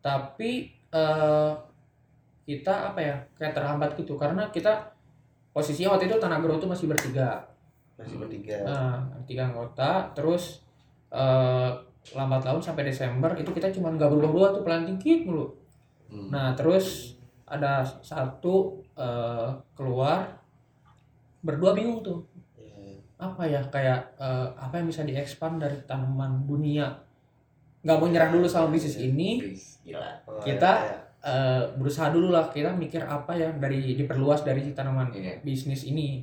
tapi 0.00 0.72
eh 0.90 1.52
kita 2.46 2.94
apa 2.94 3.00
ya 3.02 3.16
kayak 3.34 3.52
terhambat 3.58 3.90
gitu 3.98 4.14
karena 4.16 4.48
kita 4.48 4.94
posisinya 5.50 5.92
waktu 5.98 6.06
itu 6.06 6.16
tanah 6.16 6.38
grow 6.38 6.56
itu 6.56 6.68
masih 6.70 6.86
bertiga 6.86 7.42
masih 7.98 8.16
bertiga. 8.22 8.60
nah 8.62 9.02
tiga 9.26 9.50
anggota 9.50 10.08
terus 10.14 10.62
eh 11.10 11.70
lambat 12.14 12.46
laun 12.46 12.62
sampai 12.62 12.86
Desember 12.86 13.34
itu 13.34 13.50
kita 13.50 13.66
cuma 13.74 13.90
nggak 13.90 14.08
berdua 14.08 14.54
tuh 14.54 14.62
planting 14.62 14.96
kit 14.96 15.26
mulu 15.26 15.52
Hmm. 16.06 16.30
nah 16.30 16.54
terus 16.54 17.18
ada 17.50 17.82
satu 17.82 18.78
eh, 18.94 19.48
keluar 19.74 20.38
berdua 21.42 21.74
bingung 21.74 21.98
tuh. 22.02 22.22
Apa 23.16 23.42
ya 23.42 23.60
kayak 23.64 24.00
eh, 24.14 24.46
apa 24.54 24.74
yang 24.74 24.86
bisa 24.86 25.00
diekspan 25.02 25.56
dari 25.56 25.76
tanaman 25.82 26.44
dunia 26.44 26.84
nggak 27.80 27.96
mau 27.96 28.06
nyerah 28.06 28.28
dulu 28.28 28.44
sama 28.44 28.68
bisnis 28.68 28.98
ini 28.98 29.40
Gila. 29.80 30.10
Oh, 30.26 30.36
Kita- 30.38 30.80
iya. 30.82 30.96
eh, 31.22 31.62
berusaha 31.74 32.10
dulu 32.10 32.28
lah 32.28 32.46
kita 32.46 32.70
mikir 32.70 33.00
apa 33.00 33.32
ya 33.32 33.48
dari 33.52 33.94
diperluas 33.94 34.42
dari 34.42 34.60
si 34.60 34.72
tanaman 34.72 35.08
Iya. 35.10 35.40
bisnis 35.40 35.84
ini 35.84 36.20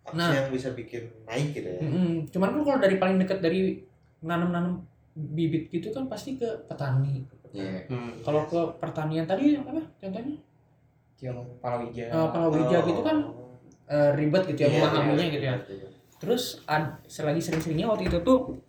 Apa 0.00 0.16
Nah. 0.16 0.32
yang 0.32 0.48
bisa 0.48 0.72
bikin 0.72 1.06
naik 1.22 1.52
gitu 1.52 1.68
ya? 1.68 1.78
Mm-mm. 1.78 2.26
cuman 2.26 2.48
kan 2.50 2.60
kalau 2.64 2.78
dari 2.80 2.96
paling 2.96 3.16
dekat 3.16 3.38
dari 3.38 3.78
nanam-nanam 4.20 4.80
bibit 5.14 5.68
gitu 5.68 5.90
kan 5.90 6.06
pasti 6.06 6.34
ke 6.34 6.48
petani 6.64 7.22
Iya. 7.50 7.86
hmm. 7.86 8.22
kalau 8.22 8.42
ke 8.44 8.58
pertanian 8.78 9.24
tadi 9.24 9.54
apa 9.54 9.70
contohnya 9.94 10.34
yang 11.18 11.36
palawija 11.60 12.04
Eh, 12.08 12.28
palawija 12.30 12.76
Oh. 12.78 12.84
gitu 12.84 13.00
kan 13.00 13.16
eh, 13.86 14.10
ribet 14.14 14.42
gitu 14.48 14.60
ya 14.60 14.68
Iya, 14.68 14.80
memahaminya 14.80 15.20
iya, 15.20 15.30
gitu 15.30 15.44
ya 15.44 15.56
iya. 15.76 15.88
Terus 16.20 16.60
ad, 16.68 17.00
selagi 17.08 17.40
sering-seringnya 17.40 17.88
waktu 17.88 18.06
itu 18.06 18.20
tuh 18.20 18.60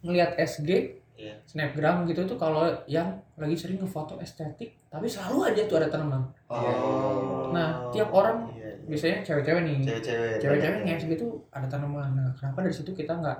ngelihat 0.00 0.38
SG 0.38 0.94
Iya. 1.18 1.34
snapgram 1.50 2.06
gitu 2.06 2.22
tuh 2.22 2.38
kalau 2.38 2.70
yang 2.86 3.10
lagi 3.34 3.58
sering 3.58 3.82
ngefoto 3.82 4.14
estetik 4.22 4.78
tapi 4.86 5.10
selalu 5.10 5.50
aja 5.50 5.66
tuh 5.66 5.82
ada 5.82 5.90
tanaman 5.90 6.22
Oh. 6.46 7.50
Nah, 7.50 7.90
tiap 7.90 8.14
orang 8.14 8.46
Iya, 8.54 8.78
iya. 8.78 8.86
biasanya 8.86 9.18
cewek-cewek 9.26 9.62
nih. 9.66 9.78
Cewek-cewek 9.82 10.38
cewek-cewek 10.38 10.78
yang 10.86 10.94
SG 10.96 11.12
tuh 11.18 11.42
ada 11.50 11.66
tanaman 11.66 12.14
nah 12.14 12.30
kenapa 12.38 12.62
dari 12.62 12.70
situ 12.72 12.94
kita 12.94 13.18
nggak 13.18 13.34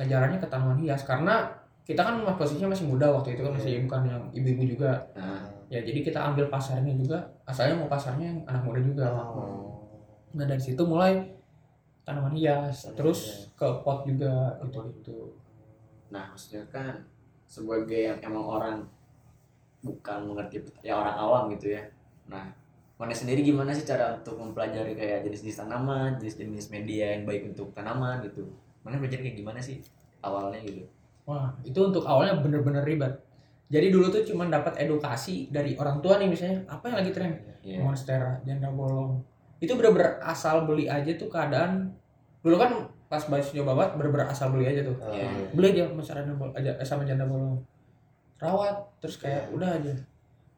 ngejalannya 0.00 0.38
ke 0.40 0.48
tanaman 0.48 0.78
hias? 0.80 1.04
Karena 1.04 1.52
kita 1.84 2.00
kan 2.00 2.16
posisinya 2.34 2.72
masih 2.72 2.88
muda 2.88 3.12
waktu 3.12 3.36
itu 3.36 3.44
kan 3.44 3.52
masih 3.52 3.84
bukan 3.84 4.00
yang 4.08 4.22
ibu-ibu 4.32 4.64
juga. 4.64 4.92
Nah, 5.12 5.44
ya 5.68 5.84
jadi 5.84 6.00
kita 6.00 6.18
ambil 6.32 6.48
pasarnya 6.48 6.96
juga 6.96 7.20
asalnya 7.44 7.76
mau 7.76 7.92
pasarnya 7.92 8.24
yang 8.24 8.40
anak 8.48 8.62
muda 8.64 8.80
juga. 8.80 9.06
Oh. 9.12 9.84
nah 10.32 10.44
dari 10.44 10.60
situ 10.60 10.80
mulai 10.80 11.28
tanaman 12.08 12.32
hias 12.32 12.88
terus 12.96 13.52
ke 13.52 13.68
pot 13.84 14.08
juga 14.08 14.56
gitu 14.64 14.80
gitu 14.96 15.18
nah 16.08 16.32
maksudnya 16.32 16.64
kan 16.72 16.96
sebagai 17.44 18.00
yang 18.08 18.18
emang 18.24 18.44
orang 18.44 18.76
bukan 19.84 20.24
mengerti 20.24 20.64
ya 20.82 20.98
orang 20.98 21.16
awam 21.16 21.42
gitu 21.54 21.70
ya. 21.72 21.80
Nah, 22.28 22.44
mana 22.98 23.14
sendiri 23.14 23.40
gimana 23.46 23.70
sih 23.72 23.86
cara 23.86 24.20
untuk 24.20 24.36
mempelajari 24.36 24.92
kayak 24.92 25.24
jenis-jenis 25.24 25.64
tanaman, 25.64 26.18
jenis-jenis 26.18 26.68
media 26.74 27.14
yang 27.16 27.24
baik 27.24 27.54
untuk 27.54 27.70
tanaman 27.72 28.20
gitu. 28.26 28.42
Mana 28.82 28.98
belajar 29.00 29.22
kayak 29.22 29.38
gimana 29.38 29.62
sih 29.62 29.80
awalnya 30.20 30.60
gitu? 30.60 30.84
wah 31.28 31.52
itu 31.60 31.76
untuk 31.76 32.08
awalnya 32.08 32.40
bener-bener 32.40 32.80
ribet 32.80 33.12
jadi 33.68 33.92
dulu 33.92 34.08
tuh 34.08 34.24
cuma 34.24 34.48
dapat 34.48 34.80
edukasi 34.80 35.52
dari 35.52 35.76
orang 35.76 36.00
tua 36.00 36.16
nih 36.16 36.24
misalnya 36.32 36.64
apa 36.64 36.88
yang 36.88 36.96
lagi 37.04 37.12
tren 37.12 37.32
Iya. 37.60 37.84
monstera 37.84 38.40
janda 38.48 38.72
bolong 38.72 39.20
itu 39.60 39.68
bener-bener 39.76 40.16
asal 40.24 40.64
beli 40.64 40.88
aja 40.88 41.12
tuh 41.20 41.28
keadaan 41.28 41.92
dulu 42.40 42.56
kan 42.56 42.72
pas 43.08 43.24
bahas 43.24 43.48
nyoba 43.50 43.72
banget 43.74 43.92
bener-bener 43.96 44.28
asal 44.28 44.52
beli 44.52 44.68
aja 44.68 44.84
tuh. 44.84 44.96
Oh, 45.00 45.10
Iya. 45.10 45.28
beli 45.52 45.66
aja 45.72 45.82
bolong 45.88 46.52
aja 46.54 46.70
eh, 46.76 46.86
sama 46.86 47.02
janda 47.02 47.24
bolong 47.24 47.58
rawat 48.38 48.76
terus 49.00 49.16
kayak 49.16 49.48
udah 49.50 49.70
aja. 49.74 49.94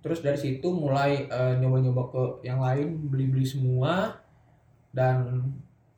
Terus 0.01 0.20
dari 0.20 0.37
situ 0.37 0.66
mulai 0.66 1.24
eh, 1.24 1.55
nyoba-nyoba 1.57 2.03
ke 2.11 2.22
yang 2.43 2.59
lain 2.59 3.09
beli-beli 3.09 3.47
semua. 3.47 4.18
Dan 4.91 5.39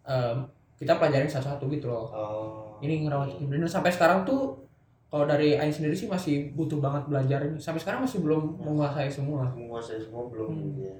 em, 0.04 0.36
kita 0.76 1.00
pelajarin 1.00 1.24
satu-satu 1.26 1.64
gitu 1.70 1.88
loh. 1.88 2.06
Oh. 2.12 2.58
ini 2.82 3.06
ngerawat 3.06 3.38
ini 3.38 3.46
dan 3.46 3.70
sampai 3.70 3.94
sekarang 3.94 4.26
tuh 4.26 4.58
kalau 5.06 5.22
dari 5.22 5.54
Aing 5.54 5.70
sendiri 5.70 5.94
sih 5.94 6.10
masih 6.10 6.50
butuh 6.52 6.76
banget 6.76 7.06
belajar 7.06 7.40
ini. 7.46 7.56
Sampai 7.56 7.78
sekarang 7.78 8.02
masih 8.02 8.20
belum 8.20 8.58
menguasai 8.58 9.06
semua. 9.06 9.48
Menguasai 9.54 10.02
semua 10.02 10.26
belum 10.28 10.50
Hmm. 10.50 10.82
ya 10.82 10.94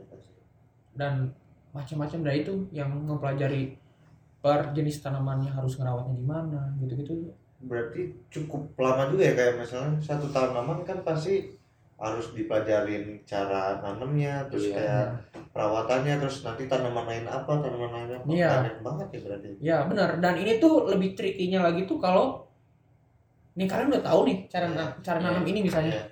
dan 0.93 1.33
macam-macam 1.73 2.21
dari 2.23 2.45
itu 2.45 2.55
yang 2.71 2.93
mempelajari 2.93 3.73
per 4.43 4.75
jenis 4.75 4.99
tanamannya 4.99 5.49
harus 5.49 5.79
ngerawatnya 5.79 6.15
gimana 6.19 6.61
gitu-gitu 6.77 7.31
berarti 7.63 8.11
cukup 8.29 8.75
lama 8.75 9.07
juga 9.07 9.23
ya 9.23 9.35
kayak 9.35 9.55
misalnya 9.57 9.95
satu 10.03 10.27
tanaman 10.29 10.83
kan 10.83 10.99
pasti 11.01 11.55
harus 11.95 12.35
dipelajarin 12.35 13.23
cara 13.23 13.79
nanamnya 13.79 14.43
terus 14.51 14.67
Iya. 14.67 14.75
kayak 14.75 15.07
perawatannya 15.55 16.19
terus 16.19 16.43
nanti 16.43 16.67
tanaman 16.67 17.07
lain 17.07 17.23
apa 17.25 17.53
tanaman 17.63 17.91
lain 17.95 18.11
apa 18.13 18.25
Iya. 18.27 18.51
banyak 18.59 18.77
banget 18.83 19.07
ya 19.09 19.21
berarti 19.23 19.49
Ya 19.63 19.77
benar. 19.87 20.19
Dan 20.19 20.35
ini 20.37 20.59
tuh 20.59 20.91
lebih 20.91 21.15
trikinya 21.15 21.63
lagi 21.63 21.87
tuh 21.87 22.03
kalau 22.03 22.43
nih 23.55 23.71
kalian 23.71 23.95
udah 23.95 24.03
tahu 24.03 24.21
nih 24.27 24.39
cara 24.51 24.67
Iya. 24.67 24.75
na- 24.75 24.95
cara 24.99 25.19
Iya. 25.23 25.27
nanam 25.31 25.45
ini 25.47 25.61
misalnya. 25.63 25.95
Iya. 25.95 26.05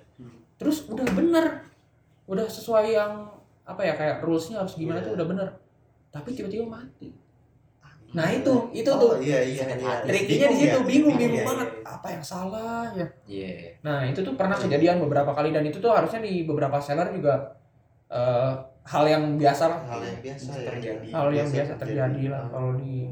Terus 0.55 0.87
udah 0.87 1.03
bener, 1.11 1.45
udah 2.23 2.47
sesuai 2.47 2.95
yang 2.95 3.27
apa 3.67 3.81
ya 3.83 3.93
kayak 3.93 4.23
rulesnya 4.23 4.63
harus 4.63 4.79
gimana 4.79 5.03
Iya. 5.03 5.11
tuh 5.11 5.13
udah 5.19 5.27
bener. 5.27 5.47
Tapi 6.07 6.29
tiba-tiba 6.31 6.71
mati. 6.71 7.11
Nah 8.11 8.27
itu 8.27 8.53
itu 8.75 8.89
oh, 8.91 8.99
tuh 8.99 9.11
iya 9.23 9.39
iya 9.39 9.63
Sakit 9.63 9.79
iya 9.79 9.95
triknya 10.03 10.47
di 10.51 10.57
situ 10.59 10.79
ya? 10.79 10.83
bingung 10.83 11.15
Bingung 11.15 11.17
bingung 11.17 11.43
ya, 11.43 11.47
banget 11.47 11.69
iya. 11.71 11.83
apa 11.87 12.07
yang 12.11 12.23
salah 12.23 12.83
ya. 12.91 13.07
Iya. 13.23 13.51
Nah 13.87 13.99
itu 14.03 14.19
tuh 14.19 14.33
pernah 14.35 14.57
kejadian 14.59 14.99
beberapa 14.99 15.31
kali 15.31 15.55
dan 15.55 15.63
itu 15.63 15.79
tuh 15.79 15.91
harusnya 15.95 16.19
di 16.19 16.43
beberapa 16.43 16.75
seller 16.83 17.07
juga 17.15 17.55
eh, 18.11 18.51
hal 18.83 19.03
yang 19.07 19.23
biasa 19.39 19.63
lah. 19.71 19.79
hal 19.87 20.01
yang 20.03 20.19
biasa 20.19 20.49
ya 20.59 20.67
terjadi. 20.75 21.07
Hal 21.15 21.27
yang 21.31 21.49
biasa 21.49 21.73
terjadi 21.79 22.23
lah 22.27 22.43
kalau 22.51 22.71
di. 22.75 23.07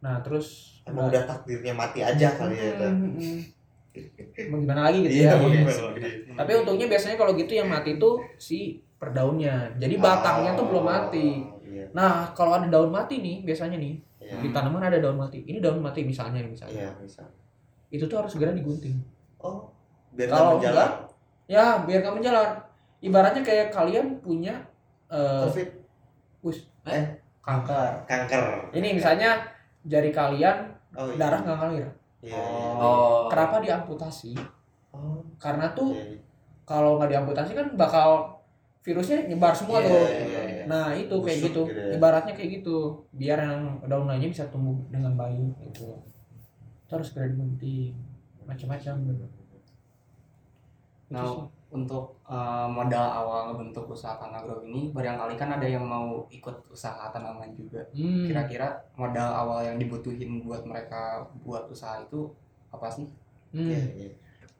Nah 0.00 0.16
terus 0.24 0.80
emang 0.88 1.12
udah 1.12 1.22
takdirnya 1.28 1.76
mati 1.76 2.00
aja 2.00 2.28
kali 2.40 2.56
ya 2.56 2.72
Hmm, 2.80 2.96
hmm, 3.04 3.12
hmm. 3.20 3.38
Mau 4.48 4.62
gimana 4.62 4.88
lagi 4.88 5.04
gitu 5.04 5.26
iya 5.26 5.36
ya. 5.36 5.44
Iya. 5.44 5.66
Tapi 6.38 6.50
untungnya 6.56 6.86
biasanya 6.88 7.20
kalau 7.20 7.36
gitu 7.36 7.52
yang 7.52 7.68
mati 7.68 8.00
tuh 8.00 8.22
si 8.40 8.80
perdaunnya. 8.96 9.76
Jadi 9.76 9.94
batangnya 10.00 10.56
tuh 10.56 10.66
belum 10.72 10.84
mati. 10.88 11.44
Oh, 11.90 11.96
Nah, 11.96 12.30
kalau 12.32 12.54
ada 12.54 12.66
daun 12.66 12.88
mati 12.88 13.18
nih, 13.18 13.42
biasanya 13.42 13.74
nih, 13.74 13.98
iya 14.22 14.38
di 14.38 14.48
tanaman 14.50 14.78
ada 14.80 14.96
daun 14.96 15.18
mati. 15.18 15.42
Ini 15.42 15.58
daun 15.58 15.82
mati 15.82 16.06
misalnya 16.06 16.38
nih, 16.38 16.50
misalnya. 16.50 16.78
iya 16.80 16.90
bisa 16.96 17.26
Itu 17.90 18.06
tuh 18.06 18.22
harus 18.22 18.30
segera 18.30 18.54
digunting. 18.54 18.94
oh 19.38 19.66
biar 20.10 20.30
Kalau 20.30 20.56
menjalar 20.56 20.90
Ya, 21.44 21.82
biar 21.82 21.98
kamu 22.00 22.22
menjalar. 22.22 22.62
Ibaratnya 23.00 23.42
kayak 23.42 23.74
kalian 23.74 24.22
punya 24.22 24.54
eh 25.10 25.42
covid 25.42 25.66
us- 26.40 26.70
eh 26.86 27.18
kanker. 27.42 28.06
kanker 28.06 28.70
Ini 28.70 28.94
misalnya 28.94 29.42
jari 29.82 30.14
kalian 30.14 30.70
oh, 30.94 31.10
iya. 31.10 31.18
darah 31.18 31.40
nggak 31.42 31.58
ngalir. 31.58 31.88
iya, 32.22 32.38
iya. 32.38 32.78
Oh. 32.78 33.26
Kenapa 33.26 33.58
diamputasi? 33.58 34.38
oh 34.94 35.18
Karena 35.42 35.72
tuh 35.72 35.90
iya, 35.90 36.14
iya. 36.14 36.20
kalau 36.62 37.02
nggak 37.02 37.10
diamputasi 37.10 37.50
kan 37.50 37.66
bakal 37.74 38.38
virusnya 38.80 39.28
nyebar 39.28 39.52
semua 39.52 39.78
Iya, 39.84 39.88
tuh. 39.92 40.04
iya, 40.08 40.40
iya. 40.48 40.64
Nah 40.64 40.86
itu 40.96 41.12
kayak 41.20 41.38
Busuk 41.38 41.48
gitu, 41.52 41.62
gitu 41.68 41.80
ya. 41.84 41.92
ibaratnya 42.00 42.32
kayak 42.32 42.50
gitu, 42.60 42.76
biar 43.12 43.38
yang 43.44 43.62
daun 43.84 44.08
lainnya 44.08 44.32
bisa 44.32 44.48
tumbuh 44.48 44.76
dengan 44.88 45.12
baik 45.20 45.52
gitu. 45.68 46.00
Itu 46.88 46.92
harus 46.96 47.12
segera 47.12 47.28
digunting, 47.28 47.92
macam-macam. 48.48 48.94
Nah, 51.10 51.26
untuk 51.70 52.18
eh, 52.26 52.66
modal 52.66 53.06
awal 53.06 53.54
bentuk 53.54 53.86
usaha 53.90 54.18
tanah 54.18 54.42
grow 54.42 54.62
ini 54.66 54.90
barangkali 54.90 55.34
kan 55.38 55.54
ada 55.54 55.66
yang 55.66 55.86
mau 55.86 56.26
ikut 56.30 56.66
usaha 56.70 57.10
tanaman 57.14 57.50
juga. 57.54 57.82
Hmm. 57.94 58.26
Kira-kira 58.26 58.74
modal 58.98 59.30
awal 59.30 59.62
yang 59.66 59.76
dibutuhin 59.78 60.42
buat 60.42 60.66
mereka 60.66 61.22
buat 61.46 61.70
usaha 61.70 62.02
itu 62.02 62.30
apa 62.74 62.90
sih? 62.90 63.06
Hmm. 63.54 63.70
Iya, 63.70 63.82
iya. 63.94 64.10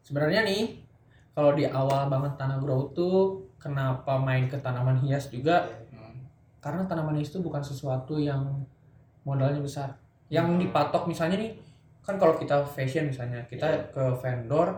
Sebenarnya 0.03 0.43
nih, 0.47 0.83
kalau 1.35 1.55
di 1.55 1.67
awal 1.67 2.07
banget 2.11 2.35
tanah 2.39 2.59
grow 2.63 2.91
tuh 2.95 3.47
kenapa 3.61 4.17
main 4.17 4.49
ke 4.49 4.57
tanaman 4.57 4.97
hias 4.99 5.29
juga? 5.29 5.69
Hmm. 5.89 6.25
Karena 6.59 6.83
tanaman 6.85 7.15
hias 7.15 7.29
itu 7.29 7.39
bukan 7.39 7.61
sesuatu 7.61 8.17
yang 8.17 8.65
modalnya 9.23 9.61
besar. 9.61 9.95
Yang 10.27 10.65
dipatok 10.65 11.05
misalnya 11.05 11.37
nih, 11.37 11.53
kan 12.01 12.17
kalau 12.17 12.35
kita 12.35 12.65
fashion 12.65 13.07
misalnya, 13.07 13.45
kita 13.45 13.67
Iya. 13.67 13.83
ke 13.93 14.05
vendor 14.17 14.69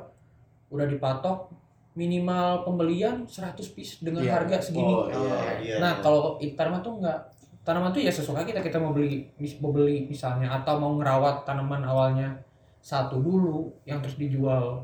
udah 0.68 0.87
dipatok 0.87 1.53
minimal 1.93 2.64
pembelian 2.64 3.22
100 3.22 3.68
piece 3.68 4.01
dengan 4.01 4.24
Iya. 4.24 4.33
harga 4.35 4.57
segini. 4.59 4.89
Oh, 4.89 5.05
Oh, 5.05 5.28
iya. 5.28 5.61
iya. 5.61 5.76
Nah, 5.78 6.01
kalau 6.01 6.41
i- 6.41 6.53
tanaman 6.53 6.80
tuh 6.80 6.99
enggak. 6.99 7.20
Tanaman 7.62 7.93
tuh 7.93 8.03
ya 8.03 8.11
sesuka 8.11 8.43
kita 8.43 8.59
kita 8.59 8.74
mau 8.76 8.91
beli 8.91 9.28
mis- 9.39 9.61
mau 9.62 9.70
beli 9.70 10.09
misalnya 10.09 10.51
atau 10.51 10.80
mau 10.80 10.99
ngerawat 10.99 11.47
tanaman 11.47 11.85
awalnya 11.85 12.35
satu 12.83 13.22
dulu 13.22 13.70
yang 13.85 14.03
terus 14.03 14.18
dijual 14.18 14.83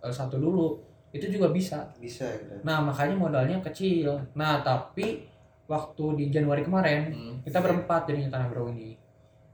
eh, 0.00 0.08
satu 0.08 0.40
dulu 0.40 0.80
itu 1.14 1.26
juga 1.30 1.48
bisa. 1.48 1.94
bisa 1.96 2.26
gitu. 2.26 2.58
Nah, 2.66 2.82
makanya 2.82 3.14
modalnya 3.14 3.62
kecil. 3.62 4.18
Nah, 4.34 4.60
tapi 4.60 5.30
waktu 5.64 6.04
di 6.18 6.24
Januari 6.28 6.60
kemarin 6.60 7.00
Hmm. 7.08 7.34
kita 7.40 7.62
berempat 7.62 8.04
jadinya 8.04 8.34
tanah 8.34 8.48
grow 8.50 8.66
ini. 8.68 8.98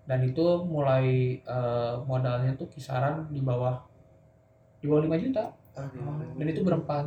Dan 0.02 0.24
itu 0.24 0.42
mulai 0.64 1.36
eh, 1.38 1.94
modalnya 2.02 2.56
tuh 2.56 2.66
kisaran 2.66 3.28
di 3.28 3.38
bawah 3.38 3.76
di 4.80 4.88
bawah 4.88 5.04
5 5.04 5.20
juta. 5.20 5.52
Aduh. 5.76 6.34
Dan 6.34 6.46
itu 6.48 6.64
berempat. 6.64 7.04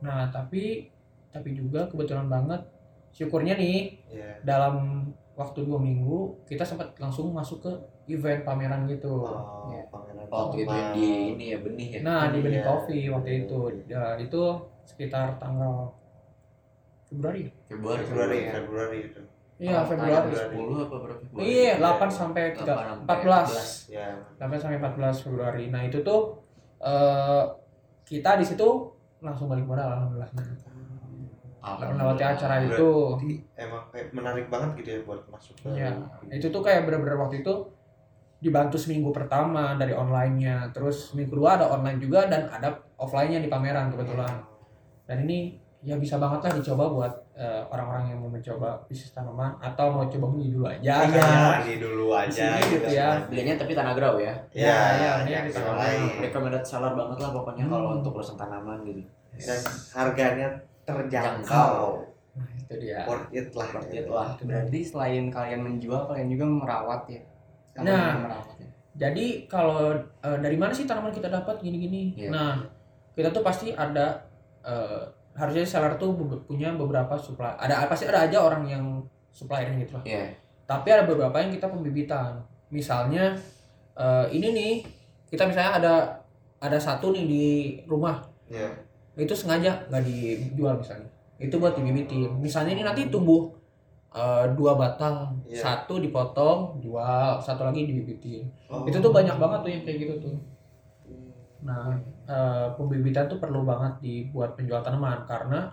Nah, 0.00 0.30
tapi 0.30 0.88
tapi 1.28 1.52
juga 1.52 1.86
kebetulan 1.86 2.26
banget 2.26 2.62
syukurnya 3.10 3.58
nih 3.58 3.98
Iya. 4.08 4.30
dalam 4.42 5.06
waktu 5.34 5.62
dua 5.62 5.78
minggu 5.78 6.46
kita 6.46 6.62
sempat 6.62 6.94
langsung 6.96 7.30
masuk 7.30 7.62
ke 7.62 7.72
event 8.12 8.42
pameran 8.42 8.84
gitu. 8.84 9.22
Oh, 9.22 9.68
Iya. 9.68 9.82
pangeran 9.86 10.26
Oh, 10.26 10.38
waktu 10.46 10.56
itu 10.60 10.72
yang 10.72 10.90
di 10.92 11.06
ini 11.30 11.44
ya 11.48 11.58
benih 11.58 11.88
ya. 11.90 12.00
Nah 12.00 12.20
di 12.28 12.38
Benih 12.38 12.58
Iya. 12.58 12.66
Coffee 12.66 13.04
waktu 13.08 13.30
itu 13.40 13.58
ya, 13.86 14.02
itu 14.16 14.42
sekitar 14.82 15.26
tanggal 15.36 15.90
Februari. 17.04 17.50
Februari. 17.66 18.02
Februari 18.02 18.38
ya. 18.40 18.52
Februari 18.56 18.98
itu 19.04 19.20
Iya 19.60 19.76
Oh, 19.76 19.84
Februari. 19.84 20.14
tanggal 20.14 20.48
10 20.48 20.78
apa 20.80 20.96
berapa 20.96 21.20
Februari? 21.20 21.44
Iya 21.44 21.72
8 21.76 22.08
sampai 22.10 22.42
3, 22.54 22.64
8 22.64 22.80
sampai 22.80 23.04
14. 23.04 23.48
14. 23.50 23.90
ya 23.90 24.08
8 24.38 24.56
sampai 24.56 24.76
14 24.78 25.16
Februari. 25.20 25.64
Nah 25.68 25.82
itu 25.82 25.98
tuh 26.00 26.20
eh, 26.80 27.44
kita 28.02 28.30
di 28.36 28.44
situ 28.44 28.68
langsung 29.20 29.46
balik 29.46 29.64
modal 29.64 29.84
alhamdulillah. 29.90 30.30
Melewati 31.60 32.24
acara 32.24 32.56
Berarti 32.58 32.72
itu. 32.72 32.90
emang 33.54 33.84
kayak 33.92 34.08
menarik 34.10 34.48
banget 34.48 34.80
gitu 34.80 34.88
ya 34.90 35.00
buat 35.04 35.20
masuk 35.28 35.52
ke 35.60 35.68
Iya, 35.70 35.92
itu 36.32 36.48
tuh 36.48 36.62
kayak 36.64 36.88
bener-bener 36.88 37.20
waktu 37.20 37.44
itu 37.44 37.52
dibantu 38.40 38.80
seminggu 38.80 39.12
pertama 39.12 39.76
dari 39.76 39.92
online-nya, 39.92 40.72
terus 40.72 41.12
minggu 41.12 41.36
kedua 41.36 41.60
ada 41.60 41.66
online 41.68 42.00
juga 42.00 42.24
dan 42.26 42.48
ada 42.48 42.72
offline-nya 42.96 43.44
di 43.44 43.52
pameran 43.52 43.92
kebetulan. 43.92 44.32
Dan 45.04 45.28
ini 45.28 45.60
ya 45.80 45.96
bisa 45.96 46.20
banget 46.20 46.44
lah 46.44 46.52
dicoba 46.60 46.84
buat 46.92 47.14
eh, 47.36 47.62
orang-orang 47.72 48.12
yang 48.12 48.18
mau 48.20 48.28
mencoba 48.28 48.84
bisnis 48.84 49.16
tanaman 49.16 49.56
atau 49.60 49.88
mau 49.88 50.04
coba 50.04 50.26
beli 50.32 50.52
dulu 50.52 50.68
aja. 50.68 51.04
Iya, 51.04 51.08
kayak. 51.08 51.56
ini 51.64 51.74
dulu 51.80 52.06
aja 52.12 52.28
sini 52.28 52.60
gitu 52.76 52.88
ya. 52.92 53.08
Belinya 53.28 53.54
tapi 53.56 53.72
tanah 53.72 53.92
grow 53.96 54.20
ya. 54.20 54.32
Ya, 54.52 54.68
Iya, 54.68 54.68
ya, 54.68 54.76
iya, 54.96 55.12
iya, 55.24 55.40
iya. 55.48 55.72
lain. 55.72 56.00
Recommended 56.20 56.64
seller 56.64 56.92
banget 56.92 57.18
lah 57.20 57.30
pokoknya 57.32 57.64
Hmm. 57.64 57.72
kalau 57.72 57.88
untuk 58.00 58.12
urusan 58.16 58.36
tanaman 58.36 58.84
gitu. 58.84 59.00
Dan 59.40 59.60
harganya 59.96 60.48
terjangkau. 60.84 61.48
Jangkau. 61.48 61.84
Nah, 62.36 62.48
itu 62.60 62.74
dia. 62.76 63.00
Worth 63.08 63.28
it 63.32 63.48
lah. 63.56 63.68
Worth 63.72 63.92
it 63.96 64.06
lah. 64.08 64.28
Berarti 64.36 64.78
selain 64.84 65.24
kalian 65.32 65.60
menjual, 65.64 66.02
kalian 66.08 66.28
juga 66.28 66.44
merawat 66.44 67.02
ya. 67.08 67.20
Nah. 67.78 68.26
ya. 68.26 68.68
Jadi 69.08 69.46
kalau 69.46 69.94
eh, 69.94 70.38
dari 70.42 70.56
mana 70.58 70.74
sih 70.74 70.84
tanaman 70.84 71.14
kita 71.14 71.30
dapat 71.30 71.62
gini-gini? 71.62 72.12
Iya. 72.18 72.30
Nah, 72.30 72.54
kita 73.14 73.30
tuh 73.30 73.40
pasti 73.40 73.72
ada 73.72 74.18
eh, 74.66 75.02
harusnya 75.38 75.64
seller 75.64 75.94
tuh 75.96 76.12
punya 76.44 76.74
beberapa 76.74 77.16
supply. 77.16 77.54
Ada 77.56 77.86
pasti 77.86 78.04
ada 78.10 78.26
aja 78.26 78.42
orang 78.42 78.66
yang 78.66 78.84
suppliernya 79.30 79.86
gitu 79.86 79.96
lah. 79.96 80.04
Iya. 80.04 80.24
Tapi 80.66 80.88
ada 80.90 81.06
beberapa 81.06 81.36
yang 81.38 81.54
kita 81.54 81.70
pembibitan. 81.70 82.42
Misalnya 82.68 83.32
eh, 83.96 84.26
ini 84.34 84.48
nih 84.52 84.74
kita 85.30 85.46
misalnya 85.46 85.72
ada 85.78 85.94
ada 86.60 86.76
satu 86.76 87.14
nih 87.14 87.24
di 87.24 87.46
rumah 87.88 88.20
Iya. 88.50 88.66
itu 89.14 89.30
sengaja 89.30 89.86
nggak 89.88 90.02
dijual 90.02 90.74
misalnya 90.74 91.06
itu 91.38 91.54
buat 91.56 91.72
dibibitin 91.78 92.34
misalnya 92.42 92.74
ini 92.74 92.82
nanti 92.82 93.06
tumbuh 93.08 93.46
eh, 94.10 94.44
dua 94.52 94.74
batang 94.74 95.30
Iya. 95.44 95.58
satu 95.60 95.98
dipotong 95.98 96.78
jual 96.78 97.38
satu 97.38 97.62
lagi 97.62 97.84
dibibitin 97.84 98.42
Oh. 98.66 98.82
itu 98.82 98.96
tuh 98.96 99.10
banyak 99.10 99.34
banget 99.34 99.58
tuh 99.60 99.70
yang 99.70 99.82
kayak 99.82 99.98
gitu 100.00 100.14
tuh 100.20 100.36
nah 101.60 101.92
eh, 102.24 102.66
pembibitan 102.72 103.26
tuh 103.26 103.36
perlu 103.36 103.62
banget 103.62 103.92
dibuat 104.00 104.54
penjual 104.54 104.80
tanaman 104.80 105.22
karena 105.24 105.68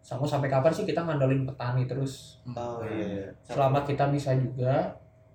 sama 0.00 0.24
sampai 0.24 0.48
kapan 0.48 0.72
sih 0.72 0.82
kita 0.82 0.98
ngandelin 1.00 1.44
petani 1.44 1.84
terus 1.84 2.42
Oh 2.44 2.82
iya. 2.82 3.06
iya. 3.22 3.26
selama 3.44 3.82
kita 3.82 4.08
bisa 4.08 4.34
juga 4.34 4.90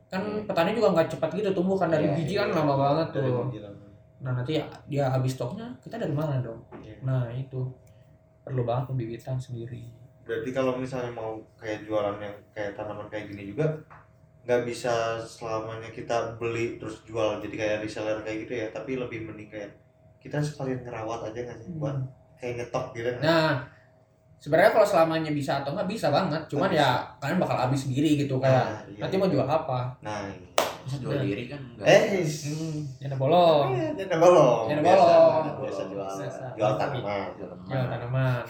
kan 0.08 0.24
petani 0.44 0.72
juga 0.72 0.92
nggak 0.92 1.08
cepat 1.10 1.30
gitu 1.34 1.52
tumbuh 1.54 1.76
kan 1.76 1.88
dari 1.88 2.04
Iya, 2.06 2.16
biji 2.16 2.34
iya. 2.34 2.42
kan 2.44 2.50
lama 2.58 2.76
banget 2.76 3.08
tuh 3.14 3.48
nah 4.18 4.34
nanti 4.34 4.58
ya 4.58 4.66
dia 4.88 5.06
habis 5.06 5.38
stoknya 5.38 5.70
kita 5.80 5.96
dari 5.96 6.12
mana 6.12 6.42
dong 6.42 6.58
Iya. 6.78 7.00
nah 7.02 7.30
itu 7.30 7.64
perlu 8.42 8.64
banget 8.64 8.90
pembibitan 8.90 9.38
sendiri 9.38 9.88
Berarti 10.28 10.50
kalau 10.52 10.76
misalnya 10.76 11.10
mau 11.10 11.32
kayak 11.56 11.82
jualan 11.82 12.20
yang 12.20 12.36
kayak 12.52 12.76
tanaman 12.76 13.08
kayak 13.08 13.32
gini 13.32 13.48
juga 13.48 13.64
nggak 14.44 14.64
bisa 14.64 14.92
selamanya 15.20 15.88
kita 15.90 16.16
beli 16.36 16.76
terus 16.76 17.04
jual 17.04 17.40
jadi 17.40 17.52
kayak 17.54 17.78
reseller 17.82 18.20
kayak 18.22 18.38
gitu 18.44 18.54
ya 18.56 18.68
tapi 18.70 18.96
lebih 18.96 19.24
mending 19.24 19.48
kayak 19.48 19.72
kita 20.18 20.40
sekalian 20.40 20.80
ngerawat 20.82 21.20
aja 21.26 21.40
nggak 21.42 21.58
sih 21.58 21.72
buat 21.74 21.96
kayak 22.38 22.54
nyetok 22.58 22.86
gitu 22.94 23.10
kan 23.10 23.22
nah 23.22 23.52
sebenarnya 24.38 24.72
kalau 24.72 24.88
selamanya 24.88 25.32
bisa 25.32 25.60
atau 25.60 25.72
nggak 25.74 25.90
bisa 25.90 26.08
banget 26.10 26.40
cuman 26.48 26.70
Bisa. 26.70 26.80
ya 26.80 26.90
kalian 27.20 27.40
bakal 27.40 27.58
habis 27.58 27.82
sendiri 27.84 28.16
gitu 28.18 28.40
kayak 28.40 28.56
Nah, 28.64 28.80
iya. 28.88 29.02
nanti 29.02 29.16
mau 29.18 29.28
jual 29.28 29.44
apa 29.44 29.80
nah 30.00 30.24
iya. 30.24 30.48
Jual 30.96 31.20
diri 31.20 31.52
kan 31.52 31.60
enggak. 31.60 31.84
eh 31.86 32.24
hmm, 32.24 32.80
jangan 32.98 33.18
bolong 33.20 33.68
eh, 33.76 33.92
jangan 34.00 34.20
bolong 34.24 34.64
Jangan 34.66 34.80
Biasa, 34.82 35.04
bolong. 35.04 35.44
biasa 35.60 35.82
jualan 35.84 36.16
dasar. 36.18 36.52
jual 36.56 36.74
tanaman 36.78 37.28
Jual 37.36 37.86
tanaman. 37.90 38.44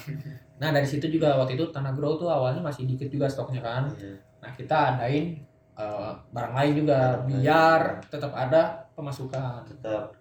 Nah 0.57 0.69
dari 0.69 0.83
situ 0.83 1.05
juga 1.07 1.37
waktu 1.37 1.53
itu 1.53 1.65
tanah 1.67 1.93
grow 1.93 2.15
tuh 2.15 2.25
awalnya 2.27 2.59
masih 2.59 2.85
dikit 2.85 3.07
juga 3.07 3.25
stoknya 3.25 3.61
kan. 3.61 3.83
Iya. 3.93 4.17
Nah 4.37 4.51
kita 4.53 4.75
adain 4.91 5.37
eh, 5.77 6.11
barang 6.31 6.53
lain 6.53 6.71
juga 6.75 6.97
Barang 6.97 7.23
lain. 7.23 7.37
biar 7.37 7.81
tetap 8.07 8.33
ada 8.33 8.61
pemasukan. 8.93 9.61
tetap 9.63 10.13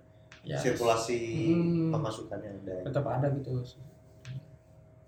Ya, 0.47 0.55
sirkulasi 0.55 1.51
Hmm. 1.51 1.91
pemasukannya 1.91 2.63
ada 2.63 2.75
tetap 2.85 3.03
ada 3.03 3.27
gitu. 3.33 3.51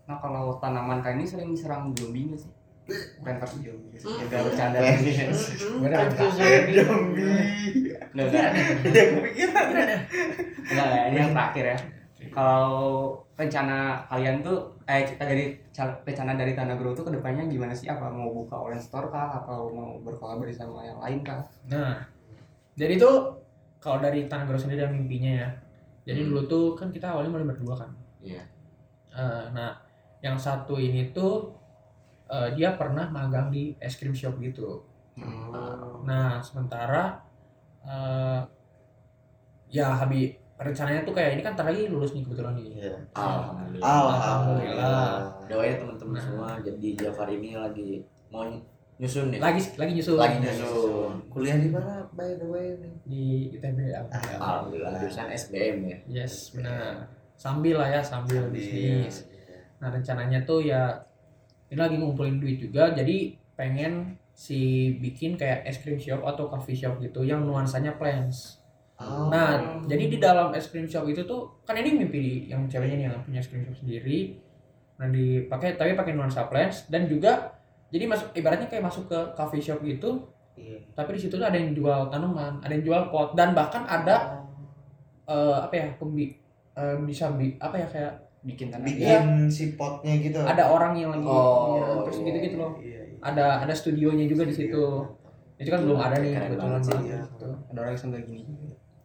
Nah 0.04 0.18
kalau 0.18 0.58
tanaman 0.58 0.98
kayak 0.98 1.14
ini 1.14 1.24
sering 1.24 1.54
diserang 1.54 1.94
zombie 1.94 2.26
nggak 2.26 2.40
sih? 2.40 2.50
Bukan 3.20 3.36
pasti 3.38 3.56
zombie. 3.62 3.94
Ya 3.94 4.24
gak 4.26 4.42
bercanda. 4.50 4.78
Kak? 4.80 4.96
zombie 6.74 7.22
Nggak, 8.10 8.26
nggak. 8.26 8.50
ya 8.88 9.04
kepikiran 9.12 9.66
Enggak, 9.68 10.86
enggak, 10.88 11.04
ini 11.06 11.16
yang 11.16 11.30
terakhir 11.30 11.64
ya. 11.64 11.78
Kalau 12.32 13.14
rencana 13.38 14.02
kalian 14.10 14.42
tuh 14.42 14.74
eh 14.88 15.04
kita 15.06 15.22
dari 15.28 15.54
rencana 15.78 16.34
dari 16.34 16.52
Tanah 16.56 16.74
Grow 16.74 16.96
tuh 16.96 17.06
ke 17.06 17.12
depannya 17.14 17.46
gimana 17.46 17.70
sih? 17.76 17.86
Apa 17.86 18.10
mau 18.10 18.32
buka 18.32 18.56
online 18.58 18.82
store 18.82 19.08
kah? 19.12 19.42
Atau 19.42 19.70
mau 19.70 20.00
berkolaborasi 20.02 20.58
sama 20.58 20.82
yang 20.82 20.98
lain 20.98 21.20
kah? 21.22 21.44
Nah, 21.70 22.02
jadi 22.74 22.98
tuh 22.98 23.38
kalau 23.78 24.02
dari 24.02 24.26
Tanah 24.26 24.44
Grow 24.48 24.58
sendiri 24.58 24.82
dan 24.82 24.96
mimpinya 24.96 25.46
ya. 25.46 25.48
Jadi 26.08 26.24
Hmm. 26.24 26.28
dulu 26.32 26.40
tuh 26.48 26.64
kan 26.74 26.88
kita 26.88 27.12
awalnya 27.12 27.30
mulai 27.36 27.46
berdua 27.52 27.74
kan. 27.76 27.90
Iya. 28.24 28.42
Eh, 29.12 29.44
nah, 29.52 29.76
yang 30.24 30.34
satu 30.40 30.80
ini 30.80 31.12
tuh 31.12 31.52
eh, 32.28 32.48
dia 32.56 32.76
pernah 32.76 33.08
magang 33.08 33.48
di 33.48 33.72
es 33.80 33.96
krim 33.96 34.12
shop 34.12 34.36
gitu. 34.40 34.84
Hmm. 35.16 36.04
Nah, 36.08 36.40
sementara 36.40 37.20
eh, 37.84 38.40
ya 39.68 39.92
habis 39.94 40.32
rencananya 40.58 41.06
tuh 41.06 41.14
kayak 41.14 41.38
ini 41.38 41.42
kan 41.46 41.54
ntar 41.54 41.70
lagi 41.70 41.86
lulus 41.86 42.10
nih 42.12 42.22
kebetulan 42.26 42.58
nih. 42.58 42.66
Iya. 42.82 42.94
Alhamdulillah. 43.14 43.86
Alhamdulillah. 43.86 45.10
Doain 45.46 45.70
ya 45.70 45.76
teman-teman 45.78 46.14
Nah. 46.14 46.22
semua 46.22 46.48
jadi 46.58 46.88
Jafar 46.98 47.28
ini 47.30 47.54
lagi 47.54 48.02
mau 48.28 48.42
nyusun 48.98 49.30
nih. 49.30 49.38
Lagi 49.38 49.60
lagi 49.78 49.92
nyusul 49.94 50.18
Lagi 50.18 50.36
nyusun. 50.42 51.12
kuliah 51.30 51.56
di 51.56 51.70
mana 51.70 52.02
by 52.10 52.34
the 52.34 52.46
way 52.50 52.74
nih 52.74 52.92
di 53.06 53.22
ITB 53.54 53.78
alhamdulillah. 53.94 54.38
Alhamdulillah 54.42 54.92
jurusan 54.98 55.28
SBM 55.30 55.76
ya. 55.86 55.96
Yes, 56.10 56.50
benar. 56.50 57.06
Sambil 57.38 57.78
lah 57.78 57.88
ya, 57.88 58.02
sambil 58.02 58.50
bisnis. 58.50 59.30
Nah 59.78 59.94
rencananya 59.94 60.42
tuh 60.42 60.66
ya 60.66 60.90
ini 61.70 61.78
lagi 61.78 61.94
ngumpulin 61.94 62.42
duit 62.42 62.58
juga 62.58 62.90
jadi 62.90 63.30
pengen 63.54 64.18
si 64.34 64.90
bikin 64.98 65.34
kayak 65.34 65.62
es 65.62 65.78
krim 65.78 65.98
shop 65.98 66.22
atau 66.22 66.50
coffee 66.50 66.74
shop 66.74 66.98
gitu 66.98 67.22
yang 67.22 67.46
nuansanya 67.46 67.94
plants. 67.94 68.57
Oh. 68.98 69.30
Nah 69.30 69.54
jadi 69.84 70.04
di 70.06 70.18
dalam 70.18 70.50
es 70.50 70.66
krim 70.66 70.84
shop 70.84 71.06
itu 71.06 71.22
tuh 71.22 71.62
kan 71.62 71.74
ini 71.74 71.94
mimpi 71.96 72.18
di- 72.18 72.44
yang 72.46 72.66
ceweknya 72.66 72.96
nih 72.96 73.06
yang 73.06 73.22
punya 73.22 73.38
es 73.38 73.46
krim 73.46 73.62
shop 73.62 73.76
sendiri. 73.76 74.34
Nah 74.96 75.06
dipakai 75.06 75.74
tapi 75.74 75.94
pakai 75.94 76.12
nuansa 76.12 76.46
plants 76.46 76.86
dan 76.86 77.06
juga 77.06 77.54
jadi 77.88 78.04
masuk 78.04 78.34
ibaratnya 78.34 78.66
kayak 78.66 78.84
masuk 78.84 79.06
ke 79.06 79.18
coffee 79.32 79.62
shop 79.62 79.80
gitu 79.80 80.26
Iya. 80.52 80.74
tapi 80.92 81.14
di 81.14 81.22
situ 81.22 81.38
tuh 81.38 81.46
ada 81.46 81.54
yang 81.54 81.70
jual 81.70 82.10
tanaman 82.10 82.58
ada 82.58 82.74
yang 82.74 82.82
jual 82.82 83.02
pot 83.08 83.30
dan 83.32 83.54
bahkan 83.54 83.86
ada 83.86 84.42
eh, 85.24 85.56
apa 85.56 85.70
ya 85.72 85.86
pembi 85.94 86.34
eh, 86.74 86.96
bisa 87.00 87.30
bi 87.30 87.54
apa 87.56 87.78
ya 87.78 87.86
kayak 87.86 88.12
Bikin 88.38 88.70
tanah 88.70 88.82
bikin 88.82 89.46
si 89.46 89.74
potnya 89.74 90.14
gitu 90.14 90.38
ada 90.38 90.66
orang 90.66 90.94
yang 90.94 91.10
lagi 91.10 91.22
Oh, 91.22 91.74
ya, 91.74 91.86
terus 92.02 92.18
iya. 92.18 92.26
gitu 92.26 92.38
gitu 92.40 92.56
loh 92.56 92.72
Iya, 92.78 93.00
iya. 93.04 93.18
ada 93.20 93.46
ada 93.62 93.70
studionya 93.70 94.26
juga 94.26 94.42
di 94.42 94.54
situ 94.54 94.82
itu 95.54 95.68
kan 95.68 95.80
belum 95.82 95.98
ada 95.98 96.16
nih 96.18 96.34
kebetulan 96.34 96.78
sih, 96.78 96.94
banget 96.94 97.06
iya. 97.06 97.18
gitu. 97.24 97.48
Ada 97.66 97.78
orang 97.78 97.90
yang 97.90 98.02
sambil 98.02 98.20
gini. 98.22 98.42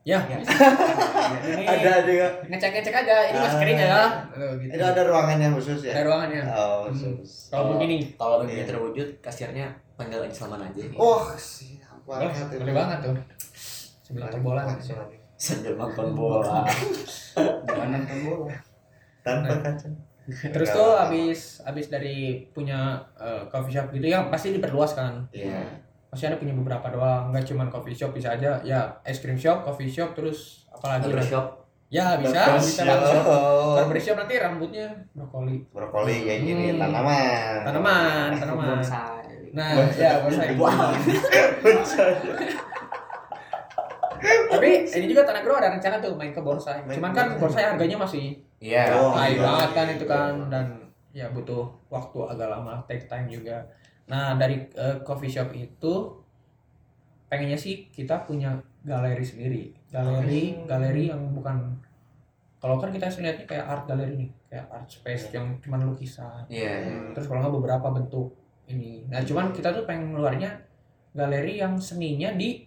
Ya 0.04 0.20
Ya. 0.20 0.36
ini 1.48 1.64
ada 1.64 2.04
juga 2.04 2.28
ngecek 2.44 2.70
ngecek 2.74 2.96
aja 2.98 3.16
ini 3.24 3.38
mas 3.38 3.50
Ah. 3.50 3.60
kering 3.60 3.80
ya 3.80 4.04
gitu. 4.60 4.72
itu 4.72 4.84
ada 4.86 5.02
ruangannya 5.02 5.48
khusus 5.52 5.80
ya 5.82 5.92
ada 5.94 6.04
ruangannya 6.06 6.42
oh 6.46 6.84
Hmm. 6.84 6.92
khusus 6.92 7.48
kalau 7.48 7.66
begini 7.74 8.12
Kalau 8.14 8.36
begini 8.40 8.60
Iya. 8.60 8.68
terwujud 8.68 9.08
kasirnya 9.20 9.68
panggil 9.96 10.20
aja 10.20 10.36
Salman 10.36 10.60
aja. 10.62 10.84
oh 10.94 11.24
siap 11.34 11.96
boleh 12.04 12.28
banget 12.28 12.48
itu. 12.50 12.60
boleh 12.60 12.74
banget 12.74 12.98
tuh 13.02 13.16
sebelah 14.02 14.28
bola 14.38 14.62
Langsung 14.66 15.00
aja. 15.00 15.18
Sambil 15.34 15.74
makan 15.74 16.08
bola. 16.14 16.64
Jangan 17.66 17.88
nonton 17.90 18.18
bola. 18.26 18.56
tanpa 19.22 19.56
kaca 19.58 19.88
terus 20.46 20.70
tuh 20.70 20.96
abis 20.98 21.40
abis 21.64 21.88
dari 21.88 22.16
punya 22.50 22.96
eh, 23.18 23.44
coffee 23.46 23.72
shop 23.72 23.88
gitu 23.90 24.04
ya 24.06 24.28
pasti 24.28 24.52
diperluas 24.52 24.94
kan 24.94 25.20
iya 25.32 25.64
pasti 26.14 26.26
ada 26.26 26.38
punya 26.38 26.54
beberapa 26.54 26.88
doang 26.88 27.30
nggak 27.30 27.44
cuma 27.44 27.66
coffee 27.68 27.92
shop 27.92 28.12
bisa 28.12 28.30
aja 28.32 28.62
ya 28.62 28.80
es 29.02 29.18
krim 29.18 29.34
shop 29.34 29.62
coffee 29.62 29.88
shop 29.88 30.14
terus 30.14 30.70
apalagi 30.70 31.10
lah 31.10 31.18
Barbershop. 31.18 31.46
ya 31.90 32.06
bisa 32.16 32.42
bisa 32.56 32.82
barbershop 32.84 33.24
barbershop 33.76 34.16
nanti 34.16 34.34
rambutnya 34.36 34.88
brokoli 35.12 35.66
brokoli 35.68 36.16
kayak 36.24 36.40
gini 36.44 36.66
Hmm. 36.72 36.80
tanaman 36.80 37.58
tanaman 37.64 38.30
tanaman 38.36 38.66
Bonsai. 38.78 39.50
nah 39.52 39.70
ya 39.92 40.22
bonsai 40.22 40.54
Wah. 40.56 40.94
tapi 44.48 44.70
ini 44.88 45.06
juga 45.06 45.22
tanah 45.24 45.42
grow 45.42 45.58
ada 45.58 45.70
rencana 45.70 46.00
tuh 46.00 46.16
main 46.16 46.32
ke 46.32 46.40
bonsai 46.40 46.80
Main 46.84 46.96
cuman 46.96 47.12
kan 47.12 47.26
bonsai. 47.32 47.42
bonsai 47.42 47.64
harganya 47.68 47.98
masih 48.00 48.38
Iya. 48.58 48.96
Oh, 48.96 49.12
high 49.12 49.36
iya. 49.36 49.44
banget 49.44 49.70
kan 49.74 49.88
itu 49.92 50.06
kan 50.08 50.32
Iya. 50.34 50.48
dan 50.48 50.66
ya 51.12 51.26
butuh 51.30 51.68
waktu 51.90 52.16
agak 52.26 52.48
lama 52.48 52.80
take 52.88 53.06
time 53.06 53.28
juga 53.28 53.60
nah 54.04 54.36
dari 54.36 54.68
eh, 54.68 54.98
coffee 55.02 55.28
shop 55.28 55.50
itu 55.52 55.94
pengennya 57.26 57.56
sih 57.56 57.88
kita 57.88 58.24
punya 58.24 58.54
galeri 58.82 59.24
sendiri. 59.24 59.64
Galeri 59.88 60.54
Hmm. 60.54 60.66
galeri 60.66 61.04
yang 61.08 61.22
bukan 61.32 61.80
kalau 62.58 62.80
kan 62.80 62.90
kita 62.90 63.08
lihatnya 63.10 63.44
kayak 63.44 63.66
art 63.66 63.84
galeri 63.84 64.16
nih 64.18 64.30
kayak 64.46 64.66
art 64.70 64.88
space 64.88 65.32
yang 65.32 65.56
cuma 65.60 65.80
lukisan. 65.80 66.44
Iya. 66.48 67.12
terus 67.12 67.28
kalau 67.28 67.42
nggak 67.42 67.56
beberapa 67.58 67.88
bentuk 67.92 68.32
ini. 68.66 69.04
Nah 69.08 69.20
cuman 69.20 69.52
kita 69.52 69.72
tuh 69.72 69.84
pengen 69.84 70.12
ngeluarnya 70.12 70.52
galeri 71.12 71.58
yang 71.58 71.76
seninya 71.76 72.32
di 72.34 72.64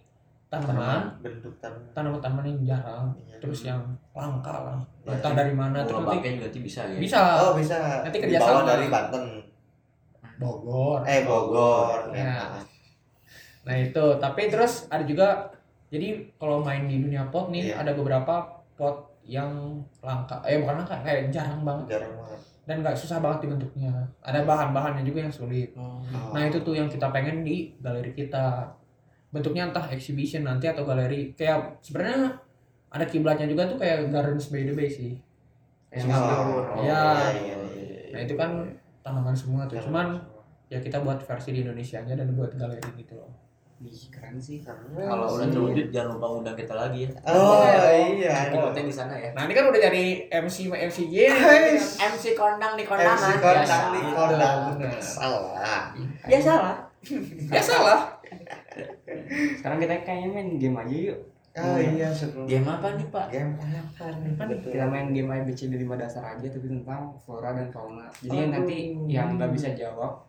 tanaman 0.47 1.19
bentuk 1.19 1.51
tanaman 1.59 1.91
tanaman-tanaman 1.91 2.45
yang 2.47 2.59
jarang. 2.65 3.05
Iya. 3.19 3.35
terus 3.37 3.59
yang 3.63 3.81
langka 4.11 4.49
lah. 4.49 4.79
Entah 5.03 5.33
dari 5.33 5.53
mana 5.53 5.83
terus 5.83 5.99
nanti 5.99 6.17
ngebaknya 6.17 6.31
juga 6.33 6.45
nanti 6.47 6.59
bisa 6.61 6.81
ya. 6.83 6.97
bisa. 6.97 7.19
Oh 7.37 7.51
bisa. 7.53 7.77
Nanti 8.01 8.17
Dibawa 8.17 8.29
kerjasama. 8.31 8.61
dari 8.65 8.85
Banten 8.87 9.23
Bogor 10.37 11.01
eh 11.03 11.21
Bogor 11.21 12.13
Ya. 12.13 12.61
nah 13.61 13.75
itu 13.75 14.05
tapi 14.17 14.47
terus 14.47 14.87
ada 14.87 15.03
juga 15.03 15.51
jadi 15.87 16.31
kalau 16.35 16.59
main 16.59 16.85
di 16.85 16.99
dunia 16.99 17.27
pot 17.27 17.47
nih 17.47 17.71
Iya. 17.71 17.81
ada 17.81 17.91
beberapa 17.91 18.35
pot 18.73 19.11
yang 19.23 19.51
langka 19.99 20.39
eh 20.43 20.55
bukan 20.57 20.81
langka 20.81 20.95
kayak 21.01 21.27
jarang 21.29 21.61
banget 21.61 21.91
jarang 21.93 22.15
banget 22.15 22.39
dan 22.63 22.75
nggak 22.79 22.95
susah 22.95 23.19
banget 23.19 23.43
dibentuknya 23.43 23.91
ada 24.21 24.39
bahan-bahannya 24.41 25.03
juga 25.03 25.19
yang 25.21 25.31
sulit 25.31 25.71
Oh. 25.75 25.99
nah 26.31 26.41
itu 26.41 26.59
tuh 26.61 26.73
yang 26.73 26.87
kita 26.87 27.11
pengen 27.11 27.43
di 27.43 27.75
galeri 27.77 28.11
kita 28.11 28.71
bentuknya 29.27 29.67
entah 29.67 29.83
exhibition 29.89 30.43
nanti 30.43 30.65
atau 30.65 30.83
galeri 30.83 31.31
kayak 31.33 31.83
sebenarnya 31.83 32.39
ada 32.87 33.03
kiblatnya 33.03 33.43
juga 33.45 33.67
tuh 33.67 33.75
kayak 33.75 34.07
Gardens 34.07 34.47
by 34.47 34.63
the 34.63 34.71
Bay 34.71 34.87
sih 34.87 35.19
Yang 35.87 36.07
Oh. 36.07 36.63
Ya. 36.79 36.79
iya, 36.79 37.03
iya, 37.35 37.55
iya. 37.75 37.99
nah 38.15 38.19
itu 38.21 38.33
kan 38.33 38.51
tanaman 39.07 39.35
semua 39.35 39.63
tuh 39.65 39.79
cuman 39.79 40.07
semua. 40.13 40.43
ya 40.67 40.77
kita 40.83 40.99
buat 40.99 41.19
versi 41.23 41.49
di 41.55 41.59
Indonesia 41.63 42.03
aja 42.03 42.13
dan 42.13 42.27
buat 42.35 42.51
galeri 42.53 42.91
gitu 42.99 43.15
loh 43.15 43.31
Ih, 43.77 44.09
keren 44.09 44.41
sih. 44.41 44.57
Keren 44.57 44.89
Kalau 44.89 45.37
udah 45.37 45.53
terwujud 45.53 45.93
jangan 45.93 46.17
lupa 46.17 46.41
undang 46.41 46.57
kita 46.57 46.73
lagi 46.73 47.05
ya. 47.05 47.09
oh 47.29 47.61
iya 48.09 48.49
Kita 48.49 48.57
konten 48.57 48.89
di 48.89 48.95
sana 48.97 49.13
ya. 49.13 49.29
Nah 49.37 49.45
ini 49.45 49.53
kan 49.53 49.69
udah 49.69 49.77
jadi 49.77 50.05
MC 50.41 50.65
MC 50.73 50.97
G. 51.13 51.15
MC 51.93 52.33
kondang 52.33 52.73
di 52.73 52.81
MC 52.81 52.89
kondangan. 52.89 53.37
kondang 53.37 53.83
di 53.93 53.99
Biasa. 54.01 54.15
kondang 54.17 54.57
Bener. 54.81 54.97
salah 54.97 55.93
Ya 56.25 56.39
salah. 56.41 56.75
Ya 57.53 57.61
salah. 57.61 58.01
Sekarang 59.61 59.77
kita 59.77 59.93
kayaknya 60.01 60.27
main 60.33 60.57
game 60.57 60.73
aja 60.73 61.13
yuk. 61.13 61.19
Oh 61.57 61.75
iya 61.75 62.09
sebelum 62.09 62.45
Game 62.45 62.65
apa 62.65 62.87
nih 62.93 63.07
Pak? 63.07 63.25
game 63.27 63.51
apa 63.57 64.05
nih 64.13 64.31
betul 64.35 64.69
Kita 64.69 64.85
main 64.85 65.09
game 65.09 65.29
ABCD 65.31 65.73
5 65.75 65.89
dasar 65.95 66.23
aja 66.27 66.45
tapi 66.45 66.67
tentang 66.67 67.09
flora 67.17 67.51
dan 67.51 67.67
fauna. 67.67 68.05
Jadi 68.15 68.37
Aduh. 68.37 68.51
nanti 68.51 68.75
yang 69.05 69.33
nggak 69.33 69.51
bisa 69.51 69.73
jawab 69.73 70.21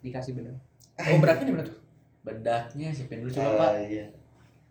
dikasih 0.00 0.34
benar. 0.34 0.52
Oh 0.98 1.16
beratnya 1.16 1.46
di 1.46 1.52
mana 1.52 1.64
tuh? 1.64 1.78
Bedaknya 2.22 2.88
siapin 2.88 3.20
dulu 3.20 3.30
coba 3.30 3.46
Oh, 3.46 3.56
Pak. 3.58 3.70
iya. 3.82 4.06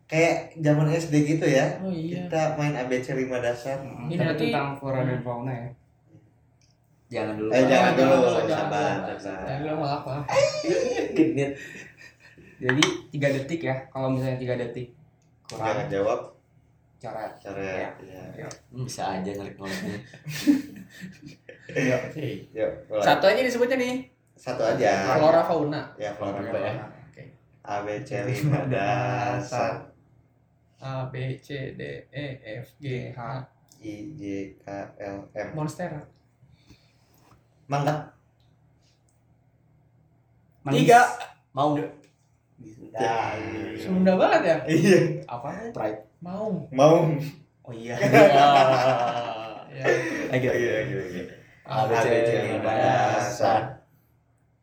Kayak 0.06 0.36
zaman 0.58 0.88
SD 0.88 1.14
gitu 1.26 1.46
ya. 1.46 1.66
Oh 1.80 1.88
iya. 1.88 2.24
Kita 2.24 2.42
main 2.56 2.76
ABC 2.76 3.12
5 3.12 3.28
dasar. 3.40 3.78
Ini 3.82 4.14
Tapi 4.14 4.24
nanti- 4.24 4.46
tentang 4.48 4.68
flora 4.74 5.02
dan 5.02 5.20
fauna 5.20 5.52
ya. 5.52 5.70
Jangan 7.12 7.34
dulu. 7.36 7.50
Eh 7.50 7.58
Pak. 7.58 7.68
jangan 7.68 7.92
dulu, 7.94 8.16
jangan, 8.16 8.48
sabar, 8.48 8.92
jangan. 9.04 9.20
sabar. 9.20 9.44
Jangan 9.44 9.60
bilang 9.62 9.80
maaf 9.80 10.02
maaf. 10.06 10.24
Genit. 11.12 11.52
Jadi 12.56 12.84
tiga 13.10 13.28
detik 13.30 13.62
ya. 13.62 13.76
Kalau 13.88 14.08
misalnya 14.10 14.38
tiga 14.38 14.56
detik 14.56 14.88
Jangan 15.52 15.76
kurang 15.76 15.90
jawab 15.90 16.20
cara 17.02 17.24
cara 17.36 17.60
Ya. 17.60 17.90
ya. 18.38 18.50
Hmm, 18.70 18.86
Bisa 18.86 19.04
aja 19.18 19.32
ngelik-ngeliknya. 19.32 19.98
Oke. 21.98 22.28
Yuk, 22.54 22.72
mulai. 22.88 23.04
Satu 23.04 23.26
aja 23.26 23.42
disebutnya 23.42 23.78
nih. 23.78 23.96
Satu 24.38 24.62
aja. 24.62 25.18
Flora 25.18 25.42
fauna. 25.42 25.82
Ya, 25.98 26.12
flora 26.14 26.40
Apa 26.40 26.58
ya? 26.58 26.74
fauna. 26.78 26.86
Oke. 27.10 27.24
ABC 27.62 28.10
5 28.46 28.70
dasar. 28.70 29.74
A 30.82 31.06
B 31.10 31.16
C 31.38 31.78
D 31.78 31.82
E 32.10 32.26
F 32.58 32.74
G 32.78 33.14
H 33.14 33.20
I 33.82 33.94
J 34.14 34.22
K 34.58 34.66
L 34.98 35.18
M 35.32 35.48
Monstera. 35.54 36.02
mangga 37.66 38.12
Manis. 40.62 40.84
Tiga. 40.84 41.02
Mau 41.54 41.78
Ya. 42.92 43.34
Sunda 43.80 44.14
banget 44.20 44.42
ya? 44.44 44.58
iya 44.68 45.00
Apa? 45.26 45.72
Pride. 45.72 46.02
Mau. 46.22 46.68
mau 46.70 47.08
Oh 47.64 47.74
iya. 47.74 47.96
Ya. 49.72 49.86
Lagi 50.30 50.46
lagi. 50.54 50.60
iya 50.60 50.76
iya 50.86 51.02
iya 51.08 51.24
A 51.66 51.88
B 51.88 51.92
C 51.96 52.06
D 52.10 52.30
E 52.36 52.56
dasar. 52.60 53.62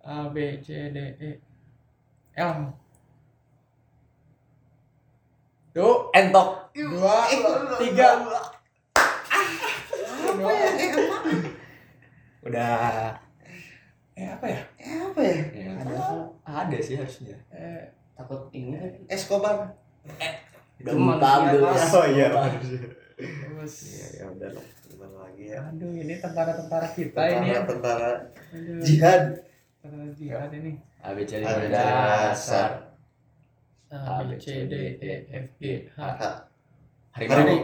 A 0.05 0.29
B 0.29 0.37
C 0.61 0.69
D 0.93 0.99
E 1.19 1.31
L. 2.37 2.53
Tuh, 5.73 6.11
Entok. 6.13 6.49
dua, 6.75 7.17
tiga. 7.79 8.09
apa 10.29 10.51
ya 10.55 10.69
eh 10.75 10.91
Udah. 12.45 13.15
Eh 14.19 14.27
apa 14.27 14.47
eh 14.47 14.61
Ya, 14.78 14.78
ada 16.67 16.79
sih 16.83 16.97
harusnya. 16.99 17.37
Eh, 17.55 17.85
Takut 18.19 18.51
ini 18.51 18.75
kan. 18.75 18.91
Escobar 19.07 19.55
belum. 20.79 21.19
Mas. 21.19 21.91
oh 21.95 22.07
iya 22.07 22.31
terus. 22.31 23.75
iya 23.83 24.07
ya 24.23 24.25
udah 24.31 24.51
lah 24.55 24.67
gimana 24.87 25.17
lagi 25.27 25.51
ya 25.51 25.59
Aduh, 25.75 25.91
ini 25.91 26.15
tentara-tentara 26.23 26.87
kita 26.95 27.19
ini 27.27 27.51
ya. 27.51 27.67
tentara 27.67 28.31
Aduh, 28.55 28.79
jihad 28.79 29.43
tentara 29.83 30.07
jihad 30.15 30.51
ini. 30.55 30.79
A 31.03 31.15
B 31.15 31.27
C 31.27 31.43
D 31.43 31.47
A, 31.47 31.51
B, 31.59 31.63
E 31.63 31.67
C, 31.67 31.67
D, 31.67 31.75
dasar. 31.75 32.71
A 33.91 34.23
B 34.23 34.31
C 34.39 34.67
D 34.71 34.75
E 35.03 35.11
F 35.31 35.47
G 35.59 35.63
H. 35.95 36.01
Hari 37.15 37.27
Minggu. 37.27 37.57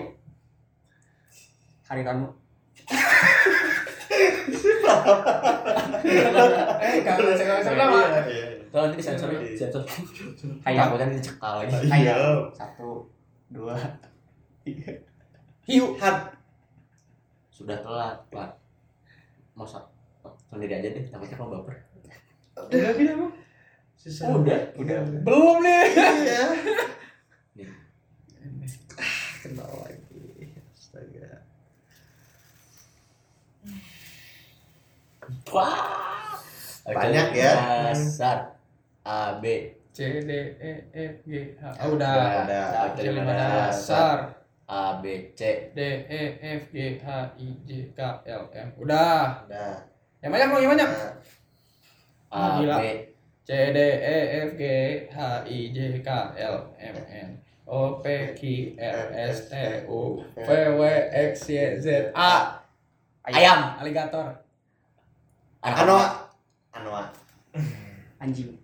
Hari 1.87 2.03
Ranu. 2.03 2.27
Eh, 6.05 6.99
kalau 7.03 7.33
saya 7.35 7.75
nama. 7.75 8.01
Iya, 8.75 8.83
iya. 8.83 8.83
Tolong 8.83 8.91
nanti 8.91 9.03
sensor 9.07 9.29
ya, 9.31 9.39
Iya. 9.39 9.55
sensor. 9.55 9.83
Ayo. 10.67 10.79
Takutnya 10.83 11.07
dicekal 11.15 11.53
lagi. 11.63 11.75
Iya. 11.87 12.15
Satu, 12.51 13.07
dua, 13.47 13.79
tiga. 14.67 14.91
Hiu. 15.63 15.95
Hat. 15.95 16.35
Sudah 17.55 17.79
telat, 17.79 18.19
Pak. 18.35 18.51
Mau 19.55 19.63
sendiri 20.51 20.75
aja 20.75 20.91
deh, 20.91 21.07
takutnya 21.07 21.39
kamu 21.39 21.51
baper. 21.63 21.77
Udah 22.59 22.91
pindah, 22.99 23.15
Bang? 23.15 23.33
Susah. 23.95 24.35
Udah, 24.35 24.59
udah. 24.75 24.99
Belum 25.23 25.63
nih. 25.63 25.83
Iya. 25.95 26.43
Nih. 27.55 27.71
Kenal 29.39 29.71
lagi. 29.87 30.51
Astaga. 30.75 31.47
Wah. 35.55 36.35
Banyak 36.85 37.29
ya. 37.39 37.53
Dasar. 37.95 38.55
A 39.05 39.39
B 39.39 39.45
C 39.93 39.99
D 40.25 40.31
E 40.59 40.73
F 40.91 41.15
G 41.29 41.55
H. 41.61 41.63
Oh, 41.85 41.95
udah. 41.95 42.49
Udah. 42.49 42.67
A 42.97 43.01
lima 43.05 43.33
dasar. 43.37 44.41
A 44.65 44.99
B 45.05 45.31
C 45.37 45.71
D 45.77 45.79
E 46.09 46.23
F 46.41 46.73
G 46.73 46.99
H 46.99 47.07
I 47.37 47.49
J 47.69 47.71
K 47.93 48.01
L 48.25 48.49
M. 48.51 48.69
Udah. 48.81 49.45
Udah. 49.45 49.77
Yang 50.25 50.31
banyak 50.33 50.47
dong, 50.49 50.61
yang 50.65 50.73
banyak. 50.73 50.91
Nah, 52.33 52.59
A. 52.59 52.81
B 52.81 52.85
C 53.45 53.51
D 53.77 53.79
E 53.85 54.19
F 54.49 54.51
G 54.57 54.65
H 55.13 55.17
I 55.45 55.59
J 55.69 55.79
K 56.01 56.09
L 56.41 56.57
M 56.81 56.97
N 57.13 57.29
O 57.69 58.01
P 58.01 58.33
Q 58.33 58.41
R 58.81 59.13
S 59.13 59.53
T 59.53 59.55
U 59.85 60.25
V 60.33 60.49
W 60.49 60.83
X 61.13 61.49
Y 61.53 61.77
Z 61.81 62.13
A 62.17 62.61
ayam 63.25 63.81
aligator 63.81 64.37
anak 65.65 65.81
Anoa. 65.81 66.07
Anoa. 66.77 67.03
Anjing. 68.21 68.64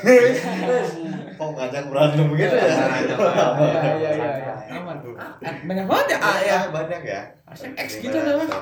Kok 1.38 1.48
ngajak 1.52 1.84
berantem 1.88 2.26
begitu 2.28 2.54
ya? 2.54 2.66
Iya 2.66 3.82
iya 3.98 4.10
iya 4.14 4.30
iya 4.38 4.54
aman 4.78 4.96
Ah, 5.18 5.32
banyak 5.62 5.86
banget 5.86 6.06
ya 6.08 6.18
A 6.18 6.32
ya 6.38 6.46
ya 6.46 6.58
banyak 6.70 7.00
ya. 7.02 7.20
Harusnya 7.44 7.70
X 7.76 7.88
gitu 7.98 8.16
namanya. 8.16 8.58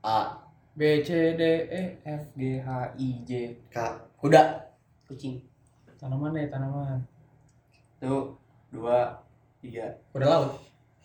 A 0.00 0.18
B 0.72 0.80
C 1.02 1.10
D 1.34 1.42
E 1.68 1.82
F 2.02 2.22
G 2.32 2.42
H 2.58 2.68
I 2.94 3.08
J 3.22 3.30
Kak. 3.68 3.92
kuda 4.16 4.42
kucing. 5.06 5.42
tanaman 5.96 6.32
ya 6.32 6.48
tanaman 6.48 7.00
Tuh, 7.98 8.32
dua, 8.72 9.20
tiga. 9.60 9.92
udah 10.12 10.26
laut 10.26 10.50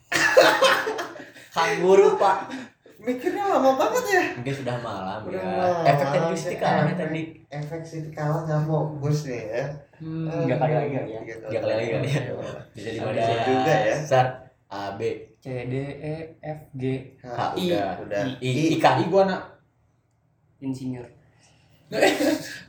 kanguru 1.56 2.16
pak 2.16 2.48
Mikirnya 2.96 3.44
lama 3.46 3.76
banget 3.76 4.04
ya. 4.08 4.24
mungkin 4.36 4.56
sudah 4.56 4.76
malam 4.80 5.20
Udah 5.24 5.36
ya 5.36 5.52
malam. 5.52 5.84
efek 5.86 6.08
tadi 6.10 6.36
sih 6.36 6.56
kalah 6.56 6.84
tadi 6.90 7.22
Efek 7.46 7.82
Siti 7.84 8.10
kalah 8.10 8.42
nggak 8.44 8.62
fokus 8.64 9.18
nih 9.26 9.42
ya. 9.46 9.64
hmm. 10.00 10.28
Tiga 10.44 10.56
kali 10.58 10.74
lagi 10.74 10.92
kali 10.94 11.10
ya. 11.12 11.20
Tiga 11.46 11.60
kali 11.62 11.74
lagi 11.76 11.90
kali 11.92 12.08
ya. 12.10 12.22
bisa 12.72 12.90
di 12.90 13.00
mana 13.00 13.20
juga 13.44 13.74
ya. 13.74 13.96
dasar 13.96 14.26
A 14.66 14.96
B 14.96 15.02
C 15.38 15.46
D 15.68 15.74
E 16.02 16.16
F 16.40 16.60
G 16.74 16.84
H. 17.20 17.28
I. 17.54 17.66
Udah. 17.70 17.92
Udah. 18.02 18.24
I, 18.40 18.52
ikan 18.80 18.96
iguana 19.02 19.38
insinyur. 20.58 21.06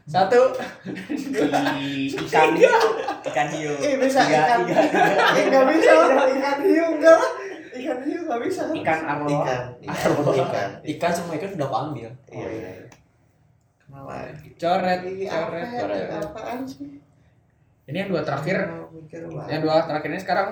satu 0.07 0.53
I, 1.81 2.13
ikan 2.13 2.53
hiu. 2.53 2.75
Ikan 3.25 3.49
hiu. 3.49 3.73
Eh 3.81 3.97
bisa 3.97 4.21
ikan. 4.23 4.59
tiga, 4.69 4.83
tiga. 4.87 5.13
Eh 5.35 5.45
nggak 5.49 5.65
bisa 5.73 5.93
ikan 6.37 6.59
hiu 6.63 6.85
enggak 6.95 7.17
lah. 7.17 7.33
Ikan 7.77 7.99
hiu 8.03 8.21
nggak 8.23 8.41
bisa. 8.43 8.63
Ikan 8.71 9.01
arloa. 9.03 9.31
Ikan. 9.31 9.63
Ikan. 9.83 10.11
Ikan. 10.35 10.71
ikan 10.87 11.13
semua 11.13 11.33
ikan 11.35 11.51
sudah 11.51 11.67
aku 11.67 11.77
ambil 11.85 12.09
Iya 12.27 12.49
iya. 12.49 12.71
Kenal 13.79 14.05
lagi. 14.05 14.49
coret 14.55 15.01
Ini 15.01 15.25
coret 15.25 15.63
apa 15.63 15.79
coret. 15.79 16.09
Apaan 16.13 16.59
sih? 16.63 16.89
ini 17.87 17.97
yang 17.97 18.11
dua 18.11 18.19
terakhir 18.21 18.67
yang 19.47 19.61
dua 19.63 19.79
terakhirnya 19.81 20.19
sekarang 20.19 20.49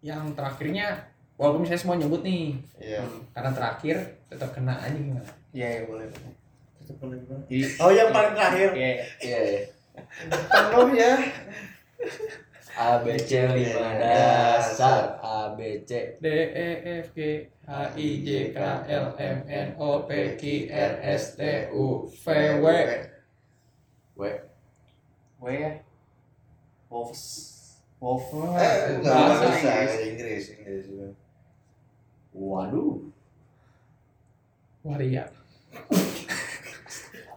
yang 0.00 0.26
terakhirnya 0.34 0.86
walaupun 1.34 1.62
saya 1.62 1.78
semua 1.78 1.94
nyebut 1.94 2.20
nih 2.20 2.58
Iya. 2.76 2.98
karena 3.30 3.50
terakhir 3.50 3.96
tetap 4.26 4.50
kena 4.50 4.74
aja 4.76 4.90
gimana 4.92 5.22
Iya, 5.50 5.66
iya 5.70 5.80
boleh. 5.84 6.06
boleh. 6.08 6.34
Tetep 6.76 6.96
boleh 6.98 7.16
gimana? 7.16 7.42
Jadi, 7.46 7.64
Oh 7.78 7.88
yang 7.88 8.10
paling 8.10 8.34
terakhir. 8.34 8.70
iya. 8.74 8.90
iya 9.20 9.38
iya 9.44 9.62
Penuh 10.50 10.88
ya. 10.92 11.14
A 12.74 12.98
B 13.04 13.14
C 13.18 13.30
lima 13.54 13.90
dasar 14.02 15.18
A 15.22 15.54
B 15.54 15.78
C 15.86 16.18
D 16.18 16.26
E 16.26 16.68
F 17.02 17.14
G 17.14 17.46
H 17.62 17.70
I 17.94 18.08
J 18.26 18.28
K 18.50 18.58
L 18.90 19.06
M 19.14 19.38
N 19.46 19.68
O 19.78 20.02
P 20.02 20.10
Q 20.34 20.42
R 20.70 20.92
S 21.02 21.38
T 21.38 21.70
U 21.70 22.10
V 22.10 22.24
W 22.58 22.66
W 24.18 24.32
W 25.38 25.46
ya. 25.54 25.72
Wolves. 26.90 27.22
Wolf. 28.02 28.26
Eh, 28.58 28.98
Bahasa 29.02 29.46
bisa 29.54 29.72
Inggris. 30.02 30.44
Inggris, 30.58 30.84
Inggris. 30.90 31.14
waduh 32.34 32.98
waria 34.82 35.30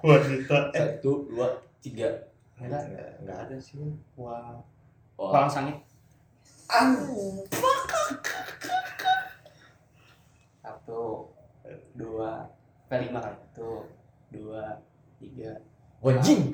Wanita. 0.01 0.73
satu 0.73 1.25
dua 1.29 1.57
tiga. 1.81 2.09
Enggak, 2.57 2.85
enggak 3.21 3.37
ada 3.49 3.57
sih. 3.61 3.77
Wah. 4.17 4.61
Wah, 5.17 5.33
Walang 5.33 5.49
sangit. 5.49 5.77
Satu, 10.61 11.33
dua, 11.97 12.45
lima 12.93 13.19
kali. 13.19 13.37
Satu, 13.49 13.89
dua, 14.29 14.77
tiga, 15.17 15.57
wajing 16.05 16.53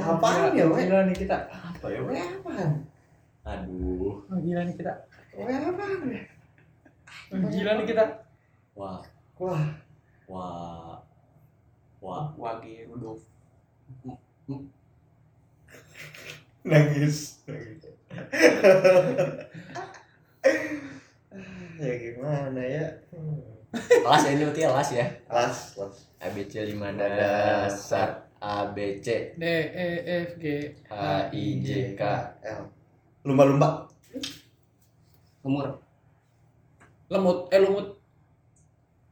Apaan 0.00 0.54
ya, 0.54 0.64
we? 0.70 0.86
gila 0.86 1.02
nih 1.10 1.16
kita 1.18 1.36
apa 1.50 1.86
ya 1.90 2.00
Weh 2.06 2.18
apaan? 2.18 2.86
aduh 3.42 4.22
oh, 4.22 4.38
gila 4.38 4.62
nih 4.66 4.74
kita 4.78 4.92
Weh 5.34 5.58
apaan? 5.58 5.98
weh? 6.06 6.24
oh, 7.34 7.48
gila 7.50 7.70
nih 7.78 7.86
kita 7.90 8.04
wah 8.78 9.02
Wah, 9.40 9.64
wah 10.28 11.00
wah 12.04 12.24
Wage 12.36 12.84
Rudolf. 12.92 13.24
Nangis. 16.64 17.38
nangis. 17.46 17.84
ya 21.80 21.92
gimana 21.96 22.60
ya? 22.60 22.86
Las 24.02 24.26
ya 24.26 24.30
ini 24.34 24.42
berarti 24.50 24.66
ya 24.66 24.70
las 24.74 24.90
ya 24.90 25.06
Las, 25.30 25.78
las. 25.78 26.10
A 26.20 26.28
B 26.34 26.44
C 26.44 26.60
lima 26.68 26.92
dasar 26.92 28.28
A 28.42 28.66
B 28.76 29.00
C 29.00 29.32
D 29.38 29.44
E 29.72 29.86
F 30.28 30.36
G 30.36 30.44
H 30.90 31.32
I 31.32 31.44
J 31.64 31.96
K 31.96 32.02
L. 32.44 32.68
Lumba-lumba. 33.24 33.88
Umur. 35.40 35.80
lemut 37.10 37.50
eh 37.50 37.58
lumut 37.58 37.98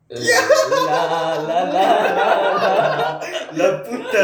la 0.08 1.02
la 1.10 1.34
la 1.42 1.58
la 1.66 1.86
Laputa. 3.58 4.22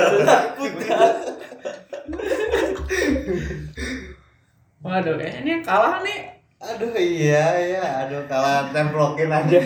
Waduh 4.84 5.14
kayaknya 5.16 5.40
ini 5.40 5.50
yang 5.50 5.64
kalah 5.64 5.96
nih 6.00 6.20
Aduh 6.60 6.92
iya 6.94 7.44
iya 7.58 7.84
aduh 8.02 8.24
kalah 8.24 8.68
templokin 8.70 9.28
aja 9.28 9.58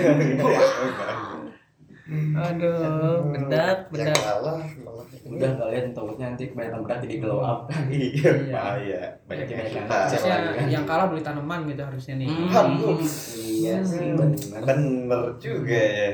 Aduh, 2.34 3.20
bedak, 3.36 3.78
yang 3.84 4.08
bedak. 4.08 4.16
kalah 4.16 4.56
malah 4.80 5.04
udah 5.28 5.50
kalian 5.54 5.92
takutnya 5.92 6.24
nanti 6.26 6.48
kebanyakan 6.48 6.80
berat 6.80 6.98
jadi 7.04 7.16
glow 7.20 7.38
up 7.38 7.68
iya 7.92 8.30
Iya. 8.32 8.32
bahaya 8.48 9.00
banyak 9.28 9.44
yang 9.44 9.60
Banyak 9.60 9.68
yang 9.68 9.84
suka 9.84 9.96
Harusnya 10.08 10.36
Iya. 10.56 10.64
yang 10.72 10.84
kalah 10.88 11.06
beli 11.06 11.20
tanaman 11.20 11.60
gitu 11.68 11.82
harusnya 11.84 12.14
nih. 12.16 12.28
Aduh. 12.48 12.96
iya 13.36 13.74
sih 13.84 14.08
Hmm. 14.08 14.16
benar 14.16 14.62
bener 14.64 15.20
juga 15.36 15.76
ya 15.76 16.10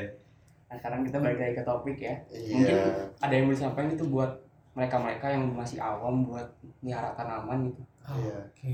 Nah, 0.67 0.77
sekarang 0.77 1.01
kita 1.07 1.17
balik 1.23 1.39
lagi 1.39 1.55
ke 1.55 1.63
topik 1.63 1.99
ya. 1.99 2.15
Mungkin 2.27 2.75
iya 2.75 3.07
ada 3.15 3.31
yang 3.31 3.47
mau 3.47 3.55
disampaikan 3.55 3.95
itu 3.95 4.05
buat 4.05 4.31
mereka-mereka 4.75 5.27
yang 5.31 5.47
masih 5.49 5.79
awam 5.79 6.27
buat 6.27 6.51
melihara 6.83 7.15
tanaman 7.15 7.71
gitu. 7.71 7.83
Oh, 8.03 8.19
Iya. 8.19 8.37
Oke. 8.51 8.73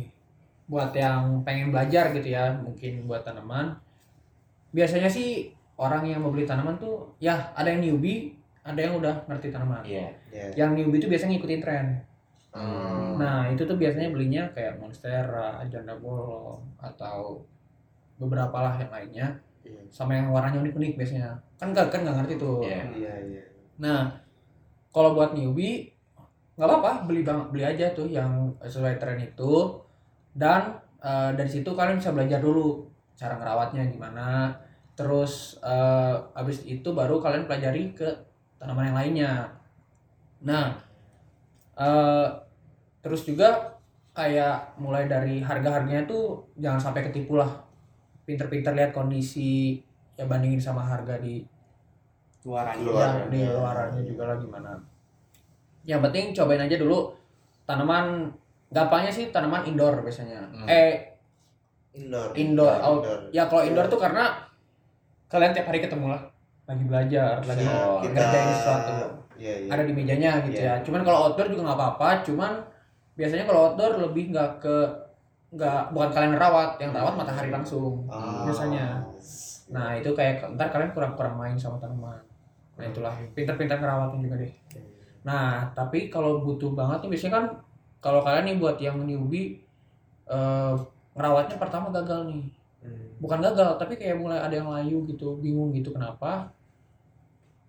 Buat 0.70 0.94
yang 0.94 1.42
pengen 1.42 1.74
belajar 1.74 2.14
gitu 2.14 2.30
ya, 2.30 2.54
mungkin 2.54 3.10
buat 3.10 3.26
tanaman. 3.26 3.74
Biasanya 4.70 5.10
sih 5.10 5.50
orang 5.74 6.06
yang 6.06 6.22
mau 6.22 6.30
beli 6.30 6.46
tanaman 6.46 6.78
tuh 6.78 7.10
ya 7.18 7.50
ada 7.58 7.66
yang 7.66 7.82
newbie, 7.82 8.38
ada 8.62 8.78
yang 8.78 8.94
udah 9.02 9.26
ngerti 9.26 9.50
tanaman. 9.50 9.82
iya 9.82 10.14
iya 10.30 10.46
Yang 10.54 10.70
newbie 10.78 10.98
itu 11.02 11.08
biasanya 11.10 11.30
ngikutin 11.34 11.60
tren. 11.64 11.86
Hmm. 12.50 13.18
Nah, 13.18 13.46
itu 13.50 13.62
tuh 13.62 13.78
biasanya 13.78 14.10
belinya 14.10 14.42
kayak 14.50 14.78
Monstera, 14.82 15.62
Janda 15.70 15.94
Bolong 15.98 16.62
atau 16.82 17.46
beberapa 18.18 18.58
lah 18.60 18.74
yang 18.76 18.92
lainnya 18.92 19.26
iya 19.64 19.80
sama 19.88 20.12
yang 20.18 20.28
warnanya 20.30 20.60
unik-unik 20.62 20.92
biasanya. 20.98 21.30
Kan 21.58 21.74
nggak 21.74 21.88
kan 21.90 22.06
nggak 22.06 22.16
ngerti 22.22 22.34
tuh. 22.38 22.62
Iya. 22.62 22.82
iya 22.94 23.14
iya 23.26 23.42
Nah, 23.80 24.12
kalau 24.92 25.16
buat 25.16 25.32
newbie 25.32 25.94
nggak 26.60 26.68
apa-apa 26.68 27.08
beli 27.08 27.24
bang 27.24 27.48
beli 27.48 27.64
aja 27.64 27.88
tuh 27.96 28.04
yang 28.04 28.52
sesuai 28.60 29.00
tren 29.00 29.16
itu 29.16 29.80
dan 30.34 30.78
eh, 31.02 31.30
dari 31.34 31.50
situ 31.50 31.70
kalian 31.72 31.98
bisa 31.98 32.14
belajar 32.14 32.40
dulu 32.40 32.86
cara 33.18 33.36
ngerawatnya 33.36 33.88
gimana. 33.90 34.54
Terus 34.94 35.58
eh, 35.64 36.16
abis 36.36 36.64
itu 36.66 36.88
baru 36.92 37.18
kalian 37.18 37.48
pelajari 37.48 37.92
ke 37.96 38.08
tanaman 38.60 38.92
yang 38.92 38.98
lainnya. 38.98 39.32
Nah, 40.44 40.76
eh, 41.76 42.28
terus 43.00 43.24
juga 43.24 43.76
kayak 44.12 44.76
mulai 44.76 45.06
dari 45.06 45.40
harga-harganya 45.40 46.04
tuh 46.04 46.44
jangan 46.58 46.80
sampai 46.80 47.08
ketipu 47.08 47.40
lah. 47.40 47.48
Pinter-pinter 48.28 48.76
lihat 48.76 48.92
kondisi 48.94 49.80
ya 50.14 50.28
bandingin 50.28 50.60
sama 50.60 50.84
harga 50.84 51.16
di 51.18 51.42
Luaran. 52.44 52.76
Luar. 52.80 53.20
ya, 53.20 53.28
di 53.28 53.40
luarannya 53.44 54.02
juga 54.04 54.32
lah 54.32 54.36
gimana. 54.40 54.72
Yang 55.84 56.00
penting 56.08 56.24
cobain 56.32 56.64
aja 56.64 56.76
dulu 56.80 57.12
tanaman 57.68 58.32
gampangnya 58.70 59.10
sih 59.10 59.28
tanaman 59.28 59.62
indoor 59.64 60.00
biasanya. 60.00 60.40
Hmm. 60.48 60.66
Eh 60.66 60.92
indoor 61.92 62.30
Indoor, 62.32 62.76
out. 62.78 63.02
ya 63.30 63.44
kalau 63.44 63.62
indoor 63.62 63.86
tuh 63.86 63.98
karena 63.98 64.30
kalian 65.26 65.50
tiap 65.50 65.66
hari 65.66 65.78
ketemu 65.78 66.06
lah 66.08 66.22
lagi 66.64 66.84
belajar, 66.86 67.42
lagi 67.42 67.66
Bisa 67.66 67.74
Oh, 67.82 67.98
kita 67.98 68.14
ngerjain 68.14 68.48
sesuatu. 68.54 68.92
iya 69.34 69.54
iya 69.58 69.68
Ada 69.68 69.82
di 69.82 69.92
mejanya 69.92 70.30
gitu 70.46 70.60
Iya. 70.60 70.78
ya. 70.78 70.84
Cuman 70.86 71.02
kalau 71.02 71.18
outdoor 71.26 71.50
juga 71.50 71.66
nggak 71.66 71.78
apa-apa, 71.78 72.08
cuman 72.22 72.52
biasanya 73.12 73.42
kalau 73.42 73.60
outdoor 73.68 73.98
lebih 74.00 74.30
nggak 74.30 74.50
ke 74.58 74.76
nggak 75.50 75.90
bukan 75.90 76.10
kalian 76.10 76.38
rawat, 76.38 76.78
yang 76.78 76.94
rawat 76.94 77.14
matahari 77.16 77.50
langsung. 77.50 78.06
Ah. 78.06 78.46
biasanya. 78.46 79.02
Nah, 79.70 79.94
itu 79.94 80.10
kayak 80.12 80.46
ntar 80.54 80.70
kalian 80.70 80.90
kurang-kurang 80.90 81.34
main 81.34 81.54
sama 81.54 81.74
tanaman. 81.78 82.14
Nah, 82.78 82.86
itulah 82.86 83.10
pinter-pinter 83.34 83.74
ngerawatnya 83.76 84.18
juga 84.20 84.36
deh. 84.38 84.52
Nah, 85.20 85.66
tapi 85.74 86.06
kalau 86.06 86.38
butuh 86.40 86.70
banget 86.70 87.02
nih 87.02 87.10
biasanya 87.10 87.34
kan 87.34 87.44
kalau 88.00 88.20
kalian 88.20 88.44
nih 88.48 88.56
buat 88.56 88.76
yang 88.76 88.96
newbie 89.04 89.60
eh, 90.26 90.74
ngerawatnya 91.14 91.56
pertama 91.56 91.92
gagal 91.92 92.26
nih. 92.26 92.44
Hmm. 92.80 93.08
Bukan 93.20 93.44
gagal, 93.44 93.76
tapi 93.76 94.00
kayak 94.00 94.16
mulai 94.16 94.40
ada 94.40 94.56
yang 94.56 94.72
layu 94.72 95.04
gitu, 95.04 95.36
bingung 95.36 95.68
gitu 95.70 95.92
kenapa. 95.92 96.48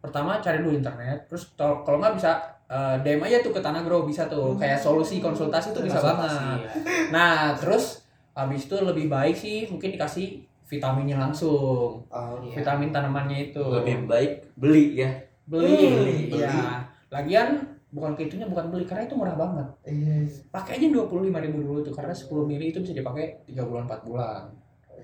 Pertama 0.01 0.41
cari 0.41 0.63
dulu 0.65 0.73
internet, 0.73 1.29
terus 1.29 1.51
kalau 1.57 2.01
nggak 2.01 2.15
bisa 2.17 2.41
eh, 2.65 2.95
DM 3.03 3.21
aja 3.21 3.43
tuh 3.43 3.51
ke 3.51 3.59
Tanah 3.61 3.83
Grow 3.83 4.01
bisa 4.01 4.25
tuh, 4.25 4.55
kayak 4.57 4.79
solusi 4.79 5.19
konsultasi 5.21 5.75
tuh 5.75 5.83
bisa 5.83 5.99
banget. 6.01 6.31
Konsultasi, 6.31 6.63
ya. 6.63 6.71
Nah, 7.11 7.53
terus 7.53 8.01
habis 8.31 8.65
itu 8.65 8.75
lebih 8.79 9.11
baik 9.11 9.35
sih 9.35 9.67
mungkin 9.67 9.91
dikasih 9.93 10.41
vitaminnya 10.65 11.19
langsung. 11.19 11.99
Ah, 12.07 12.31
Iya. 12.39 12.63
Vitamin 12.63 12.89
tanamannya 12.89 13.51
itu. 13.51 13.59
lebih 13.59 14.07
baik 14.07 14.31
beli 14.55 14.95
ya 14.95 15.11
beli. 15.43 15.75
Beli. 15.75 16.17
Iya. 16.39 16.79
Lagian 17.11 17.70
bukan 17.91 18.15
kitunya 18.15 18.47
bukan 18.47 18.71
beli 18.71 18.87
karena 18.87 19.03
itu 19.03 19.13
murah 19.13 19.35
banget. 19.35 19.67
iya 19.83 20.23
Pakai 20.47 20.79
aja 20.79 20.87
25.000 20.87 21.27
ribu 21.43 21.57
dulu 21.59 21.79
tuh 21.81 21.91
karena 21.91 22.15
10 22.15 22.31
mili 22.43 22.71
itu 22.71 22.79
bisa 22.79 22.91
dipakai 22.91 23.43
3 23.43 23.67
bulan 23.67 23.83
4 23.83 24.07
bulan. 24.07 24.43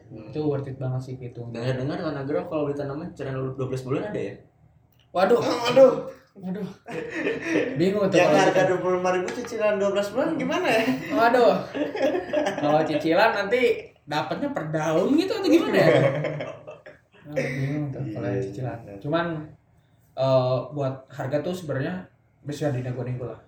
Itu 0.08 0.40
worth 0.48 0.66
it 0.66 0.80
banget 0.80 1.02
sih 1.04 1.14
gitu. 1.18 1.44
dengar-dengar 1.52 2.00
tanah 2.00 2.24
grow 2.24 2.48
kalau 2.48 2.64
beli 2.66 2.76
tanaman 2.76 3.12
cicilan 3.12 3.36
12 3.54 3.60
bulan 3.84 4.02
ada 4.08 4.22
ya 4.22 4.36
Waduh, 5.12 5.40
aduh 5.72 5.94
waduh. 6.38 6.68
Bingung 7.76 8.08
tuh 8.08 8.16
yang 8.16 8.30
harga 8.32 8.54
gitu. 8.56 8.70
dua 8.70 8.80
puluh 8.80 8.96
lima 9.02 9.10
ribu 9.12 9.28
cicilan 9.34 9.76
dua 9.76 9.90
belas 9.92 10.08
bulan 10.14 10.38
gimana 10.38 10.68
ya 10.70 10.84
Waduh. 11.12 11.56
kalau 12.62 12.82
cicilan 12.86 13.32
nanti 13.36 13.62
dapatnya 14.06 14.50
per 14.54 14.70
daun 14.70 15.12
gitu 15.14 15.34
atau 15.34 15.50
gimana 15.50 15.76
ya? 15.76 15.90
Nah, 17.28 17.36
bingung 17.36 17.92
tuh 17.92 18.00
kalau 18.16 18.24
yang 18.24 18.40
Iya, 18.40 18.46
cicilan. 18.48 18.80
iya. 18.88 18.96
Cuman 19.04 19.26
eh, 20.16 20.58
buat 20.72 20.94
harga 21.12 21.44
tuh 21.44 21.52
sebenarnya 21.52 22.08
bisa 22.48 22.72
dinego-nego 22.72 23.28
lah. 23.28 23.40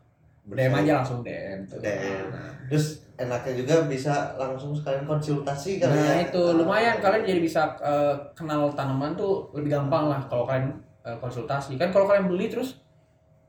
DM 0.49 0.73
aja 0.75 0.91
langsung 0.99 1.21
DM 1.21 1.61
tuh. 1.63 1.77
DM. 1.79 2.25
Nah, 2.33 2.49
terus 2.65 3.05
enaknya 3.15 3.53
juga 3.53 3.75
bisa 3.85 4.33
langsung 4.33 4.73
sekalian 4.73 5.05
konsultasi 5.05 5.77
kali 5.77 5.91
nah 5.91 6.15
ya 6.17 6.25
itu 6.25 6.41
lumayan 6.55 6.97
kalian 6.97 7.21
jadi 7.21 7.37
bisa 7.37 7.61
eh, 7.77 8.15
kenal 8.33 8.71
tanaman 8.73 9.13
tuh 9.13 9.51
lebih 9.53 9.77
gampang 9.77 10.09
lah 10.09 10.19
kalau 10.25 10.43
kalian 10.43 10.73
eh, 11.05 11.13
konsultasi. 11.17 11.77
Kan 11.77 11.93
kalau 11.93 12.09
kalian 12.09 12.25
beli 12.27 12.49
terus 12.49 12.81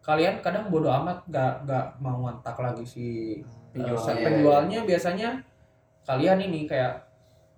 kalian 0.00 0.40
kadang 0.40 0.68
bodo 0.68 0.88
amat 0.88 1.24
gak 1.28 1.64
gak 1.64 1.86
mau 2.00 2.20
ngontak 2.20 2.56
lagi 2.56 2.84
si 2.84 3.04
Penjual. 3.70 3.96
eh, 3.96 4.12
Iya, 4.12 4.24
penjualnya 4.26 4.78
biasanya 4.84 5.28
kalian 6.02 6.38
ini 6.42 6.66
kayak 6.66 7.06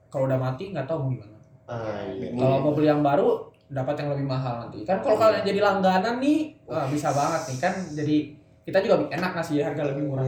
kalau 0.06 0.28
udah 0.28 0.36
mati 0.36 0.70
nggak 0.70 0.84
tahu 0.84 0.98
mau 1.02 1.10
gimana. 1.10 1.36
ah, 1.64 2.04
iya. 2.04 2.28
Kalau 2.36 2.56
mau 2.60 2.72
beli 2.76 2.86
yang 2.86 3.00
baru 3.00 3.48
dapat 3.72 3.94
yang 3.96 4.12
lebih 4.12 4.28
mahal 4.28 4.60
nanti. 4.60 4.84
Kan 4.84 5.00
kalau 5.00 5.16
kalian 5.16 5.40
jadi 5.40 5.60
langganan 5.64 6.20
nih, 6.20 6.52
wah 6.72 6.86
bisa 6.86 7.08
banget 7.10 7.42
nih 7.46 7.58
kan. 7.58 7.74
Jadi 7.92 8.16
kita 8.62 8.78
juga 8.80 8.94
enak 9.08 9.30
ngasih 9.32 9.60
harga 9.60 9.82
lebih 9.86 10.04
murah. 10.06 10.24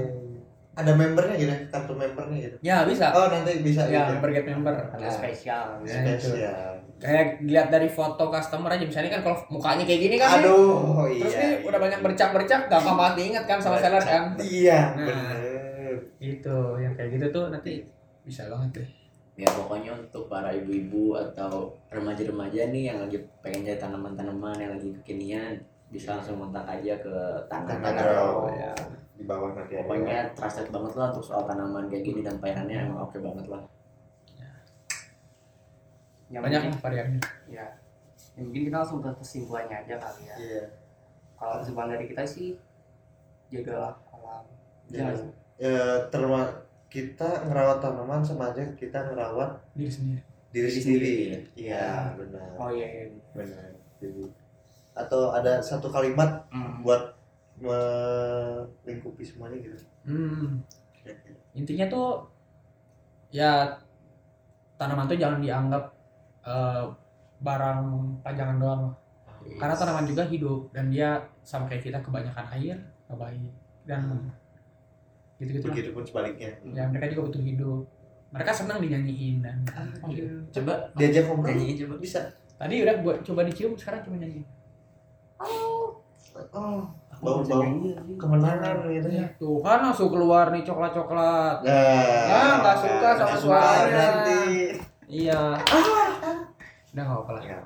ada 0.74 0.90
membernya 0.90 1.38
gitu 1.38 1.54
kartu 1.70 1.94
membernya 1.94 2.34
gitu 2.40 2.56
Ya 2.60 2.82
bisa. 2.82 3.06
oh 3.10 3.30
nanti 3.30 3.62
bisa 3.62 3.86
Ya, 3.86 4.02
gitu 4.02 4.12
member 4.12 4.28
get 4.28 4.42
member. 4.44 4.74
Ada 4.74 4.98
Nah, 4.98 5.06
spesial. 5.08 5.66
Ya, 5.80 6.02
spesial 6.02 6.70
kayak 6.96 7.28
lihat 7.42 7.68
dari 7.68 7.86
foto 7.86 8.26
customer 8.26 8.66
aja 8.68 8.82
misalnya 8.82 9.10
kan 9.12 9.22
kalau 9.22 9.38
mukanya 9.48 9.82
kayak 9.82 10.00
gini 10.00 10.16
kan 10.16 10.34
nih, 10.34 10.38
aduh 10.42 11.04
iya 11.06 11.20
terus 11.20 11.34
nih 11.36 11.52
udah 11.64 11.78
banyak 11.78 12.00
bercak-bercak 12.00 12.60
gampang 12.66 12.96
banget 12.96 13.14
diingat 13.16 13.44
kan 13.44 13.58
sama 13.58 13.76
seller 13.76 14.00
kan. 14.00 14.22
iya 14.40 14.80
Nah. 14.90 15.04
bener 15.04 15.94
Itu 16.18 16.56
yang 16.76 16.92
kayak 16.92 17.10
gitu 17.12 17.26
tuh 17.30 17.44
nanti 17.50 17.84
bisa 18.22 18.42
banget 18.48 18.70
deh. 18.76 18.88
ya 19.36 19.48
pokoknya 19.48 19.90
untuk 19.92 20.26
para 20.26 20.50
ibu-ibu 20.50 21.14
atau 21.14 21.70
remaja-remaja 21.88 22.70
nih 22.70 22.88
yang 22.88 22.98
lagi 23.00 23.18
pengen 23.40 23.62
jadi 23.64 23.78
tanaman-tanaman 23.80 24.54
yang 24.56 24.72
lagi 24.72 24.90
kekinian 24.96 25.54
bisa 25.94 26.08
langsung 26.12 26.36
kontak 26.36 26.66
aja 26.66 26.98
ke 26.98 27.14
Tanah 27.46 27.78
grow 27.78 27.94
Grow. 27.94 28.34
ya 28.50 28.74
di 29.14 29.22
bawah 29.22 29.54
nanti 29.54 29.78
pokoknya 29.78 30.34
trusted 30.34 30.66
banget 30.68 30.92
lah 30.92 31.06
untuk 31.08 31.22
soal 31.24 31.42
tanaman 31.44 31.86
kayak 31.86 32.02
gini 32.02 32.20
dan 32.20 32.34
pelayanannya 32.36 32.78
emang 32.84 33.00
oke 33.00 33.16
banget 33.16 33.46
lah 33.46 33.62
Yang 36.26 36.42
Banyak 36.42 36.60
mungkin- 36.60 36.72
lah 36.72 36.82
variannya. 36.82 37.20
Ya. 37.46 37.66
Ya, 38.34 38.40
mungkin 38.42 38.62
kita 38.64 38.76
langsung 38.76 38.98
ke 38.98 39.10
kesimpulannya 39.14 39.76
aja 39.78 39.94
kali 39.94 40.22
ya. 40.26 40.36
iya 40.36 40.62
Kalau 41.36 41.62
kesimpulan 41.62 41.88
dari 41.88 42.06
kita 42.08 42.22
sih 42.24 42.58
jagalah 43.48 43.94
alam. 44.10 44.42
Iya. 44.84 44.98
Jangan 44.98 45.14
ya 45.54 45.76
terma 46.10 46.42
kita 46.88 47.46
ngerawat 47.46 47.78
tanaman 47.78 48.20
sama 48.20 48.50
aja 48.50 48.66
kita 48.74 48.98
ngerawat 49.04 49.54
Diri 49.72 49.86
sendiri. 49.88 50.22
diri 50.50 50.66
Diri 50.66 50.80
sendiri 50.80 51.14
iya 51.54 52.10
benar 52.12 52.50
Oh 52.56 52.66
iya. 52.68 52.86
iya. 52.88 53.04
benar 53.30 53.70
Jadi, 53.96 54.22
atau 54.94 55.30
ada 55.30 55.58
satu 55.58 55.90
kalimat 55.90 56.46
Hmm. 56.48 56.80
buat 56.80 57.14
melingkupi 57.58 59.22
semuanya 59.22 59.58
gitu 59.60 59.76
Hmm. 60.04 60.60
Intinya 61.54 61.86
tuh 61.86 62.26
ya 63.30 63.74
tanaman 64.74 65.06
tuh 65.06 65.18
jangan 65.18 65.38
dianggap 65.38 65.84
eh, 66.44 66.84
barang 67.40 67.80
pajangan 68.20 68.56
doang. 68.58 68.84
Karena 69.56 69.74
tanaman 69.76 70.04
juga 70.04 70.24
hidup 70.24 70.72
dan 70.72 70.88
dia 70.88 71.20
sama 71.40 71.68
kayak 71.68 71.84
kita 71.84 71.98
kebanyakan 72.00 72.46
air 72.56 72.76
nggak 73.04 73.18
baik 73.20 73.52
dan 73.84 74.00
gitu-gitu 75.36 75.68
lah. 75.68 75.74
begitupun 75.76 76.02
sebaliknya 76.04 76.50
Ya 76.72 76.88
mereka 76.88 77.12
juga 77.12 77.22
butuh 77.28 77.42
hidup. 77.44 77.84
Mereka 78.32 78.50
senang 78.50 78.80
dinyanyiin 78.80 79.44
dan 79.44 79.60
coba 80.50 80.88
diajak 80.96 81.28
ngobrol 81.28 81.52
coba 81.54 81.94
bisa 82.00 82.20
tadi 82.56 82.80
udah 82.80 82.94
buat 83.04 83.18
coba 83.22 83.40
dicium 83.44 83.76
sekarang 83.76 84.00
coba 84.04 84.16
nyanyi. 84.20 84.42
Oh 85.44 86.80
bisa 87.14 87.52
bau-bau 87.54 87.62
lagi. 87.62 88.18
kemenangan 88.18 88.74
gitu 88.90 89.08
ya 89.08 89.26
Tuh 89.38 89.62
kan 89.62 89.78
langsung 89.80 90.10
keluar 90.10 90.50
nih 90.50 90.60
coklat-coklat. 90.60 91.56
nah 91.62 92.26
Ah, 92.28 92.52
nggak 92.60 92.76
suka 92.82 93.08
sama 93.16 93.36
suaranya. 93.38 93.86
berarti 93.88 94.42
Iya. 95.04 95.42
Udah 96.90 97.02
nggak 97.02 97.06
apa-apa 97.06 97.30
lah. 97.38 97.42
Ya. 97.44 97.58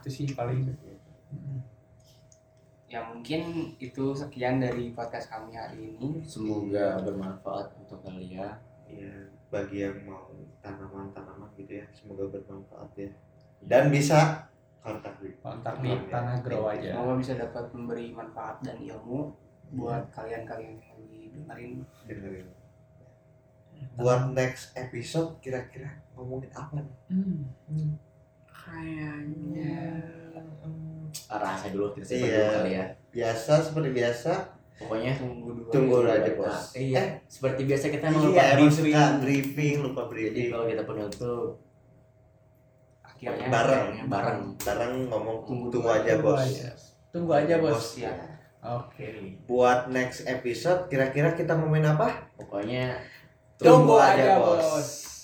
Itu 0.00 0.08
sih 0.10 0.26
paling. 0.32 0.66
Ya 2.86 3.02
mungkin 3.02 3.42
itu 3.76 4.04
sekian 4.12 4.58
dari 4.58 4.90
podcast 4.90 5.28
kami 5.28 5.52
hari 5.52 5.92
ini. 5.92 6.22
Semoga 6.22 6.98
bermanfaat 7.00 7.74
untuk 7.78 8.00
kalian. 8.02 8.54
ya 8.86 9.10
bagi 9.46 9.82
yang 9.82 9.98
mau 10.02 10.30
tanaman-tanaman 10.58 11.50
gitu 11.54 11.78
ya 11.78 11.86
semoga 11.90 12.26
bermanfaat 12.30 12.86
ya 12.94 13.10
dan 13.62 13.90
bisa 13.90 14.46
kontak 14.86 15.14
di 15.18 15.30
Kontak 15.36 15.74
di 15.78 15.90
Tanah 16.06 16.36
Grow 16.40 16.64
aja. 16.66 16.90
Semoga 16.92 17.14
bisa 17.16 17.32
dapat 17.34 17.64
memberi 17.70 18.06
manfaat 18.10 18.62
dan 18.62 18.78
ilmu 18.78 19.34
buat 19.72 20.06
kalian-kalian 20.10 20.78
yang 20.78 20.94
lagi 20.94 21.20
dengerin. 21.28 21.74
dengerin 22.06 22.46
buat 23.92 24.32
next 24.32 24.72
episode 24.72 25.36
kira-kira 25.38 25.90
ngomongin 26.12 26.48
apa 26.50 26.78
nih 26.78 26.96
Hmm. 27.08 27.92
Kayaknya 28.46 30.00
Ah, 31.26 31.38
Rahasia 31.38 31.70
dulu 31.70 31.90
kita 31.92 32.06
Iya. 32.08 32.24
dulu 32.30 32.46
kali 32.56 32.72
ya. 32.72 32.84
biasa 33.10 33.52
seperti 33.60 33.88
biasa 33.90 34.32
Pokoknya 34.76 35.12
tunggu 35.16 35.48
dulu. 35.54 35.68
tunggu 35.68 35.96
aja. 36.02 36.20
aja 36.20 36.30
bos 36.34 36.58
iya. 36.74 36.98
Eh, 36.98 37.08
Seperti 37.26 37.60
biasa 37.64 37.84
kita 37.88 38.06
lupa 38.10 38.28
iya 38.28 38.44
emang 38.54 38.68
briefing. 38.68 39.16
briefing 39.18 39.74
lupa 39.82 40.02
Jadi 40.02 40.12
briefing 40.12 40.48
kalau 40.50 40.66
kita 40.66 40.82
penutup 40.84 41.48
Akhirnya 43.16 43.48
bareng 43.48 43.86
bareng. 44.12 44.40
bareng 44.60 44.92
ngomong 45.08 45.48
Tunggu 45.48 45.66
tunggu, 45.72 45.88
aja 45.88 46.20
Tunggu 46.20 46.36
bos 46.36 46.44
aja. 46.44 46.68
Tunggu 47.08 47.32
aja 47.32 47.54
bos. 47.56 47.84
Ya. 47.96 48.12
Oke. 48.66 49.38
buat 49.46 49.88
next 49.88 50.26
episode 50.26 50.90
kira-kira 50.90 51.38
kita 51.38 51.54
ngomongin 51.54 51.94
apa 51.94 52.28
Pokoknya 52.36 52.98
Tunggu 53.56 53.96
aja 53.96 54.36
bos. 54.36 55.15